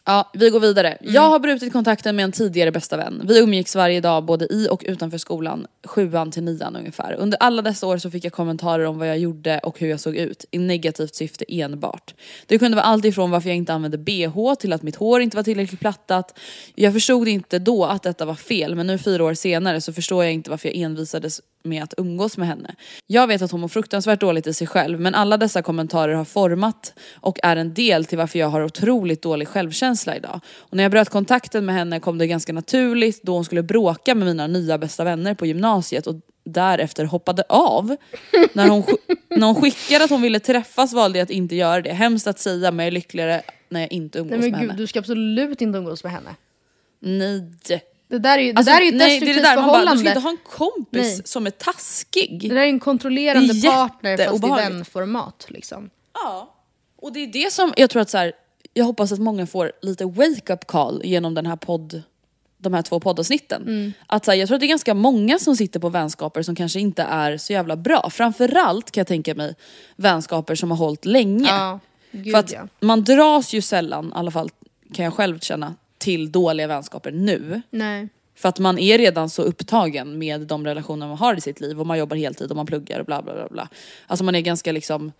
Ja, 0.10 0.30
vi 0.34 0.50
går 0.50 0.60
vidare. 0.60 0.98
Jag 1.02 1.30
har 1.30 1.40
brutit 1.40 1.74
kontakten 1.74 2.16
med 2.16 2.24
en 2.24 2.32
tidigare 2.32 2.72
bästa 2.72 2.98
vän. 2.98 3.22
Vi 3.28 3.40
umgicks 3.40 3.76
varje 3.76 4.02
dag 4.02 4.26
både 4.26 4.54
i 4.54 4.68
och 4.72 4.84
utanför 4.88 5.18
skolan, 5.18 5.68
sjuan 5.86 6.32
till 6.32 6.44
nian 6.44 6.76
ungefär. 6.76 7.14
Under 7.14 7.38
alla 7.38 7.62
dessa 7.62 7.88
år 7.88 7.98
så 7.98 8.12
fick 8.12 8.26
jag 8.26 8.34
kommentarer 8.34 8.86
om 8.86 8.98
vad 8.98 9.08
jag 9.10 9.18
gjorde 9.18 9.60
och 9.60 9.80
hur 9.80 9.90
jag 9.90 10.00
såg 10.00 10.16
ut, 10.16 10.46
i 10.52 10.58
negativt 10.58 11.16
syfte 11.16 11.46
enbart. 11.48 12.14
Det 12.46 12.58
kunde 12.58 12.76
vara 12.76 12.86
allt 12.86 13.06
ifrån 13.06 13.32
varför 13.32 13.50
jag 13.50 13.58
inte 13.58 13.74
använde 13.74 13.98
bh 13.98 14.54
till 14.60 14.74
att 14.74 14.84
mitt 14.84 14.96
hår 14.96 15.22
inte 15.22 15.38
var 15.38 15.44
tillräckligt 15.44 15.80
plattat. 15.80 16.40
Jag 16.76 16.94
förstod 16.94 17.28
inte 17.28 17.60
då 17.60 17.86
att 17.86 18.04
detta 18.04 18.26
var 18.26 18.36
fel, 18.36 18.76
men 18.76 18.88
nu 18.88 18.98
fyra 18.98 19.24
år 19.24 19.34
senare 19.34 19.82
så 19.82 19.94
förstår 19.94 20.24
jag 20.24 20.34
inte 20.34 20.50
varför 20.50 20.68
jag 20.68 20.78
envisades 20.78 21.42
med 21.64 21.84
att 21.84 21.94
umgås 21.98 22.38
med 22.38 22.48
henne. 22.48 22.76
Jag 23.08 23.28
vet 23.28 23.42
att 23.42 23.52
hon 23.52 23.62
mår 23.62 23.68
fruktansvärt 23.68 24.20
dåligt 24.20 24.48
i 24.48 24.54
sig 24.54 24.68
själv 24.68 25.00
men 25.00 25.16
alla 25.16 25.38
dessa 25.38 25.62
kommentarer 25.62 26.14
har 26.14 26.26
format 26.26 26.94
och 27.14 27.40
är 27.44 27.56
en 27.56 27.74
del 27.74 28.06
till 28.06 28.18
varför 28.18 28.40
jag 28.40 28.48
har 28.48 28.64
otroligt 28.64 29.22
dålig 29.22 29.48
självkänsla 29.48 30.16
idag. 30.16 30.40
Och 30.58 30.78
när 30.78 30.84
jag 30.84 30.92
bröt 30.92 31.10
kontakten 31.10 31.66
med 31.66 31.76
henne 31.76 32.00
kom 32.00 32.18
det 32.18 32.28
ganska 32.28 32.54
naturligt 32.54 33.24
då 33.24 33.34
hon 33.34 33.46
skulle 33.46 33.64
bråka 33.64 34.16
med 34.16 34.28
mina 34.28 34.48
nya 34.48 34.78
bästa 34.78 35.04
vänner 35.04 35.34
på 35.34 35.46
gymnasiet 35.46 36.08
och 36.08 36.16
därefter 36.44 37.06
hoppade 37.06 37.44
av. 37.50 37.96
när, 38.54 38.70
hon, 38.70 38.84
när 39.30 39.48
hon 39.48 39.56
skickade 39.56 40.04
att 40.04 40.10
hon 40.10 40.22
ville 40.22 40.40
träffas 40.40 40.94
valde 40.94 41.20
jag 41.20 41.24
att 41.24 41.30
inte 41.32 41.56
göra 41.56 41.82
det. 41.82 41.94
Hemskt 41.94 42.28
att 42.28 42.40
säga 42.40 42.72
men 42.72 42.84
jag 42.84 42.88
är 42.88 42.92
lyckligare 42.92 43.42
när 43.70 43.80
jag 43.80 43.92
inte 43.92 44.20
umgås 44.20 44.32
Nej 44.32 44.40
men 44.40 44.52
med 44.52 44.60
gud, 44.60 44.70
henne. 44.70 44.82
du 44.82 44.88
ska 44.88 45.00
absolut 45.00 45.62
inte 45.62 45.78
umgås 45.78 46.04
med 46.04 46.14
henne. 46.14 46.36
Nej. 47.00 47.52
Det 48.10 48.20
där 48.20 48.38
är 48.38 48.42
ju, 48.42 48.54
det 48.54 48.58
Alltså, 48.58 48.74
där 48.74 48.82
är 48.82 48.86
ju 48.86 48.90
ett 48.90 48.96
nej, 48.96 49.08
det 49.08 49.16
är 49.16 49.20
destruktivt 49.20 49.44
det 49.44 49.50
där, 49.50 49.56
man 49.56 49.66
bara, 49.66 49.74
förhållande. 49.74 50.04
du 50.04 50.10
ska 50.10 50.10
inte 50.10 50.20
ha 50.20 50.30
en 50.30 50.38
kompis 50.58 51.18
Nej. 51.18 51.22
som 51.26 51.46
är 51.46 51.52
taskig. 51.52 52.50
Det 52.50 52.56
där 52.56 52.62
är 52.62 52.68
en 52.68 52.80
kontrollerande 52.80 53.54
Det 53.54 53.68
är 53.68 53.72
partner 53.72 54.18
fast 54.18 54.44
i 54.44 54.48
vänformat 54.48 55.46
liksom. 55.50 55.90
Ja. 56.14 56.56
Och 56.98 57.14
det 57.14 57.20
är 57.20 57.28
det 57.28 57.54
som 57.54 57.74
jag 57.78 57.90
tror 57.90 58.02
att 58.02 58.10
så 58.10 58.18
här, 58.18 58.34
jag 58.74 58.86
hoppas 58.86 59.12
att 59.12 59.20
många 59.20 59.48
får 59.48 59.72
lite 59.82 60.06
wake-up 60.06 60.68
call 60.68 61.02
genom 61.06 61.34
den 61.34 61.46
här 61.46 61.56
podd, 61.56 62.04
de 62.58 62.74
här 62.74 62.82
två 62.82 63.00
poddavsnitten. 63.00 63.62
Mm. 63.62 63.94
Att 64.08 64.26
så 64.26 64.32
här, 64.32 64.38
jag 64.38 64.48
tror 64.48 64.56
att 64.56 64.60
det 64.60 64.66
är 64.66 64.70
ganska 64.70 64.94
många 64.94 65.40
som 65.40 65.56
sitter 65.56 65.80
på 65.80 65.90
vänskaper 65.90 66.42
som 66.42 66.56
kanske 66.56 66.80
inte 66.80 67.04
är 67.04 67.38
så 67.38 67.54
jävla 67.54 67.76
bra. 67.76 68.10
Framförallt 68.10 68.92
kan 68.92 69.02
jag 69.02 69.08
tänka 69.08 69.36
mig 69.36 69.56
vänskaper 69.96 70.56
som 70.56 70.72
har 70.72 70.78
hållit 70.78 71.06
länge. 71.06 71.48
Ja, 71.50 71.80
gud 72.12 72.32
För 72.34 72.40
att 72.40 72.52
ja. 72.52 72.68
man 72.80 73.04
dras 73.04 73.54
ju 73.54 73.62
sällan, 73.62 74.08
i 74.08 74.12
alla 74.16 74.32
fall 74.32 74.50
kan 74.94 75.06
jag 75.06 75.14
själv 75.14 75.40
känna, 75.40 75.76
till 76.00 76.32
dåliga 76.32 76.68
vänskaper 76.68 77.12
nu. 77.12 77.62
Nej. 77.70 78.08
För 78.36 78.50
att 78.50 78.60
man 78.60 78.80
är 78.80 78.98
redan 78.98 79.30
så 79.30 79.42
upptagen 79.42 80.18
med 80.18 80.42
de 80.42 80.66
relationer 80.66 81.08
man 81.08 81.18
har 81.18 81.36
i 81.38 81.42
sitt 81.42 81.60
liv 81.62 81.80
och 81.80 81.88
man 81.88 81.98
jobbar 82.00 82.18
heltid 82.18 82.50
och 82.50 82.56
man 82.56 82.66
pluggar 82.66 83.00
och 83.00 83.06
bla 83.06 83.22
bla 83.22 83.34
bla. 83.34 83.48
bla. 83.48 83.70
Alltså 84.08 84.24
man 84.26 84.36
är 84.36 84.42
ganska 84.42 84.72
liksom 84.72 85.12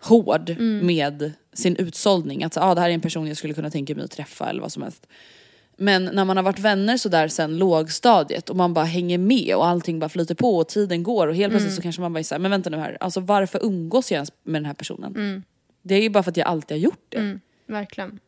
hård 0.00 0.50
Mm. 0.50 0.86
med 0.86 1.32
sin 1.52 1.76
utsållning. 1.76 2.44
Att 2.44 2.54
så, 2.54 2.60
ah, 2.60 2.74
det 2.74 2.80
här 2.80 2.90
är 2.90 2.94
en 2.94 3.00
person 3.00 3.26
jag 3.26 3.36
skulle 3.36 3.54
kunna 3.54 3.70
tänka 3.70 3.94
mig 3.94 4.04
att 4.04 4.10
träffa 4.10 4.50
eller 4.50 4.60
vad 4.60 4.72
som 4.72 4.82
helst. 4.82 5.06
Men 5.76 6.04
när 6.04 6.24
man 6.24 6.36
har 6.36 6.44
varit 6.44 6.58
vänner 6.58 6.96
sådär 6.96 7.28
sen 7.28 7.58
lågstadiet 7.58 8.50
och 8.50 8.56
man 8.56 8.74
bara 8.74 8.84
hänger 8.84 9.18
med 9.18 9.54
och 9.56 9.66
allting 9.66 9.98
bara 9.98 10.08
flyter 10.08 10.34
på 10.34 10.56
och 10.56 10.68
tiden 10.68 11.02
går 11.02 11.26
och 11.28 11.34
helt 11.36 11.50
plötsligt 11.52 11.70
Mm. 11.70 11.76
så 11.76 11.82
kanske 11.82 12.00
man 12.00 12.12
bara 12.12 12.18
är 12.18 12.22
såhär, 12.24 12.40
men 12.40 12.50
vänta 12.50 12.70
nu 12.70 12.76
här, 12.76 12.96
alltså 13.00 13.20
varför 13.20 13.64
umgås 13.64 14.10
jag 14.10 14.16
ens 14.16 14.32
med 14.42 14.54
den 14.62 14.66
här 14.66 14.74
personen? 14.74 15.16
Mm. 15.16 15.42
Det 15.82 15.94
är 15.94 16.02
ju 16.02 16.10
bara 16.10 16.22
för 16.22 16.30
att 16.30 16.36
jag 16.36 16.46
alltid 16.46 16.76
har 16.76 16.82
gjort 16.82 17.04
det. 17.08 17.18
Mm, 17.18 17.40
verkligen. 17.66 18.18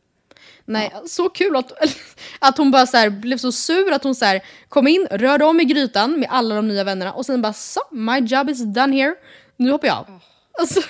Nej, 0.65 0.93
så 1.07 1.29
kul 1.29 1.55
att, 1.55 1.71
att 2.39 2.57
hon 2.57 2.71
bara 2.71 2.87
så 2.87 2.97
här, 2.97 3.09
blev 3.09 3.37
så 3.37 3.51
sur 3.51 3.91
att 3.91 4.03
hon 4.03 4.15
så 4.15 4.25
här, 4.25 4.41
kom 4.69 4.87
in, 4.87 5.07
rörde 5.11 5.45
om 5.45 5.59
i 5.59 5.65
grytan 5.65 6.19
med 6.19 6.29
alla 6.31 6.55
de 6.55 6.67
nya 6.67 6.83
vännerna 6.83 7.13
och 7.13 7.25
sen 7.25 7.41
bara 7.41 7.53
så, 7.53 7.81
my 7.91 8.19
job 8.19 8.49
is 8.49 8.63
done 8.63 8.95
here, 8.95 9.15
nu 9.57 9.71
hoppar 9.71 9.87
jag 9.87 9.97
av. 9.97 10.19
Alltså, 10.59 10.81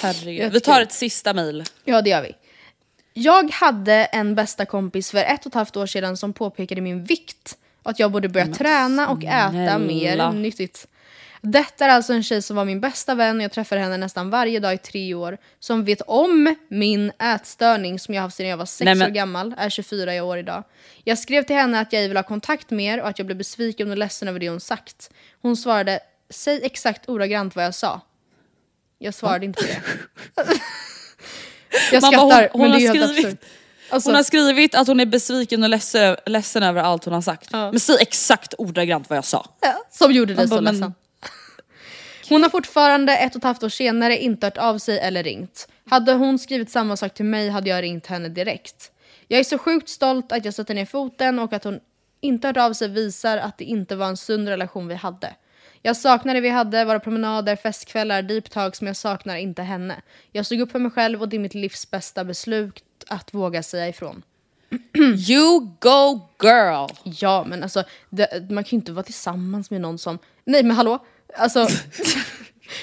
Herregud. 0.00 0.52
Vi 0.52 0.60
tar 0.60 0.80
ett 0.80 0.92
sista 0.92 1.32
mejl. 1.32 1.64
ja 1.84 2.02
det 2.02 2.10
gör 2.10 2.22
vi. 2.22 2.34
Jag 3.12 3.50
hade 3.50 3.94
en 3.94 4.34
bästa 4.34 4.66
kompis 4.66 5.10
för 5.10 5.18
ett 5.18 5.40
och 5.40 5.46
ett 5.46 5.54
halvt 5.54 5.76
år 5.76 5.86
sedan 5.86 6.16
som 6.16 6.32
påpekade 6.32 6.80
min 6.80 7.04
vikt 7.04 7.58
att 7.82 7.98
jag 7.98 8.12
borde 8.12 8.28
börja 8.28 8.46
träna 8.46 9.08
och 9.08 9.24
äta 9.24 9.78
mer 9.78 10.32
nyttigt. 10.32 10.88
Detta 11.46 11.84
är 11.84 11.88
alltså 11.88 12.12
en 12.12 12.22
tjej 12.22 12.42
som 12.42 12.56
var 12.56 12.64
min 12.64 12.80
bästa 12.80 13.14
vän 13.14 13.36
och 13.36 13.42
jag 13.42 13.52
träffar 13.52 13.76
henne 13.76 13.96
nästan 13.96 14.30
varje 14.30 14.60
dag 14.60 14.74
i 14.74 14.78
tre 14.78 15.14
år. 15.14 15.38
Som 15.60 15.84
vet 15.84 16.00
om 16.00 16.54
min 16.68 17.12
ätstörning 17.18 17.98
som 17.98 18.14
jag 18.14 18.22
haft 18.22 18.36
sedan 18.36 18.46
jag 18.46 18.56
var 18.56 18.66
sex 18.66 18.84
Nej, 18.84 18.94
men- 18.94 19.10
år 19.10 19.14
gammal, 19.14 19.54
är 19.58 19.70
24 19.70 20.14
i 20.14 20.20
år 20.20 20.38
idag. 20.38 20.62
Jag 21.04 21.18
skrev 21.18 21.42
till 21.42 21.56
henne 21.56 21.80
att 21.80 21.92
jag 21.92 22.02
vill 22.08 22.16
ha 22.16 22.22
kontakt 22.24 22.70
med 22.70 22.94
er 22.94 23.00
och 23.02 23.08
att 23.08 23.18
jag 23.18 23.26
blev 23.26 23.38
besviken 23.38 23.90
och 23.90 23.96
ledsen 23.96 24.28
över 24.28 24.38
det 24.40 24.48
hon 24.48 24.60
sagt. 24.60 25.10
Hon 25.42 25.56
svarade, 25.56 26.00
säg 26.30 26.60
exakt 26.62 27.08
ordagrant 27.08 27.56
vad 27.56 27.64
jag 27.64 27.74
sa. 27.74 28.00
Jag 28.98 29.14
svarade 29.14 29.44
inte 29.46 29.62
på 29.62 29.66
det. 29.68 29.80
jag 31.92 32.02
skrattar, 32.02 32.48
hon- 32.52 32.60
hon 32.60 32.70
men 32.70 32.78
det 32.78 32.86
är 32.86 32.94
helt 32.94 33.10
skrivit- 33.10 33.26
absurt. 33.26 33.44
Alltså, 33.90 34.08
Hon 34.08 34.16
har 34.16 34.22
skrivit 34.22 34.74
att 34.74 34.86
hon 34.86 35.00
är 35.00 35.06
besviken 35.06 35.62
och 35.62 35.68
ledsen, 35.68 36.16
ledsen 36.26 36.62
över 36.62 36.80
allt 36.82 37.04
hon 37.04 37.14
har 37.14 37.20
sagt. 37.20 37.52
Men 37.52 37.80
säg 37.80 37.96
exakt 38.00 38.54
ordagrant 38.58 39.08
vad 39.10 39.16
jag 39.16 39.24
sa. 39.24 39.46
Som 39.90 40.12
gjorde 40.12 40.34
dig 40.34 40.48
så 40.48 40.54
bara, 40.54 40.60
men- 40.60 40.74
ledsen. 40.74 40.94
Hon 42.28 42.42
har 42.42 42.50
fortfarande 42.50 43.16
ett 43.16 43.34
och 43.34 43.38
ett 43.38 43.44
halvt 43.44 43.62
år 43.62 43.68
senare 43.68 44.18
inte 44.18 44.46
hört 44.46 44.58
av 44.58 44.78
sig 44.78 44.98
eller 44.98 45.22
ringt. 45.22 45.68
Hade 45.90 46.12
hon 46.12 46.38
skrivit 46.38 46.70
samma 46.70 46.96
sak 46.96 47.14
till 47.14 47.24
mig 47.24 47.48
hade 47.48 47.70
jag 47.70 47.82
ringt 47.82 48.06
henne 48.06 48.28
direkt. 48.28 48.92
Jag 49.28 49.40
är 49.40 49.44
så 49.44 49.58
sjukt 49.58 49.88
stolt 49.88 50.32
att 50.32 50.44
jag 50.44 50.54
sätter 50.54 50.74
ner 50.74 50.86
foten 50.86 51.38
och 51.38 51.52
att 51.52 51.64
hon 51.64 51.80
inte 52.20 52.46
hört 52.46 52.56
av 52.56 52.72
sig 52.72 52.88
visar 52.88 53.38
att 53.38 53.58
det 53.58 53.64
inte 53.64 53.96
var 53.96 54.06
en 54.06 54.16
sund 54.16 54.48
relation 54.48 54.88
vi 54.88 54.94
hade. 54.94 55.34
Jag 55.82 55.96
saknar 55.96 56.34
det 56.34 56.40
vi 56.40 56.48
hade, 56.48 56.84
våra 56.84 57.00
promenader, 57.00 57.56
festkvällar, 57.56 58.22
deep 58.22 58.50
talks, 58.50 58.80
men 58.80 58.86
jag 58.86 58.96
saknar 58.96 59.36
inte 59.36 59.62
henne. 59.62 60.02
Jag 60.32 60.46
stod 60.46 60.60
upp 60.60 60.72
för 60.72 60.78
mig 60.78 60.90
själv 60.90 61.22
och 61.22 61.28
det 61.28 61.36
är 61.36 61.40
mitt 61.40 61.54
livs 61.54 61.90
bästa 61.90 62.24
beslut 62.24 62.84
att 63.08 63.34
våga 63.34 63.62
säga 63.62 63.88
ifrån. 63.88 64.22
You 65.28 65.60
go 65.80 66.28
girl! 66.42 66.88
Ja, 67.04 67.44
men 67.48 67.62
alltså 67.62 67.84
det, 68.10 68.50
man 68.50 68.64
kan 68.64 68.70
ju 68.70 68.76
inte 68.76 68.92
vara 68.92 69.02
tillsammans 69.02 69.70
med 69.70 69.80
någon 69.80 69.98
som... 69.98 70.18
Nej, 70.44 70.62
men 70.62 70.76
hallå? 70.76 71.04
Alltså... 71.36 71.68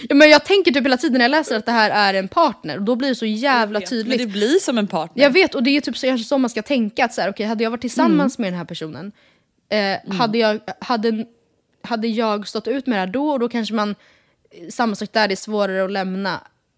ja, 0.09 0.15
men 0.15 0.29
jag 0.29 0.45
tänker 0.45 0.71
typ 0.71 0.83
hela 0.83 0.97
tiden 0.97 1.17
när 1.17 1.25
jag 1.25 1.31
läser 1.31 1.55
att 1.55 1.65
det 1.65 1.71
här 1.71 2.13
är 2.13 2.19
en 2.19 2.27
partner 2.27 2.77
och 2.77 2.83
då 2.83 2.95
blir 2.95 3.09
det 3.09 3.15
så 3.15 3.25
jävla 3.25 3.79
Men 3.79 3.87
tydligt. 3.87 4.19
det 4.19 4.27
blir 4.27 4.59
som 4.59 4.77
en 4.77 4.87
partner. 4.87 5.23
Jag 5.23 5.31
vet 5.31 5.55
och 5.55 5.63
det 5.63 5.77
är 5.77 5.81
typ 5.81 5.97
så, 5.97 6.07
kanske 6.07 6.27
så 6.27 6.37
man 6.37 6.49
ska 6.49 6.61
tänka 6.61 7.05
att 7.05 7.13
så 7.13 7.21
här, 7.21 7.29
okej, 7.29 7.45
hade 7.45 7.63
jag 7.63 7.71
varit 7.71 7.81
tillsammans 7.81 8.37
med 8.37 8.53
den 8.53 8.57
här 8.57 8.65
personen 8.65 9.11
eh, 9.69 10.15
hade, 10.15 10.37
jag, 10.37 10.59
hade, 10.79 11.25
hade 11.81 12.07
jag 12.07 12.47
stått 12.47 12.67
ut 12.67 12.87
med 12.87 12.95
det 12.95 12.99
här 12.99 13.07
då 13.07 13.29
och 13.29 13.39
då 13.39 13.49
kanske 13.49 13.73
man 13.73 13.95
samma 14.69 14.95
sak 14.95 15.09
där, 15.11 15.27
det 15.27 15.33
är 15.33 15.35
svårare 15.35 15.85
att 15.85 15.91
lämna 15.91 16.33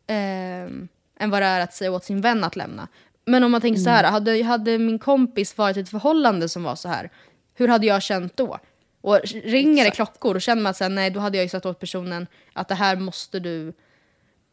eh, 0.08 0.72
än 1.20 1.30
vad 1.30 1.42
det 1.42 1.46
är 1.46 1.60
att 1.60 1.74
säga 1.74 1.92
åt 1.92 2.04
sin 2.04 2.22
vän 2.22 2.44
att 2.44 2.56
lämna. 2.56 2.88
Men 3.26 3.44
om 3.44 3.52
man 3.52 3.62
tänker 3.62 3.82
så 3.82 3.90
här, 3.90 4.04
hade, 4.04 4.44
hade 4.44 4.78
min 4.78 5.00
kompis 5.00 5.58
varit 5.58 5.78
i 5.78 5.80
ett 5.80 5.90
förhållande 5.90 6.50
som 6.50 6.64
var 6.64 6.76
så 6.76 6.90
här, 6.90 7.10
hur 7.56 7.68
hade 7.68 7.86
jag 7.86 8.02
känt 8.02 8.38
då? 8.38 8.60
Och 9.04 9.20
ringer 9.44 9.84
det 9.86 9.92
klockor 9.92 10.36
och 10.36 10.42
känner 10.42 10.62
man 10.62 10.70
att 10.70 10.92
nej 10.92 11.10
då 11.10 11.20
hade 11.20 11.38
jag 11.38 11.44
ju 11.46 11.50
sagt 11.50 11.66
åt 11.66 11.80
personen 11.80 12.28
att 12.54 12.68
det 12.68 12.76
här 12.76 12.96
måste 12.96 13.40
du 13.40 13.74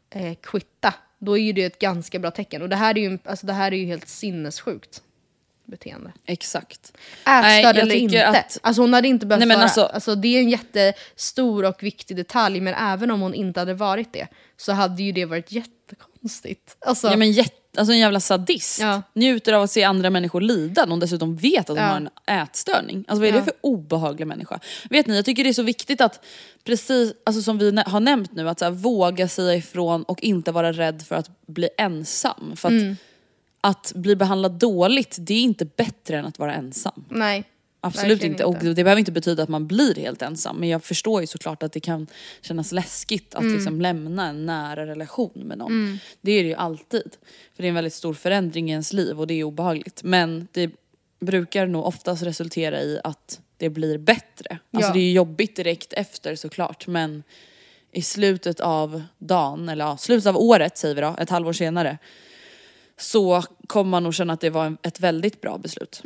eh, 0.09 0.33
quitta. 0.43 0.93
Då 1.19 1.37
är 1.37 1.41
ju 1.41 1.53
det 1.53 1.63
ett 1.63 1.79
ganska 1.79 2.19
bra 2.19 2.31
tecken. 2.31 2.61
Och 2.61 2.69
det 2.69 2.75
här 2.75 2.97
är 2.97 3.01
ju, 3.01 3.17
alltså, 3.25 3.45
det 3.47 3.53
här 3.53 3.71
är 3.71 3.75
ju 3.77 3.85
helt 3.85 4.07
sinnessjukt 4.07 5.01
beteende. 5.65 6.11
Exakt. 6.25 6.93
Ätstörd 7.25 7.77
eller 7.77 7.95
inte. 7.95 8.27
att- 8.27 8.57
Alltså 8.63 8.81
hon 8.81 8.93
hade 8.93 9.07
inte 9.07 9.25
behövt 9.25 9.39
Nej, 9.39 9.47
men 9.47 9.55
vara... 9.57 9.63
alltså- 9.63 9.83
Alltså, 9.85 10.15
det 10.15 10.27
är 10.27 10.39
en 10.39 10.49
jättestor 10.49 11.65
och 11.65 11.83
viktig 11.83 12.17
detalj 12.17 12.61
men 12.61 12.73
även 12.73 13.11
om 13.11 13.21
hon 13.21 13.33
inte 13.33 13.59
hade 13.59 13.73
varit 13.73 14.13
det 14.13 14.27
så 14.57 14.71
hade 14.71 15.03
ju 15.03 15.11
det 15.11 15.25
varit 15.25 15.51
jättekonstigt. 15.51 16.75
Alltså, 16.79 17.07
Ja, 17.07 17.17
men 17.17 17.31
jätte, 17.31 17.55
alltså 17.77 17.93
en 17.93 17.99
jävla 17.99 18.19
sadist. 18.19 18.79
Ja. 18.79 19.01
Njuter 19.13 19.53
av 19.53 19.63
att 19.63 19.71
se 19.71 19.83
andra 19.83 20.09
människor 20.09 20.41
lida 20.41 20.81
när 20.85 20.89
hon 20.91 20.99
dessutom 20.99 21.35
vet 21.35 21.59
att 21.59 21.67
hon 21.67 21.77
Ja. 21.77 21.83
har 21.83 21.97
en 21.97 22.09
ätstörning. 22.41 23.05
Alltså 23.07 23.19
vad 23.21 23.29
är 23.29 23.33
Ja. 23.33 23.39
det 23.39 23.43
för 23.45 23.53
obehaglig 23.61 24.27
människa? 24.27 24.59
Vet 24.89 25.07
ni, 25.07 25.15
jag 25.15 25.25
tycker 25.25 25.43
det 25.43 25.49
är 25.49 25.53
så 25.53 25.63
viktigt 25.63 26.01
att, 26.01 26.25
precis 26.63 27.13
alltså 27.25 27.41
som 27.41 27.57
vi 27.57 27.81
har 27.85 27.99
nämnt 27.99 28.31
nu, 28.33 28.49
att 28.49 28.59
så 28.59 28.65
här, 28.65 28.71
våga 28.71 29.27
säga 29.27 29.55
ifrån 29.55 30.03
och 30.03 30.21
inte 30.23 30.51
vara 30.51 30.71
rädd 30.71 31.01
för 31.01 31.15
att 31.15 31.29
bli 31.47 31.69
ensam. 31.77 32.53
För 32.55 32.67
att, 32.67 32.71
Mm. 32.81 32.95
att 33.61 33.91
bli 33.95 34.15
behandlad 34.15 34.51
dåligt, 34.51 35.15
det 35.19 35.33
är 35.33 35.41
inte 35.41 35.65
bättre 35.65 36.17
än 36.19 36.25
att 36.25 36.39
vara 36.39 36.53
ensam. 36.53 37.05
nej. 37.09 37.43
Absolut 37.83 38.11
verkligen 38.11 38.33
inte. 38.33 38.45
och 38.45 38.55
det 38.75 38.83
behöver 38.83 38.99
inte 38.99 39.11
betyda 39.11 39.43
att 39.43 39.49
man 39.49 39.67
blir 39.67 39.95
helt 39.95 40.21
ensam. 40.21 40.57
Men 40.57 40.69
jag 40.69 40.83
förstår 40.83 41.21
ju 41.21 41.27
såklart 41.27 41.63
att 41.63 41.71
det 41.73 41.79
kan 41.79 42.07
kännas 42.41 42.71
läskigt 42.71 43.35
att 43.35 43.41
Mm. 43.41 43.53
liksom 43.55 43.81
lämna 43.81 44.27
en 44.27 44.45
nära 44.45 44.85
relation 44.85 45.31
med 45.35 45.57
någon. 45.57 45.99
Det 46.21 46.31
är 46.31 46.43
det 46.43 46.49
ju 46.49 46.55
alltid. 46.55 47.15
För 47.55 47.63
det 47.63 47.67
är 47.67 47.69
en 47.69 47.75
väldigt 47.75 47.93
stor 47.93 48.13
förändring 48.13 48.69
i 48.69 48.71
ens 48.71 48.93
liv 48.93 49.19
och 49.19 49.27
det 49.27 49.33
är 49.33 49.43
obehagligt. 49.43 50.03
Men 50.03 50.47
det 50.51 50.71
brukar 51.19 51.67
nog 51.67 51.85
oftast 51.85 52.23
resultera 52.23 52.81
i 52.81 52.99
att 53.03 53.41
det 53.57 53.69
blir 53.69 53.97
bättre. 53.97 54.59
Alltså 54.73 54.89
Ja. 54.89 54.93
det 54.93 54.99
är 54.99 55.03
ju 55.03 55.11
jobbigt 55.11 55.55
direkt 55.55 55.93
efter 55.93 56.35
såklart 56.35 56.87
men 56.87 57.23
i 57.91 58.01
slutet 58.01 58.59
av 58.59 59.03
dagen, 59.17 59.69
eller 59.69 59.85
ja, 59.85 59.97
slutet 59.97 60.25
av 60.25 60.37
året 60.37 60.77
säger 60.77 60.95
vi 60.95 61.01
då, 61.01 61.15
ett 61.19 61.29
halvår 61.29 61.53
senare 61.53 61.97
så 62.97 63.43
kommer 63.67 63.89
man 63.89 64.03
nog 64.03 64.13
känna 64.13 64.33
att 64.33 64.41
det 64.41 64.49
var 64.49 64.77
ett 64.81 64.99
väldigt 64.99 65.41
bra 65.41 65.57
beslut. 65.57 66.01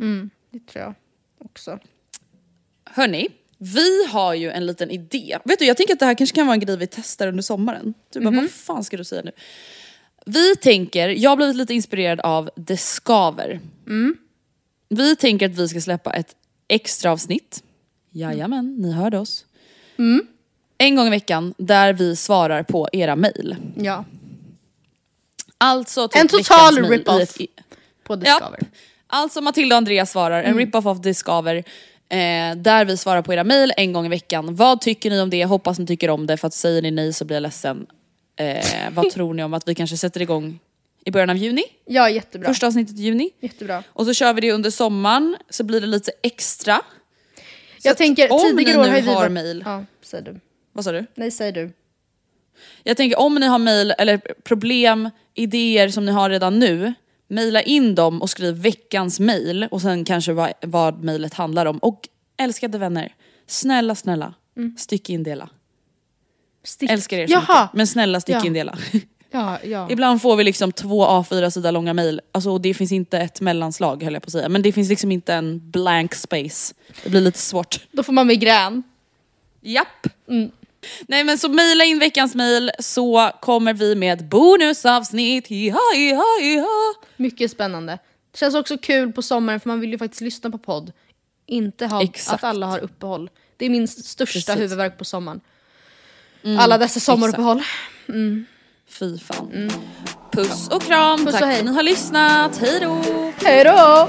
Det 0.50 0.66
tror 0.72 0.84
jag 0.84 0.94
också. 1.38 1.78
Hörni, 2.84 3.28
vi 3.58 4.06
har 4.06 4.34
ju 4.34 4.50
en 4.50 4.66
liten 4.66 4.90
idé. 4.90 5.38
Vet 5.44 5.58
du, 5.58 5.64
jag 5.64 5.76
tänker 5.76 5.92
att 5.92 6.00
det 6.00 6.06
här 6.06 6.14
kanske 6.14 6.34
kan 6.34 6.46
vara 6.46 6.54
en 6.54 6.60
grej 6.60 6.76
vi 6.76 6.86
testar 6.86 7.28
under 7.28 7.42
sommaren. 7.42 7.94
Du 8.12 8.20
bara, 8.20 8.34
vad 8.34 8.50
fan 8.50 8.84
ska 8.84 8.96
du 8.96 9.04
säga 9.04 9.22
nu? 9.22 9.32
Vi 10.26 10.56
tänker, 10.56 11.08
jag 11.08 11.30
har 11.30 11.36
blivit 11.36 11.56
lite 11.56 11.74
inspirerad 11.74 12.20
av 12.20 12.50
Det 12.56 12.76
skaver. 12.76 13.60
Vi 14.88 15.16
tänker 15.16 15.46
att 15.46 15.56
vi 15.56 15.68
ska 15.68 15.80
släppa 15.80 16.12
ett 16.12 16.36
extra 16.68 17.12
avsnitt. 17.12 17.62
Jajamän, 18.10 18.76
ni 18.78 18.92
hörde 18.92 19.18
oss. 19.18 19.44
En 20.78 20.96
gång 20.96 21.06
i 21.06 21.10
veckan 21.10 21.54
där 21.58 21.92
vi 21.92 22.16
svarar 22.16 22.62
på 22.62 22.88
era 22.92 23.16
mejl. 23.16 23.56
Ja. 23.76 24.04
Alltså 25.58 26.08
typ 26.08 26.20
En 26.20 26.28
total 26.28 26.84
rip-off. 26.84 27.36
På 28.02 28.16
Discover. 28.16 28.58
Japp. 28.60 28.68
Alltså 29.06 29.40
Matilda 29.40 29.76
och 29.76 29.78
Andreas 29.78 30.10
svarar, 30.10 30.42
en 30.42 30.58
rip-off 30.58 30.86
av 30.86 31.00
Discover. 31.00 31.56
Eh, 32.08 32.56
där 32.56 32.84
vi 32.84 32.96
svarar 32.96 33.22
på 33.22 33.32
era 33.32 33.44
mejl 33.44 33.72
en 33.76 33.92
gång 33.92 34.06
i 34.06 34.08
veckan. 34.08 34.54
Vad 34.54 34.80
tycker 34.80 35.10
ni 35.10 35.20
om 35.20 35.30
det? 35.30 35.44
Hoppas 35.44 35.78
ni 35.78 35.86
tycker 35.86 36.10
om 36.10 36.26
det 36.26 36.36
för 36.36 36.46
att 36.46 36.54
säger 36.54 36.82
ni 36.82 36.90
nej 36.90 37.12
så 37.12 37.24
blir 37.24 37.36
jag 37.36 37.42
ledsen. 37.42 37.86
Eh, 38.36 38.64
vad 38.90 39.10
tror 39.14 39.34
ni 39.34 39.42
om 39.42 39.54
att 39.54 39.68
vi 39.68 39.74
kanske 39.74 39.96
sätter 39.96 40.22
igång 40.22 40.58
i 41.04 41.10
början 41.10 41.30
av 41.30 41.36
juni? 41.36 41.64
Ja, 41.84 42.10
jättebra. 42.10 42.48
Första 42.48 42.66
avsnittet 42.66 42.98
i 42.98 43.02
juni. 43.02 43.30
Jättebra. 43.40 43.82
Och 43.88 44.06
så 44.06 44.14
kör 44.14 44.32
vi 44.34 44.40
det 44.40 44.52
under 44.52 44.70
sommaren 44.70 45.36
så 45.50 45.64
blir 45.64 45.80
det 45.80 45.86
lite 45.86 46.12
extra. 46.22 46.80
Så 47.82 47.88
Jag 47.88 47.96
tänker, 47.96 48.32
om 48.32 48.40
tidigare 48.40 48.82
ni 48.82 48.88
nu 48.88 48.92
har 48.92 49.00
vi 49.00 49.10
har 49.10 49.28
mejl. 49.28 49.62
Ja, 49.66 49.84
säg 50.02 50.22
du. 50.22 50.40
Vad 50.72 50.84
sa 50.84 50.92
du? 50.92 51.06
Nej, 51.14 51.30
säg 51.30 51.52
du. 51.52 51.72
Jag 52.82 52.96
tänker 52.96 53.18
om 53.18 53.34
ni 53.34 53.46
har 53.46 53.58
mejl 53.58 53.94
eller 53.98 54.18
problem, 54.44 55.10
idéer 55.34 55.88
som 55.88 56.06
ni 56.06 56.12
har 56.12 56.30
redan 56.30 56.58
nu, 56.58 56.94
mejla 57.28 57.62
in 57.62 57.94
dem 57.94 58.22
och 58.22 58.30
skriv 58.30 58.54
veckans 58.54 59.20
mejl 59.20 59.68
och 59.70 59.82
sen 59.82 60.04
kanske 60.04 60.32
vad, 60.32 60.52
vad 60.62 61.04
mejlet 61.04 61.34
handlar 61.34 61.66
om. 61.66 61.78
Och 61.78 62.08
älskade 62.36 62.78
vänner, 62.78 63.14
snälla 63.46 63.94
snälla, 63.94 64.34
styckindela. 64.78 65.48
Stick. 66.64 66.90
Älskar 66.90 67.18
er 67.18 67.26
så 67.26 67.32
Jaha. 67.32 67.62
mycket, 67.62 67.74
men 67.76 67.86
snälla 67.86 68.20
styckindela. 68.20 68.78
Ja, 69.30 69.58
ja. 69.64 69.90
Ibland 69.90 70.22
får 70.22 70.36
vi 70.36 70.44
liksom 70.44 70.72
två 70.72 71.06
A4 71.06 71.50
sida 71.50 71.70
långa 71.70 71.94
mejl, 71.94 72.20
alltså, 72.32 72.50
och 72.50 72.60
det 72.60 72.74
finns 72.74 72.92
inte 72.92 73.18
ett 73.18 73.40
mellanslag 73.40 74.02
höll 74.02 74.12
jag 74.12 74.22
på 74.22 74.26
att 74.26 74.32
säga, 74.32 74.48
men 74.48 74.62
det 74.62 74.72
finns 74.72 74.88
liksom 74.88 75.12
inte 75.12 75.34
en 75.34 75.70
blank 75.70 76.14
space. 76.14 76.74
Det 77.04 77.10
blir 77.10 77.20
lite 77.20 77.38
svårt. 77.38 77.80
Då 77.92 78.02
får 78.02 78.12
man 78.12 78.26
migrän. 78.26 78.82
Japp. 79.60 80.06
Nej 81.08 81.24
men 81.24 81.38
så 81.38 81.48
mejla 81.48 81.84
in 81.84 81.98
veckans 81.98 82.34
mejl 82.34 82.70
så 82.78 83.30
kommer 83.40 83.72
vi 83.72 83.94
med 83.94 84.20
ett 84.20 84.30
bonusavsnitt. 84.30 85.46
Hiha, 85.46 85.78
hiha, 85.94 86.24
hiha. 86.40 86.94
Mycket 87.16 87.50
spännande. 87.50 87.98
Det 88.32 88.38
känns 88.38 88.54
också 88.54 88.78
kul 88.78 89.12
på 89.12 89.22
sommaren 89.22 89.60
för 89.60 89.68
man 89.68 89.80
vill 89.80 89.90
ju 89.90 89.98
faktiskt 89.98 90.20
lyssna 90.20 90.50
på 90.50 90.58
podd. 90.58 90.92
Inte 91.46 91.86
ha 91.86 92.02
Exakt. 92.02 92.34
att 92.34 92.50
alla 92.50 92.66
har 92.66 92.78
uppehåll. 92.78 93.30
Det 93.56 93.66
är 93.66 93.70
min 93.70 93.88
största 93.88 94.24
Precis. 94.24 94.48
Mm, 94.48 94.60
huvudvärk 94.60 94.98
på 94.98 95.04
sommaren. 95.04 95.40
alla 96.58 96.78
dessa 96.78 97.00
sommaruppehåll. 97.00 97.62
Fy 98.88 99.18
fan. 99.18 99.70
Puss 100.32 100.68
och 100.68 100.82
kram, 100.82 101.18
Puss 101.18 101.26
och 101.26 101.32
tack 101.32 101.40
för 101.40 101.58
att 101.58 101.64
ni 101.64 101.72
har 101.72 101.82
lyssnat. 101.82 102.58
Hej 102.58 102.80
då! 102.80 103.02
Hej 103.44 103.64
då! 103.64 104.08